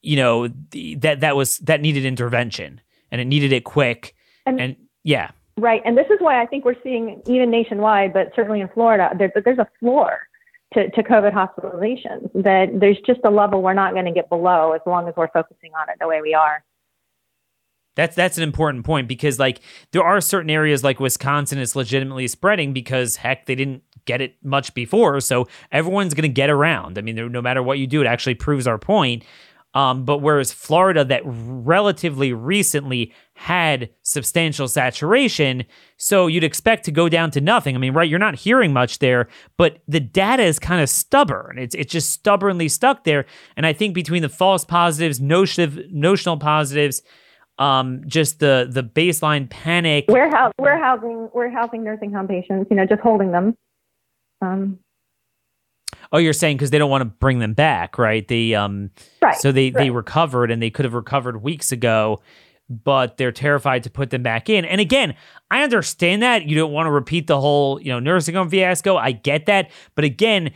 you 0.00 0.16
know, 0.16 0.48
the, 0.70 0.96
that 0.96 1.20
that 1.20 1.36
was 1.36 1.58
that 1.58 1.80
needed 1.80 2.04
intervention 2.04 2.80
and 3.10 3.20
it 3.20 3.26
needed 3.26 3.52
it 3.52 3.64
quick. 3.64 4.16
And- 4.46 4.60
and 4.60 4.76
yeah. 5.04 5.30
Right, 5.58 5.82
and 5.84 5.98
this 5.98 6.06
is 6.06 6.18
why 6.18 6.42
I 6.42 6.46
think 6.46 6.64
we're 6.64 6.82
seeing 6.82 7.20
even 7.26 7.50
nationwide, 7.50 8.14
but 8.14 8.32
certainly 8.34 8.62
in 8.62 8.68
Florida, 8.68 9.10
there, 9.16 9.30
there's 9.44 9.58
a 9.58 9.68
floor 9.78 10.26
to, 10.74 10.90
to 10.90 11.02
COVID 11.02 11.32
hospitalizations. 11.32 12.30
That 12.42 12.68
there's 12.80 12.98
just 13.06 13.20
a 13.24 13.30
level 13.30 13.62
we're 13.62 13.74
not 13.74 13.92
going 13.92 14.06
to 14.06 14.12
get 14.12 14.28
below 14.28 14.72
as 14.72 14.80
long 14.86 15.08
as 15.08 15.14
we're 15.16 15.28
focusing 15.28 15.72
on 15.80 15.88
it 15.88 15.96
the 16.00 16.08
way 16.08 16.20
we 16.20 16.34
are. 16.34 16.64
That's 17.94 18.16
that's 18.16 18.38
an 18.38 18.42
important 18.42 18.86
point 18.86 19.06
because 19.06 19.38
like 19.38 19.60
there 19.90 20.02
are 20.02 20.20
certain 20.20 20.48
areas 20.48 20.82
like 20.82 20.98
Wisconsin 20.98 21.58
is 21.58 21.76
legitimately 21.76 22.26
spreading 22.26 22.72
because 22.72 23.16
heck 23.16 23.44
they 23.44 23.54
didn't 23.54 23.82
get 24.06 24.22
it 24.22 24.36
much 24.42 24.72
before, 24.72 25.20
so 25.20 25.46
everyone's 25.70 26.14
gonna 26.14 26.28
get 26.28 26.48
around. 26.48 26.96
I 26.96 27.02
mean, 27.02 27.30
no 27.30 27.42
matter 27.42 27.62
what 27.62 27.78
you 27.78 27.86
do, 27.86 28.00
it 28.00 28.06
actually 28.06 28.34
proves 28.34 28.66
our 28.66 28.78
point. 28.78 29.24
Um, 29.74 30.04
but 30.04 30.18
whereas 30.18 30.52
Florida, 30.52 31.04
that 31.06 31.22
relatively 31.24 32.32
recently 32.32 33.12
had 33.34 33.88
substantial 34.02 34.68
saturation, 34.68 35.64
so 35.96 36.26
you'd 36.26 36.44
expect 36.44 36.84
to 36.84 36.90
go 36.90 37.08
down 37.08 37.30
to 37.30 37.40
nothing. 37.40 37.74
I 37.74 37.78
mean, 37.78 37.94
right? 37.94 38.08
You're 38.08 38.18
not 38.18 38.34
hearing 38.34 38.72
much 38.72 38.98
there, 38.98 39.28
but 39.56 39.78
the 39.88 40.00
data 40.00 40.42
is 40.42 40.58
kind 40.58 40.82
of 40.82 40.90
stubborn. 40.90 41.58
It's 41.58 41.74
it's 41.74 41.90
just 41.90 42.10
stubbornly 42.10 42.68
stuck 42.68 43.04
there. 43.04 43.24
And 43.56 43.64
I 43.64 43.72
think 43.72 43.94
between 43.94 44.22
the 44.22 44.28
false 44.28 44.64
positives, 44.64 45.20
notional 45.20 45.84
notional 45.90 46.36
positives, 46.36 47.02
um, 47.58 48.02
just 48.06 48.40
the 48.40 48.68
the 48.70 48.82
baseline 48.82 49.48
panic. 49.48 50.04
Warehouse, 50.08 50.52
warehousing, 50.58 51.30
warehousing 51.32 51.82
nursing 51.82 52.12
home 52.12 52.28
patients, 52.28 52.66
you 52.70 52.76
know, 52.76 52.84
just 52.84 53.00
holding 53.00 53.32
them. 53.32 53.56
Um, 54.42 54.80
Oh, 56.12 56.18
you're 56.18 56.32
saying 56.32 56.56
because 56.56 56.70
they 56.70 56.78
don't 56.78 56.90
want 56.90 57.02
to 57.02 57.06
bring 57.06 57.38
them 57.38 57.54
back, 57.54 57.98
right? 57.98 58.26
They 58.26 58.54
um, 58.54 58.90
right. 59.20 59.34
so 59.34 59.52
they 59.52 59.70
they 59.70 59.90
recovered 59.90 60.50
and 60.50 60.62
they 60.62 60.70
could 60.70 60.84
have 60.84 60.94
recovered 60.94 61.42
weeks 61.42 61.72
ago, 61.72 62.20
but 62.68 63.16
they're 63.16 63.32
terrified 63.32 63.82
to 63.84 63.90
put 63.90 64.10
them 64.10 64.22
back 64.22 64.48
in. 64.48 64.64
And 64.64 64.80
again, 64.80 65.14
I 65.50 65.62
understand 65.62 66.22
that 66.22 66.46
you 66.46 66.56
don't 66.56 66.72
want 66.72 66.86
to 66.86 66.90
repeat 66.90 67.26
the 67.26 67.40
whole 67.40 67.80
you 67.80 67.88
know 67.88 67.98
nursing 67.98 68.34
home 68.34 68.50
fiasco. 68.50 68.96
I 68.96 69.12
get 69.12 69.46
that, 69.46 69.70
but 69.94 70.04
again, 70.04 70.52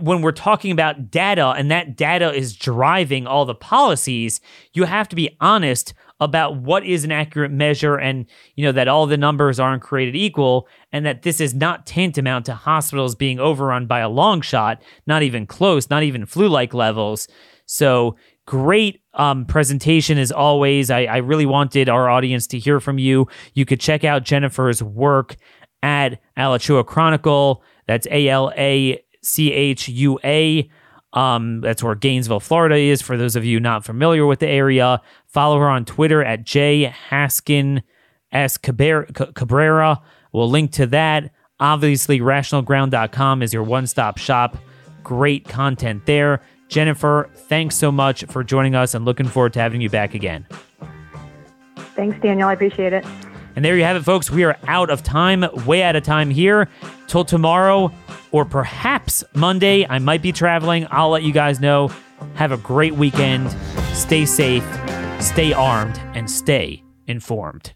when 0.00 0.22
we're 0.22 0.32
talking 0.32 0.72
about 0.72 1.10
data 1.10 1.48
and 1.56 1.70
that 1.70 1.96
data 1.96 2.32
is 2.32 2.54
driving 2.54 3.26
all 3.26 3.44
the 3.44 3.54
policies, 3.54 4.40
you 4.72 4.84
have 4.84 5.08
to 5.08 5.16
be 5.16 5.36
honest 5.40 5.94
about 6.20 6.56
what 6.56 6.84
is 6.84 7.04
an 7.04 7.10
accurate 7.10 7.50
measure 7.50 7.96
and 7.96 8.26
you 8.54 8.64
know 8.64 8.72
that 8.72 8.88
all 8.88 9.06
the 9.06 9.16
numbers 9.16 9.58
aren't 9.58 9.82
created 9.82 10.14
equal 10.14 10.68
and 10.92 11.06
that 11.06 11.22
this 11.22 11.40
is 11.40 11.54
not 11.54 11.86
tantamount 11.86 12.46
to 12.46 12.54
hospitals 12.54 13.14
being 13.14 13.40
overrun 13.40 13.86
by 13.86 14.00
a 14.00 14.08
long 14.08 14.40
shot, 14.40 14.82
not 15.06 15.22
even 15.22 15.46
close, 15.46 15.88
not 15.88 16.02
even 16.02 16.26
flu-like 16.26 16.74
levels. 16.74 17.26
So 17.66 18.16
great 18.46 19.00
um, 19.14 19.46
presentation 19.46 20.18
as 20.18 20.32
always. 20.32 20.90
I, 20.90 21.04
I 21.04 21.16
really 21.18 21.46
wanted 21.46 21.88
our 21.88 22.10
audience 22.10 22.46
to 22.48 22.58
hear 22.58 22.80
from 22.80 22.98
you. 22.98 23.28
You 23.54 23.64
could 23.64 23.80
check 23.80 24.04
out 24.04 24.24
Jennifer's 24.24 24.82
work 24.82 25.36
at 25.82 26.20
Alachua 26.36 26.84
Chronicle. 26.84 27.62
That's 27.86 28.06
A 28.10 28.28
L 28.28 28.52
A 28.56 29.02
C 29.22 29.52
H 29.52 29.88
U 29.88 30.18
A. 30.24 30.68
Um, 31.12 31.60
that's 31.60 31.82
where 31.82 31.94
Gainesville, 31.94 32.40
Florida 32.40 32.76
is. 32.76 33.02
For 33.02 33.16
those 33.16 33.34
of 33.34 33.44
you 33.44 33.58
not 33.58 33.84
familiar 33.84 34.26
with 34.26 34.38
the 34.38 34.48
area, 34.48 35.00
follow 35.32 35.58
her 35.58 35.68
on 35.68 35.84
Twitter 35.84 36.22
at 36.22 36.44
J 36.44 36.92
Haskin 37.10 37.82
S 38.32 38.56
Cabrera. 38.56 39.06
Cabrera. 39.12 40.00
We'll 40.32 40.50
link 40.50 40.72
to 40.72 40.86
that. 40.86 41.32
Obviously, 41.58 42.20
rationalground.com 42.20 43.42
is 43.42 43.52
your 43.52 43.62
one 43.62 43.86
stop 43.86 44.18
shop. 44.18 44.56
Great 45.02 45.48
content 45.48 46.06
there. 46.06 46.40
Jennifer, 46.68 47.28
thanks 47.34 47.74
so 47.74 47.90
much 47.90 48.24
for 48.26 48.44
joining 48.44 48.74
us 48.74 48.94
and 48.94 49.04
looking 49.04 49.26
forward 49.26 49.52
to 49.54 49.60
having 49.60 49.80
you 49.80 49.90
back 49.90 50.14
again. 50.14 50.46
Thanks, 51.96 52.18
Daniel. 52.22 52.48
I 52.48 52.52
appreciate 52.52 52.92
it. 52.92 53.04
And 53.56 53.64
there 53.64 53.76
you 53.76 53.82
have 53.82 53.96
it, 53.96 54.04
folks. 54.04 54.30
We 54.30 54.44
are 54.44 54.56
out 54.68 54.88
of 54.88 55.02
time, 55.02 55.44
way 55.66 55.82
out 55.82 55.96
of 55.96 56.04
time 56.04 56.30
here. 56.30 56.68
Till 57.08 57.24
tomorrow, 57.24 57.92
or 58.30 58.44
perhaps 58.44 59.24
Monday. 59.34 59.84
I 59.88 59.98
might 59.98 60.22
be 60.22 60.32
traveling. 60.32 60.86
I'll 60.90 61.10
let 61.10 61.24
you 61.24 61.32
guys 61.32 61.60
know. 61.60 61.90
Have 62.34 62.52
a 62.52 62.56
great 62.56 62.94
weekend. 62.94 63.50
Stay 63.92 64.24
safe, 64.24 64.64
stay 65.22 65.52
armed, 65.52 65.98
and 66.14 66.30
stay 66.30 66.82
informed. 67.06 67.74